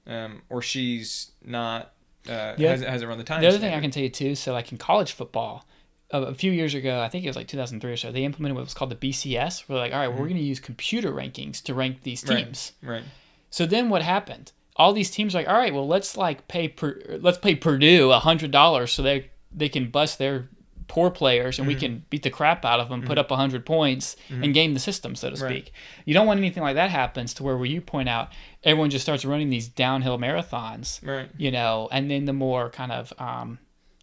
[0.06, 1.92] um, or she's not
[2.28, 2.70] uh, Yeah.
[2.70, 3.40] hasn't, hasn't run the time.
[3.42, 5.66] The other thing I can tell you too, so like in college football,
[6.10, 8.56] a, a few years ago, I think it was like 2003 or so, they implemented
[8.56, 9.68] what was called the BCS.
[9.68, 12.32] We're like, all right, well, we're going to use computer rankings to rank these Mm-hmm.
[12.34, 12.44] Right.
[12.44, 12.72] teams.
[12.82, 13.02] right,
[13.50, 14.52] So then what happened?
[14.76, 18.10] All these teams are like, all right, well, let's like pay per, let's pay Purdue
[18.10, 20.48] a hundred dollars so they they can bust their
[20.88, 21.80] poor players and we Mm-hmm.
[21.80, 24.80] can beat the crap out of them, put up a hundred points, and game the
[24.80, 25.48] system, so to speak.
[25.48, 25.70] Right.
[26.04, 28.28] You don't want anything like that happens to where where you point out
[28.62, 32.92] everyone just starts running these downhill marathons, right, you know, and then the more kind
[32.92, 33.58] of um,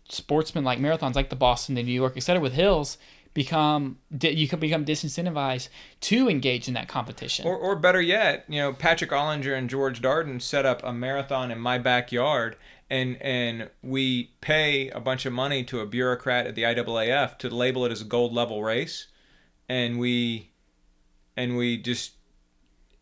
[0.07, 2.97] sportsman like marathons like the Boston, the New York, et cetera, with hills
[3.35, 5.69] become you can become disincentivized
[6.01, 7.45] to engage in that competition.
[7.45, 11.51] Or, or better yet, you know, Patrick Ollinger and George Darden set up a marathon
[11.51, 12.55] in my backyard,
[12.89, 17.49] and and we pay a bunch of money to a bureaucrat at the IAAF to
[17.49, 19.07] label it as a gold level race,
[19.67, 20.51] and we,
[21.37, 22.13] and we just.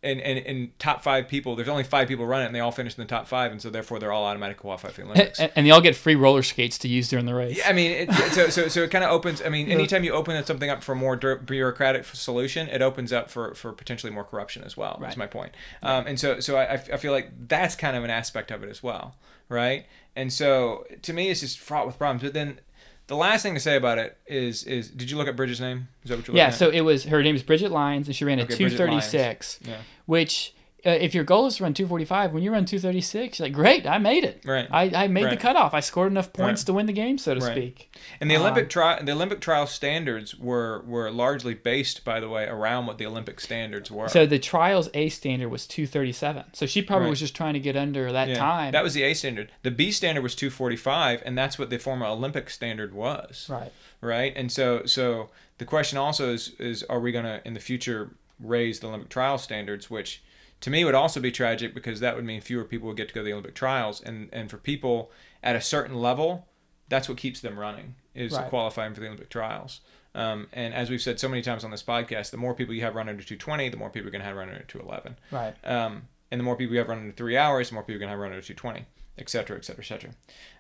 [0.04, 2.72] And, and, and top five people, there's only five people running it, and they all
[2.72, 5.40] finish in the top five, and so therefore they're all automatic qualified for the Olympics.
[5.40, 7.58] and, and they all get free roller skates to use during the race.
[7.58, 9.42] Yeah, I mean, it, so so so it kind of opens.
[9.42, 13.32] I mean, anytime you open something up for a more bureaucratic solution, it opens up
[13.32, 14.98] for, for potentially more corruption as well.
[15.02, 15.12] Right.
[15.12, 15.54] Is my point.
[15.82, 18.70] Um, and so so I, I feel like that's kind of an aspect of it
[18.70, 19.16] as well,
[19.50, 19.88] right?
[20.16, 22.22] And so to me, it's just fraught with problems.
[22.22, 22.60] But then
[23.08, 25.88] the last thing to say about it is is did you look at Bridget's name?
[26.04, 26.60] Is that what you're Yeah, looking at?
[26.60, 28.78] so it was her name is Bridget Lyons, and she ran a Okay, two Bridget
[28.78, 29.06] thirty Lyons.
[29.08, 29.78] six, Yeah.
[30.06, 30.54] which.
[30.86, 33.88] Uh, if your goal is to run 245, when you run 236, you're like, great,
[33.88, 34.44] I made it.
[34.46, 34.68] Right.
[34.70, 35.74] I, I made the cutoff.
[35.74, 36.66] I scored enough points Right.
[36.68, 37.52] to win the game, so to Right.
[37.52, 37.96] speak.
[38.22, 42.30] And the Um, Olympic trial, the Olympic trial standards were were largely based, by the
[42.30, 44.08] way, around what the Olympic standards were.
[44.08, 46.44] So the trials A standard was 237.
[46.54, 47.10] So she probably Right.
[47.10, 48.72] was just trying to get under that Yeah, time.
[48.72, 49.52] That was the A standard.
[49.64, 53.48] The B standard was 245, and that's what the former Olympic standard was.
[53.50, 53.72] right.
[54.00, 54.32] Right.
[54.36, 58.12] And so, so the question also is, is are we going to in the future
[58.40, 60.22] raise the Olympic trial standards, which
[60.62, 63.14] to me would also be tragic because that would mean fewer people would get to
[63.14, 65.12] go to the Olympic trials, and and for people
[65.44, 66.48] at a certain level,
[66.90, 68.50] that's what keeps them running is Right.
[68.50, 69.82] qualifying for the Olympic trials.
[70.16, 72.82] Um, and as we've said so many times on this podcast, the more people you
[72.82, 75.16] have run under 220, the more people you're going to have run under 211.
[75.32, 75.54] Right.
[75.64, 78.00] Um, and the more people you have running in three hours, the more people you're
[78.00, 78.86] going to have running under 220,
[79.20, 80.10] et cetera, et cetera, et cetera.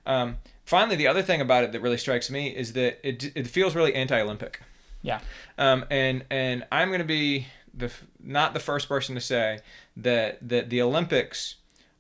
[0.06, 3.48] Um, finally, the other thing about it that really strikes me is that it, it
[3.48, 4.62] feels really anti-Olympic.
[5.02, 5.22] Yeah.
[5.58, 7.48] Um, and and I'm going to be
[7.78, 7.92] the
[8.22, 9.60] not the first person to say
[9.96, 11.56] that that the Olympics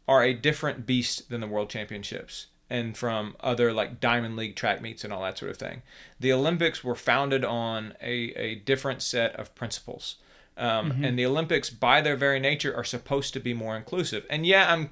[0.07, 4.81] are a different beast than the World Championships and from other like Diamond League track
[4.81, 5.81] meets and all that sort of thing.
[6.19, 10.15] The Olympics were founded on a, a different set of principles.
[10.57, 14.25] Um, And the Olympics, by their very nature, are supposed to be more inclusive.
[14.29, 14.89] And yeah, I'm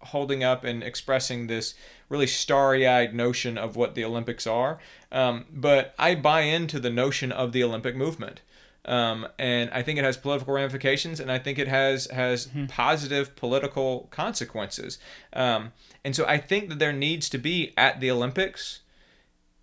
[0.00, 1.74] holding up and expressing this
[2.08, 4.78] really starry-eyed notion of what the Olympics are.
[5.10, 8.40] Um, but I buy into the notion of the Olympic movement.
[8.88, 13.36] Um, and I think it has political ramifications, and I think it has has positive
[13.36, 14.98] political consequences.
[15.32, 15.72] Um,
[16.04, 18.80] and so I think that there needs to be at the Olympics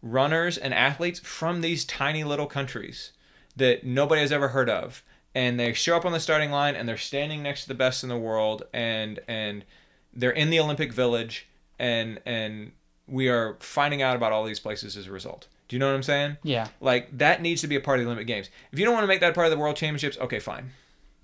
[0.02, 3.12] runners and athletes from these tiny little countries
[3.56, 5.04] that nobody has ever heard of
[5.36, 8.04] and they show up on the starting line and they're standing next to the best
[8.04, 9.66] in the world and and
[10.14, 11.48] they're in the Olympic Village
[11.78, 12.72] and and
[13.08, 15.48] we are finding out about all these places as a result.
[15.68, 16.38] Do you know what I'm saying?
[16.44, 16.68] Yeah.
[16.80, 18.50] Like that needs to be a part of the Olympic Games.
[18.72, 20.72] If you don't want to make that part of the World Championships, okay, fine.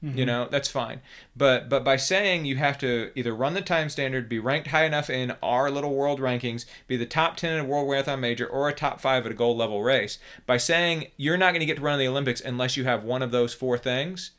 [0.01, 0.26] You mm-hmm.
[0.26, 1.01] know, that's fine.
[1.35, 4.85] But but by saying you have to either run the time standard, be ranked high
[4.85, 8.47] enough in our little world rankings, be the top 10 in a world marathon major
[8.47, 11.68] or a top 5 at a gold level race, by saying you're not going to
[11.68, 14.31] get to run in the Olympics unless you have one of those four things,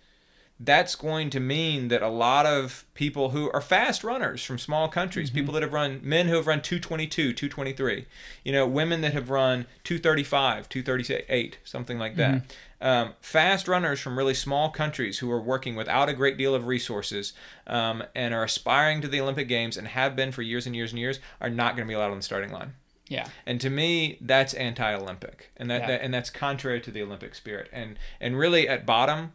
[0.64, 4.86] that's going to mean that a lot of people who are fast runners from small
[4.88, 8.06] countries, people that have run, men who have run 222, 223,
[8.44, 12.54] you know, women that have run 235, 238, something like that.
[12.80, 16.66] Um, fast runners from really small countries who are working without a great deal of
[16.66, 17.32] resources
[17.66, 20.90] um, and are aspiring to the Olympic Games and have been for years and years
[20.92, 22.74] and years are not going to be allowed on the starting line.
[23.08, 23.26] Yeah.
[23.46, 25.86] And to me, that's anti-Olympic, and that, Yeah.
[25.88, 27.68] that and that's contrary to the Olympic spirit.
[27.72, 29.32] And and really, at bottom,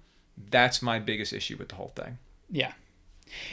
[0.50, 2.18] that's my biggest issue with the whole thing.
[2.50, 2.74] Yeah.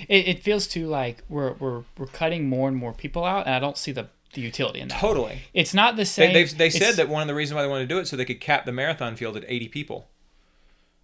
[0.08, 3.54] It, it feels too like we're, we're we're cutting more and more people out, and
[3.54, 5.00] I don't see the, the utility in that.
[5.00, 5.42] Totally.
[5.52, 6.32] It's not the same.
[6.32, 8.16] they've, they said that one of the reasons why they wanted to do it so
[8.16, 10.08] they could cap the marathon field at 80 people.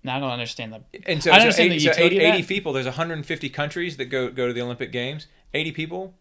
[0.03, 0.83] No, I don't understand the.
[1.07, 2.49] And so, I don't so understand 80, the utility of 80 that.
[2.49, 5.27] people, there's 150 countries that go go to the Olympic Games.
[5.53, 6.15] 80 people.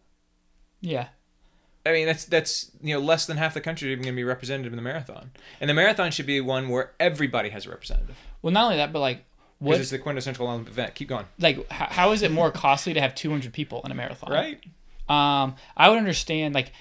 [0.80, 1.08] Yeah.
[1.86, 4.16] I mean, that's that's you know less than half the country are even going to
[4.16, 5.30] be represented in the marathon.
[5.60, 8.92] And the marathon should be one where everybody has a representative Well, not only that,
[8.92, 9.24] but like,
[9.60, 9.78] what?
[9.80, 10.94] it's the quintessential Olympic event.
[10.96, 11.26] Keep going.
[11.38, 14.32] Like, how, how is it more costly to have 200 people in a marathon?
[14.32, 14.60] Right.
[15.08, 16.72] Um, I would understand like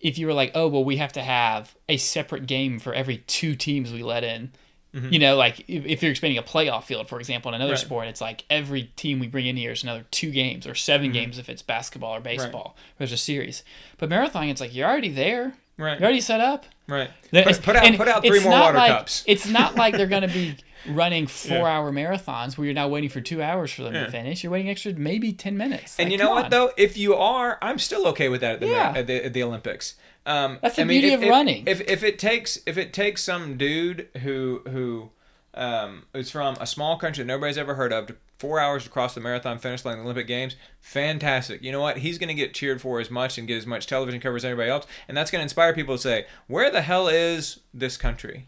[0.00, 3.18] if you were like, oh well, we have to have a separate game for every
[3.26, 4.52] two teams we let in.
[4.92, 7.76] You know, like if, if you're expanding a playoff field, for example, in another Mm-hmm.
[7.76, 7.86] Right.
[7.86, 11.06] sport, it's like every team we bring in here is another two games or 7
[11.06, 11.12] Mm-hmm.
[11.12, 12.76] games if it's basketball or baseball.
[12.98, 13.62] There's a series,
[13.98, 15.54] but marathon, it's like you're already there.
[15.78, 15.92] Right.
[16.00, 16.66] You're already set up.
[16.88, 17.08] Right.
[17.30, 19.22] Put, put out put out three more water like- cups.
[19.28, 20.56] It's not like they're going to be
[20.88, 24.04] running four hour marathons where you're now waiting for two hours for them Yeah.
[24.06, 24.42] to finish.
[24.42, 25.96] You're waiting extra maybe 10 minutes.
[25.98, 26.50] And Like, you know what on.
[26.50, 26.72] though?
[26.76, 28.92] If you are, I'm still okay with that at the Yeah.
[28.96, 29.94] at the, at the Olympics.
[30.26, 31.64] Um, That's the I mean, beauty if, of if- running.
[31.66, 35.10] If, if it takes if it takes some dude who who
[35.54, 38.88] um, is from a small country that nobody's ever heard of to four hours to
[38.90, 41.62] cross the marathon finish line of the Olympic Games, fantastic.
[41.62, 41.98] You know what?
[41.98, 44.44] He's going to get cheered for as much and get as much television coverage as
[44.46, 47.96] anybody else, and that's going to inspire people to say, "Where the hell is this
[47.96, 48.46] country?"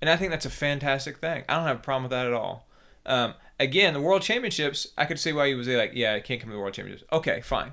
[0.00, 1.44] And I think that's a fantastic thing.
[1.48, 2.68] I don't have a problem with that at all.
[3.06, 6.40] Um, again, the World Championships, I could see why he was like, yeah, I can't
[6.40, 7.08] come to the World Championships.
[7.12, 7.72] Okay, fine,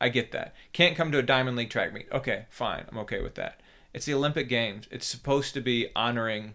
[0.00, 0.54] I get that.
[0.72, 2.06] Can't come to a Diamond League track meet.
[2.12, 3.60] Okay, fine, I'm okay with that.
[3.92, 4.86] It's the Olympic Games.
[4.90, 6.54] It's supposed to be honoring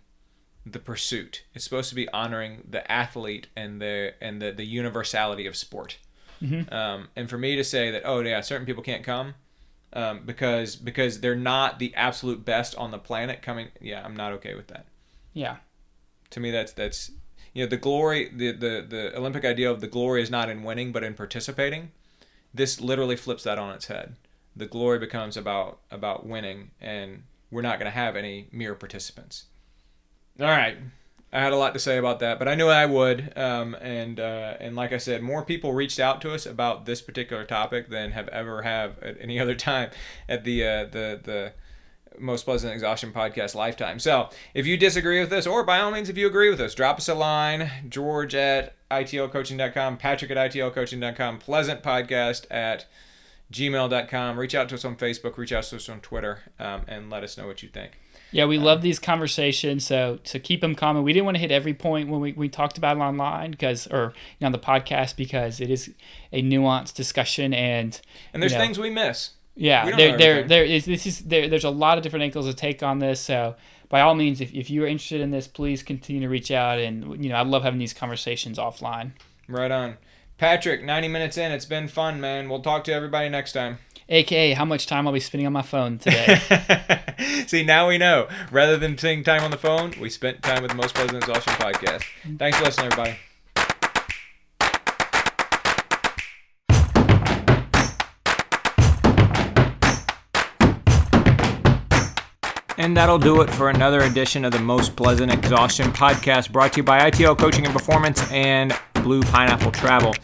[0.65, 1.43] the pursuit.
[1.53, 5.98] It's supposed to be honoring the athlete and the and the, the universality of sport.
[6.41, 6.73] Mm-hmm.
[6.73, 9.35] Um, and for me to say that, oh yeah, certain people can't come
[9.93, 14.34] um, because because they're not the absolute best on the planet coming, yeah, I'm not
[14.34, 14.85] okay with that.
[15.33, 15.57] Yeah.
[16.31, 17.11] To me, that's that's
[17.53, 20.63] you know the glory, the the the Olympic idea of the glory is not in
[20.63, 21.91] winning but in participating.
[22.53, 24.15] This literally flips that on its head.
[24.55, 29.45] The glory becomes about about winning, and we're not going to have any mere participants.
[30.39, 30.77] All right,
[31.33, 33.37] I had a lot to say about that, but I knew I would.
[33.37, 37.01] Um, and uh, and like I said, more people reached out to us about this
[37.01, 39.91] particular topic than have ever have at any other time
[40.27, 41.53] at the uh, the the
[42.19, 43.99] most pleasant exhaustion podcast lifetime.
[43.99, 46.75] So if you disagree with this, or by all means, if you agree with us,
[46.75, 47.69] drop us a line.
[47.89, 52.85] George at itlcoaching.com, Patrick at itlcoaching.com, pleasant podcast at
[53.51, 54.39] gmail.com.
[54.39, 57.23] Reach out to us on Facebook, reach out to us on Twitter, um, and let
[57.23, 57.97] us know what you think.
[58.33, 59.85] Yeah, we love these conversations.
[59.85, 62.47] So to keep them coming, we didn't want to hit every point when we, we
[62.47, 65.93] talked about it online because, or you know, on the podcast because it is
[66.31, 67.99] a nuanced discussion and
[68.33, 69.31] and there's you know, things we miss.
[69.56, 71.48] Yeah, there, there, there is this is there.
[71.48, 73.19] There's a lot of different angles to take on this.
[73.19, 73.56] So
[73.90, 76.80] by all means, if, if you're interested in this, please continue to reach out.
[76.80, 79.11] And you know, I love having these conversations offline.
[79.48, 79.98] Right on,
[80.38, 80.84] Patrick.
[80.84, 82.49] 90 minutes in, it's been fun, man.
[82.49, 83.80] We'll talk to everybody next time.
[84.07, 86.40] AKA how much time I'll be spending on my phone today.
[87.48, 88.28] See, now we know.
[88.52, 91.53] Rather than spending time on the phone, we spent time with the Most Pleasant Exhaustion
[91.53, 92.03] podcast.
[92.38, 93.18] Thanks for listening, everybody.
[102.81, 106.77] And that'll do it for another edition of the Most Pleasant Exhaustion podcast brought to
[106.77, 110.15] you by ITL Coaching and Performance and Blue Pineapple Travel.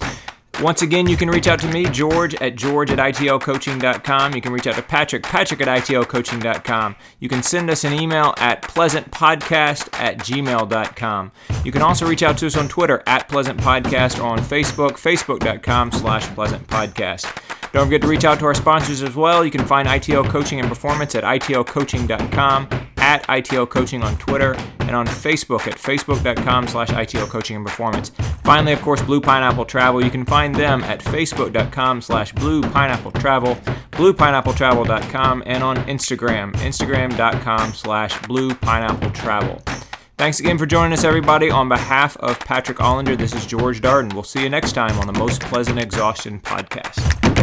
[0.62, 4.34] Once again, you can reach out to me, George, at george at itlcoaching.com.
[4.34, 6.96] You can reach out to Patrick, patrick at itlcoaching.com.
[7.20, 11.32] You can send us an email at pleasantpodcast at gmail.com.
[11.64, 16.26] You can also reach out to us on Twitter at pleasantpodcast on Facebook, facebook.com slash
[16.30, 17.72] pleasantpodcast.
[17.72, 19.46] Don't forget to reach out to our sponsors as well.
[19.46, 22.68] You can find ITL Coaching and Performance at itlcoaching.com,
[23.08, 28.10] at ITL Coaching on Twitter, and on Facebook at facebook.com slash ITL Coaching and Performance.
[28.44, 30.04] Finally, of course, Blue Pineapple Travel.
[30.04, 33.56] You can find them at facebook.com slash Blue Pineapple Travel,
[33.92, 39.64] bluepineappletravel.com, and on Instagram, instagram.com slash Blue Pineapple Travel.
[40.18, 41.50] Thanks again for joining us, everybody.
[41.50, 44.12] On behalf of Patrick Ollinger, this is George Darden.
[44.14, 47.37] We'll see you next time on the Most Pleasant Exhaustion podcast.